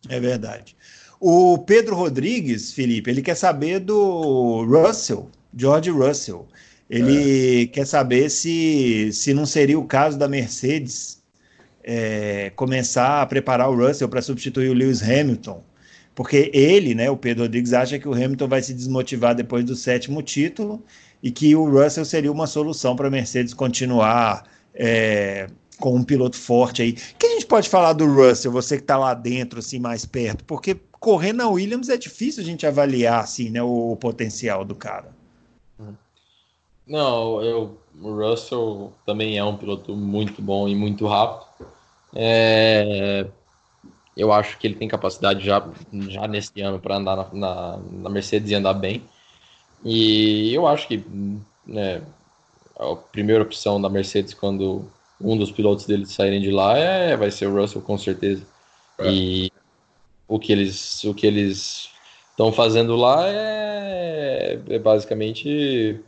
[0.08, 0.76] É verdade.
[1.24, 6.48] O Pedro Rodrigues, Felipe, ele quer saber do Russell, George Russell.
[6.90, 7.66] Ele é.
[7.68, 11.22] quer saber se, se não seria o caso da Mercedes
[11.84, 15.62] é, começar a preparar o Russell para substituir o Lewis Hamilton.
[16.12, 19.76] Porque ele, né, o Pedro Rodrigues, acha que o Hamilton vai se desmotivar depois do
[19.76, 20.82] sétimo título
[21.22, 24.42] e que o Russell seria uma solução para a Mercedes continuar
[24.74, 25.46] é,
[25.78, 26.90] com um piloto forte aí.
[26.90, 30.04] O que a gente pode falar do Russell, você que está lá dentro, assim, mais
[30.04, 30.42] perto?
[30.44, 34.74] Porque correr na Williams é difícil a gente avaliar, assim, né, o, o potencial do
[34.74, 35.12] cara.
[36.86, 41.46] Não, eu, o Russell também é um piloto muito bom e muito rápido.
[42.14, 43.26] É,
[44.16, 45.66] eu acho que ele tem capacidade já,
[46.08, 49.02] já nesse ano para andar na, na, na, Mercedes e andar bem.
[49.84, 51.04] E eu acho que
[51.66, 52.00] né,
[52.78, 54.84] a primeira opção da Mercedes quando
[55.20, 58.46] um dos pilotos deles saírem de lá é, vai ser o Russell com certeza.
[58.98, 59.10] É.
[59.10, 59.51] E
[60.32, 61.90] o que eles o que eles
[62.30, 66.00] estão fazendo lá é, é, basicamente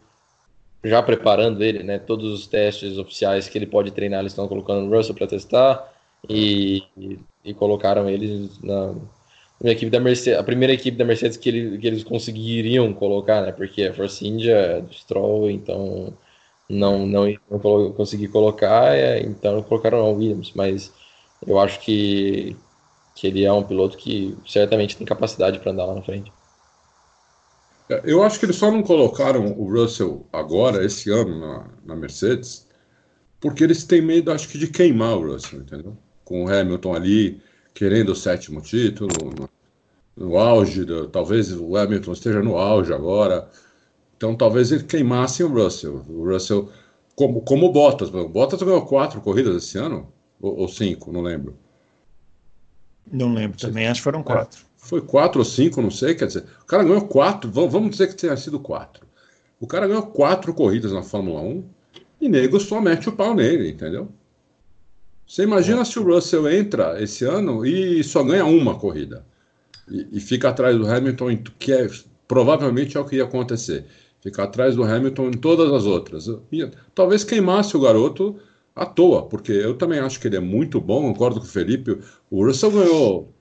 [0.82, 1.98] já preparando ele, né?
[1.98, 5.92] Todos os testes oficiais que ele pode treinar, eles estão colocando o Russell para testar
[6.28, 8.94] e, e, e, colocaram ele na,
[9.62, 13.42] na, equipe da Mercedes, a primeira equipe da Mercedes que, ele, que eles conseguiriam colocar,
[13.42, 13.52] né?
[13.52, 16.14] Porque a Force India é do Stroll, então
[16.68, 20.92] não, não, não consegui colocar, é, então colocaram o Williams, mas
[21.46, 22.56] eu acho que,
[23.14, 26.32] que ele é um piloto que certamente tem capacidade para andar lá na frente.
[27.88, 31.96] É, eu acho que eles só não colocaram o Russell agora, esse ano, na, na
[31.96, 32.66] Mercedes,
[33.40, 35.96] porque eles têm medo, acho que, de queimar o Russell, entendeu?
[36.24, 37.42] Com o Hamilton ali,
[37.74, 39.50] querendo o sétimo título, no,
[40.16, 43.48] no auge, do, talvez o Hamilton esteja no auge agora,
[44.16, 46.02] então talvez ele queimasse o Russell.
[46.08, 46.70] O Russell,
[47.14, 48.08] como, como o Bottas.
[48.08, 50.12] O Bottas ganhou quatro corridas esse ano?
[50.40, 51.58] Ou, ou cinco, não lembro.
[53.10, 54.60] Não lembro também, acho que foram quatro.
[54.60, 56.14] É, foi quatro ou cinco, não sei.
[56.14, 59.06] Quer dizer, o cara ganhou quatro, vamos dizer que tenha sido quatro.
[59.60, 61.64] O cara ganhou quatro corridas na Fórmula 1
[62.20, 64.08] e nego só mete o pau nele, entendeu?
[65.26, 65.84] Você imagina é.
[65.84, 69.24] se o Russell entra esse ano e só ganha uma corrida
[69.88, 71.88] e, e fica atrás do Hamilton, que é,
[72.28, 73.86] provavelmente é o que ia acontecer
[74.24, 76.26] ficar atrás do Hamilton em todas as outras.
[76.50, 78.36] E, talvez queimasse o garoto
[78.74, 81.98] à toa, porque eu também acho que ele é muito bom, concordo com o Felipe.
[82.30, 83.32] O Russell ganhou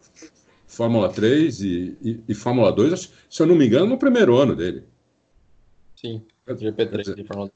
[0.67, 4.55] Fórmula 3 e, e, e Fórmula 2, se eu não me engano, no primeiro ano
[4.55, 4.83] dele.
[5.95, 7.49] Sim, GP3 de Fórmula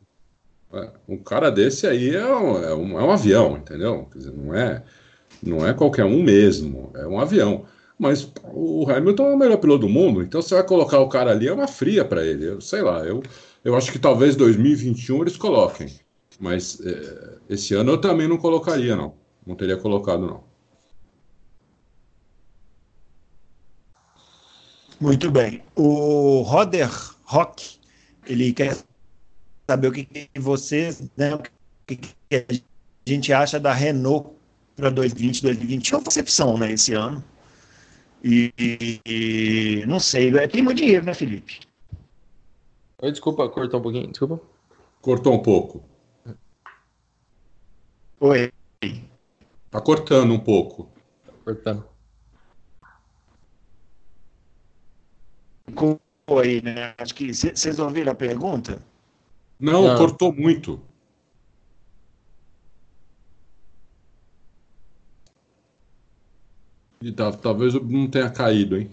[0.72, 0.84] 2.
[0.84, 4.10] É, um cara desse aí é um, é um, é um avião, entendeu?
[4.14, 4.84] Dizer, não é,
[5.42, 7.66] não é qualquer um mesmo, é um avião.
[7.98, 11.32] Mas o Hamilton é o melhor piloto do mundo, então você vai colocar o cara
[11.32, 12.46] ali, é uma fria para ele.
[12.46, 13.24] Eu sei lá, eu,
[13.64, 15.88] eu acho que talvez 2021 eles coloquem.
[16.40, 19.16] Mas é, esse ano eu também não colocaria, não.
[19.46, 20.44] Não teria colocado, não.
[25.00, 25.64] Muito bem.
[25.76, 26.90] O Roder
[27.24, 27.80] Rock,
[28.26, 28.76] ele quer
[29.70, 31.42] saber o que, que vocês, né, o
[31.86, 34.30] que, que a gente acha da Renault
[34.76, 37.24] para 2020, 2021, percepção, né, esse ano.
[38.24, 38.52] E,
[39.06, 41.60] e, não sei, é, tem muito dinheiro, né, Felipe?
[43.02, 44.42] Oi, desculpa, cortou um pouquinho, desculpa.
[45.02, 45.84] Cortou um pouco.
[48.20, 48.52] Oi.
[49.70, 50.90] Tá cortando um pouco.
[51.26, 51.86] Tá cortando.
[56.28, 56.96] Oi, né?
[56.98, 58.82] Acho que vocês ouviram a pergunta?
[59.60, 59.98] Não, Não.
[59.98, 60.82] cortou muito.
[67.02, 68.90] E tá, talvez não tenha caído, hein?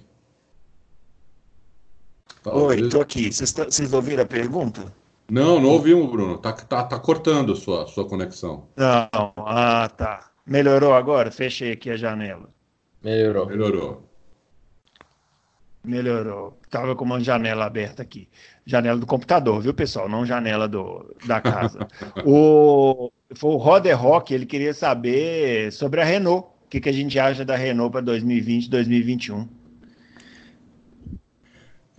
[2.43, 2.83] Talvez...
[2.83, 3.33] Oi, tô aqui.
[3.33, 4.93] Vocês ouviram a pergunta?
[5.31, 6.39] Não, não ouvimos, Bruno.
[6.39, 8.69] Tá, tá, tá cortando a sua, sua conexão.
[8.77, 10.31] Não, ah, tá.
[10.47, 11.31] Melhorou agora?
[11.31, 12.49] Fechei aqui a janela.
[13.03, 13.47] Melhorou.
[13.47, 14.09] Melhorou.
[15.83, 16.59] Melhorou.
[16.71, 18.29] Tava com uma janela aberta aqui.
[18.67, 20.09] Janela do computador, viu, pessoal?
[20.09, 21.87] Não janela do, da casa.
[22.25, 27.17] o, foi o Roder Rock, ele queria saber sobre a Renault que, que a gente
[27.21, 29.49] acha da Renault para 2020, 2021?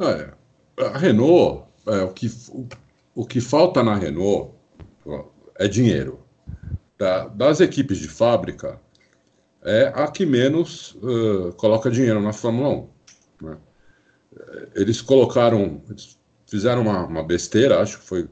[0.01, 0.33] É,
[0.83, 2.67] a Renault, é, o, que, o,
[3.15, 4.51] o, que falta na Renault
[5.57, 6.19] é dinheiro.
[6.97, 8.79] Da, das equipes de fábrica,
[9.63, 12.89] é a que menos uh, coloca dinheiro na Fórmula 1.
[13.41, 13.57] Né?
[14.75, 18.29] Eles colocaram, eles fizeram uma, uma, besteira, acho que foi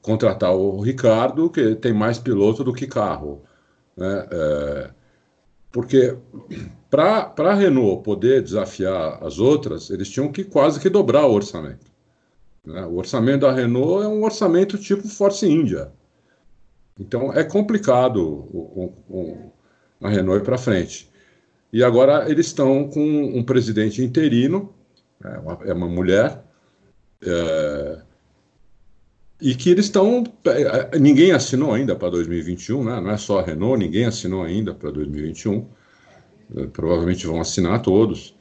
[0.00, 3.42] contratar o Ricardo, que tem mais piloto do que carro.
[3.96, 4.28] Né?
[4.30, 4.90] É,
[5.70, 6.16] porque
[6.88, 11.93] para a Renault poder desafiar as outras, eles tinham que quase que dobrar o orçamento.
[12.64, 12.84] Né?
[12.86, 15.92] O orçamento da Renault é um orçamento tipo Force India.
[16.98, 19.52] Então é complicado o, o,
[20.00, 21.10] a Renault ir para frente.
[21.72, 24.72] E agora eles estão com um presidente interino,
[25.22, 26.44] é uma, é uma mulher,
[27.20, 28.00] é,
[29.40, 30.24] e que eles estão.
[30.46, 33.00] É, ninguém assinou ainda para 2021, né?
[33.00, 35.66] não é só a Renault, ninguém assinou ainda para 2021.
[36.56, 38.36] É, provavelmente vão assinar todos.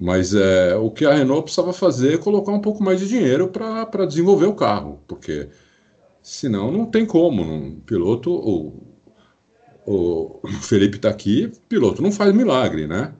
[0.00, 3.48] Mas é, o que a Renault precisava fazer é colocar um pouco mais de dinheiro
[3.48, 5.50] para desenvolver o carro, porque
[6.22, 7.42] senão não tem como.
[7.42, 8.72] Um piloto, o,
[9.86, 13.12] o Felipe está aqui, piloto não faz milagre, né?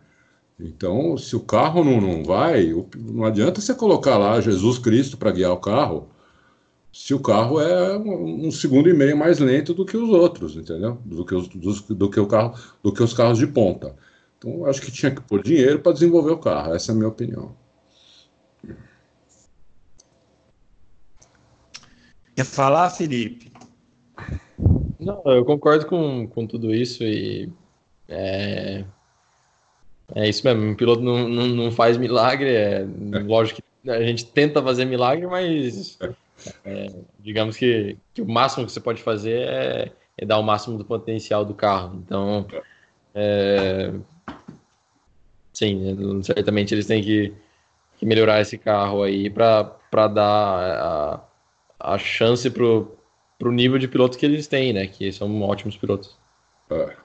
[0.59, 5.33] Então, se o carro não, não vai, não adianta você colocar lá Jesus Cristo para
[5.33, 6.09] guiar o carro,
[6.93, 10.99] se o carro é um, segundo e meio mais lento do que os outros, entendeu?
[11.05, 13.95] Do que os, do que o carro, do que os carros de ponta.
[14.41, 16.75] Então, acho que tinha que pôr dinheiro para desenvolver o carro.
[16.75, 17.55] Essa é a minha opinião.
[22.35, 23.53] Quer falar, Felipe?
[24.99, 27.53] Não, eu concordo com, com tudo isso e
[28.09, 28.83] é,
[30.15, 30.63] é isso mesmo.
[30.63, 32.49] Um piloto não, não, não faz milagre.
[32.49, 33.19] É, é.
[33.21, 35.99] Lógico que a gente tenta fazer milagre, mas
[36.65, 36.87] é,
[37.19, 40.85] digamos que, que, o máximo que você pode fazer é, é, dar o máximo do
[40.85, 42.01] potencial do carro.
[42.03, 42.47] Então,
[43.15, 43.93] é,
[45.61, 47.35] sim, certamente eles têm que,
[47.99, 51.21] que melhorar esse carro aí para dar
[51.79, 54.87] a, a chance para o nível de piloto que eles têm, né?
[54.87, 56.17] Que são ótimos pilotos.
[56.71, 56.97] É,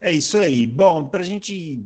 [0.00, 0.64] é isso aí.
[0.64, 1.84] Bom, para a gente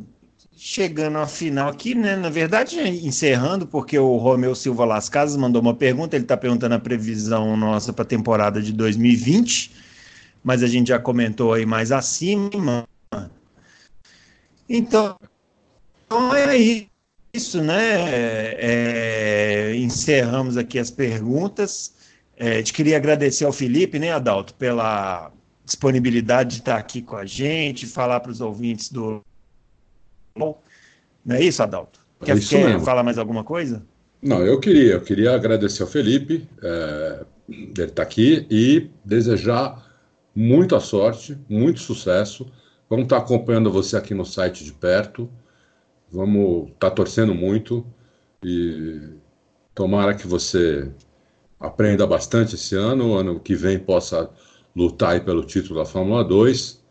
[0.54, 2.14] chegando ao final aqui, né?
[2.14, 6.74] Na verdade, encerrando, porque o Romeu Silva Las Casas mandou uma pergunta, ele está perguntando
[6.74, 9.70] a previsão nossa para a temporada de 2020,
[10.44, 12.86] mas a gente já comentou aí mais acima.
[14.68, 15.16] Então,
[16.06, 16.86] então é
[17.32, 18.55] isso, né?
[18.59, 21.94] É, encerramos aqui as perguntas.
[22.36, 25.32] É, a gente queria agradecer ao Felipe, né, Adalto, pela
[25.64, 29.20] disponibilidade de estar aqui com a gente, falar para os ouvintes do.
[30.36, 30.56] Não
[31.30, 32.01] é isso, Adalto?
[32.24, 33.82] Quer, é isso quer falar mais alguma coisa?
[34.22, 39.84] Não, eu queria, eu queria agradecer ao Felipe, é, dele estar aqui, e desejar
[40.34, 42.47] muita sorte, muito sucesso
[42.88, 45.30] Vamos estar acompanhando você aqui no site de perto.
[46.10, 47.86] Vamos estar torcendo muito
[48.44, 49.00] e
[49.74, 50.90] tomara que você
[51.58, 54.30] aprenda bastante esse ano, ano que vem possa
[54.74, 56.84] lutar pelo título da Fórmula 2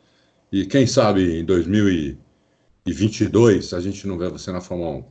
[0.52, 5.06] e quem sabe em 2022 a gente não vê você na Fórmula 1.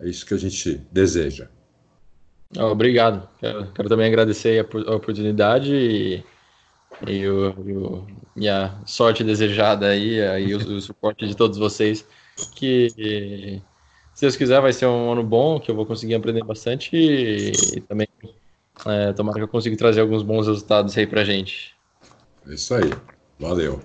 [0.00, 1.48] É isso que a gente deseja.
[2.56, 3.28] Obrigado.
[3.38, 6.22] Quero, quero também agradecer a, a oportunidade e
[7.06, 12.04] e, o, e o, minha sorte desejada aí, aí o, o, suporte de todos vocês,
[12.54, 12.90] que
[14.14, 17.52] se Deus quiser vai ser um ano bom, que eu vou conseguir aprender bastante e,
[17.76, 18.08] e também
[18.86, 21.74] é, tomara que eu consiga trazer alguns bons resultados aí pra gente.
[22.46, 22.90] É isso aí,
[23.38, 23.80] valeu.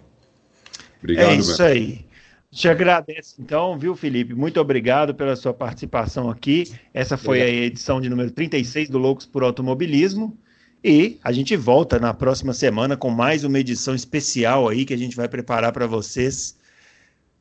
[1.00, 1.32] Obrigado.
[1.32, 2.06] É isso aí.
[2.54, 4.36] Te agradeço, então, viu, Felipe?
[4.36, 6.72] Muito obrigado pela sua participação aqui.
[6.94, 10.38] Essa foi a edição de número 36 do Loucos por Automobilismo.
[10.84, 14.98] E a gente volta na próxima semana com mais uma edição especial aí que a
[14.98, 16.58] gente vai preparar para vocês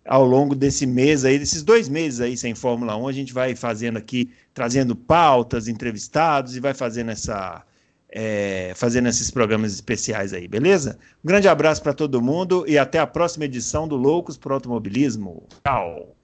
[0.04, 3.56] ao longo desse mês aí, desses dois meses aí sem Fórmula 1, a gente vai
[3.56, 7.64] fazendo aqui, trazendo pautas, entrevistados e vai fazendo essa.
[8.14, 10.98] É, fazendo esses programas especiais aí, beleza?
[11.24, 15.48] Um grande abraço para todo mundo e até a próxima edição do Loucos por Automobilismo.
[15.64, 16.21] Tchau!